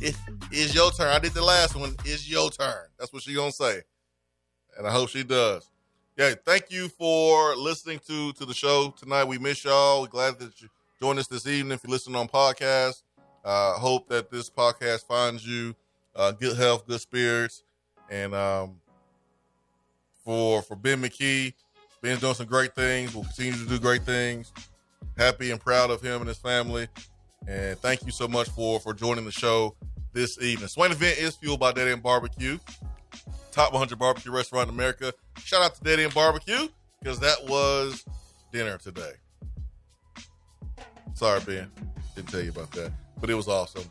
it, 0.00 0.16
it's 0.52 0.74
your 0.74 0.92
turn. 0.92 1.08
I 1.08 1.18
did 1.18 1.34
the 1.34 1.42
last 1.44 1.74
one. 1.74 1.96
It's 2.04 2.28
your 2.28 2.50
turn." 2.50 2.86
That's 2.98 3.12
what 3.12 3.22
she 3.22 3.34
gonna 3.34 3.50
say, 3.50 3.82
and 4.78 4.86
I 4.86 4.92
hope 4.92 5.08
she 5.08 5.24
does. 5.24 5.68
Yeah, 6.16 6.34
thank 6.44 6.70
you 6.70 6.88
for 6.88 7.56
listening 7.56 8.00
to 8.06 8.32
to 8.34 8.44
the 8.46 8.54
show 8.54 8.94
tonight. 8.96 9.24
We 9.24 9.38
miss 9.38 9.64
y'all. 9.64 10.02
We're 10.02 10.08
glad 10.08 10.38
that 10.38 10.60
you 10.60 10.68
joined 11.00 11.18
us 11.18 11.26
this 11.26 11.48
evening. 11.48 11.72
If 11.72 11.82
you're 11.82 11.90
listening 11.90 12.16
on 12.16 12.28
podcast, 12.28 13.02
uh, 13.44 13.74
hope 13.74 14.08
that 14.08 14.30
this 14.30 14.48
podcast 14.50 15.06
finds 15.06 15.46
you 15.46 15.74
uh, 16.16 16.32
good 16.32 16.56
health, 16.56 16.86
good 16.86 17.00
spirits, 17.00 17.62
and 18.10 18.34
um, 18.34 18.76
for 20.24 20.62
for 20.62 20.76
Ben 20.76 21.02
McKee. 21.02 21.52
Ben's 22.02 22.20
doing 22.20 22.34
some 22.34 22.46
great 22.46 22.74
things. 22.74 23.14
Will 23.14 23.24
continue 23.24 23.52
to 23.52 23.68
do 23.68 23.78
great 23.78 24.02
things. 24.02 24.52
Happy 25.16 25.50
and 25.50 25.60
proud 25.60 25.90
of 25.90 26.02
him 26.02 26.20
and 26.20 26.28
his 26.28 26.38
family. 26.38 26.88
And 27.46 27.78
thank 27.78 28.04
you 28.04 28.12
so 28.12 28.28
much 28.28 28.48
for 28.50 28.80
for 28.80 28.94
joining 28.94 29.24
the 29.24 29.32
show 29.32 29.74
this 30.12 30.40
evening. 30.40 30.68
Swain 30.68 30.92
event 30.92 31.18
is 31.18 31.34
fueled 31.36 31.60
by 31.60 31.72
Dead 31.72 31.88
End 31.88 32.02
Barbecue, 32.02 32.58
top 33.52 33.72
100 33.72 33.98
barbecue 33.98 34.32
restaurant 34.32 34.68
in 34.68 34.74
America. 34.74 35.12
Shout 35.38 35.62
out 35.62 35.74
to 35.74 35.82
Dead 35.82 35.98
End 36.00 36.14
Barbecue 36.14 36.68
because 37.00 37.18
that 37.20 37.36
was 37.46 38.04
dinner 38.52 38.78
today. 38.78 39.12
Sorry, 41.14 41.40
Ben, 41.40 41.70
didn't 42.16 42.28
tell 42.28 42.40
you 42.40 42.50
about 42.50 42.70
that, 42.72 42.90
but 43.20 43.30
it 43.30 43.34
was 43.34 43.48
awesome. 43.48 43.90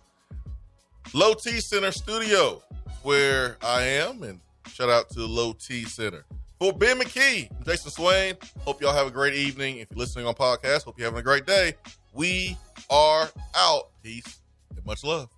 Low 1.13 1.33
T 1.33 1.59
Center 1.59 1.91
Studio, 1.91 2.61
where 3.03 3.57
I 3.61 3.83
am, 3.83 4.23
and 4.23 4.39
Shout 4.73 4.89
out 4.89 5.09
to 5.11 5.25
Low 5.25 5.53
T 5.53 5.83
Center. 5.83 6.25
For 6.59 6.73
Ben 6.73 6.99
McKee, 6.99 7.47
I'm 7.51 7.63
Jason 7.63 7.91
Swain. 7.91 8.35
Hope 8.61 8.81
y'all 8.81 8.93
have 8.93 9.05
a 9.05 9.11
great 9.11 9.35
evening. 9.35 9.77
If 9.77 9.89
you're 9.91 9.99
listening 9.99 10.25
on 10.25 10.33
podcast, 10.33 10.83
hope 10.83 10.97
you're 10.97 11.05
having 11.05 11.19
a 11.19 11.23
great 11.23 11.45
day. 11.45 11.75
We 12.13 12.57
are 12.89 13.29
out. 13.55 13.89
Peace 14.01 14.39
and 14.75 14.83
much 14.85 15.03
love. 15.03 15.29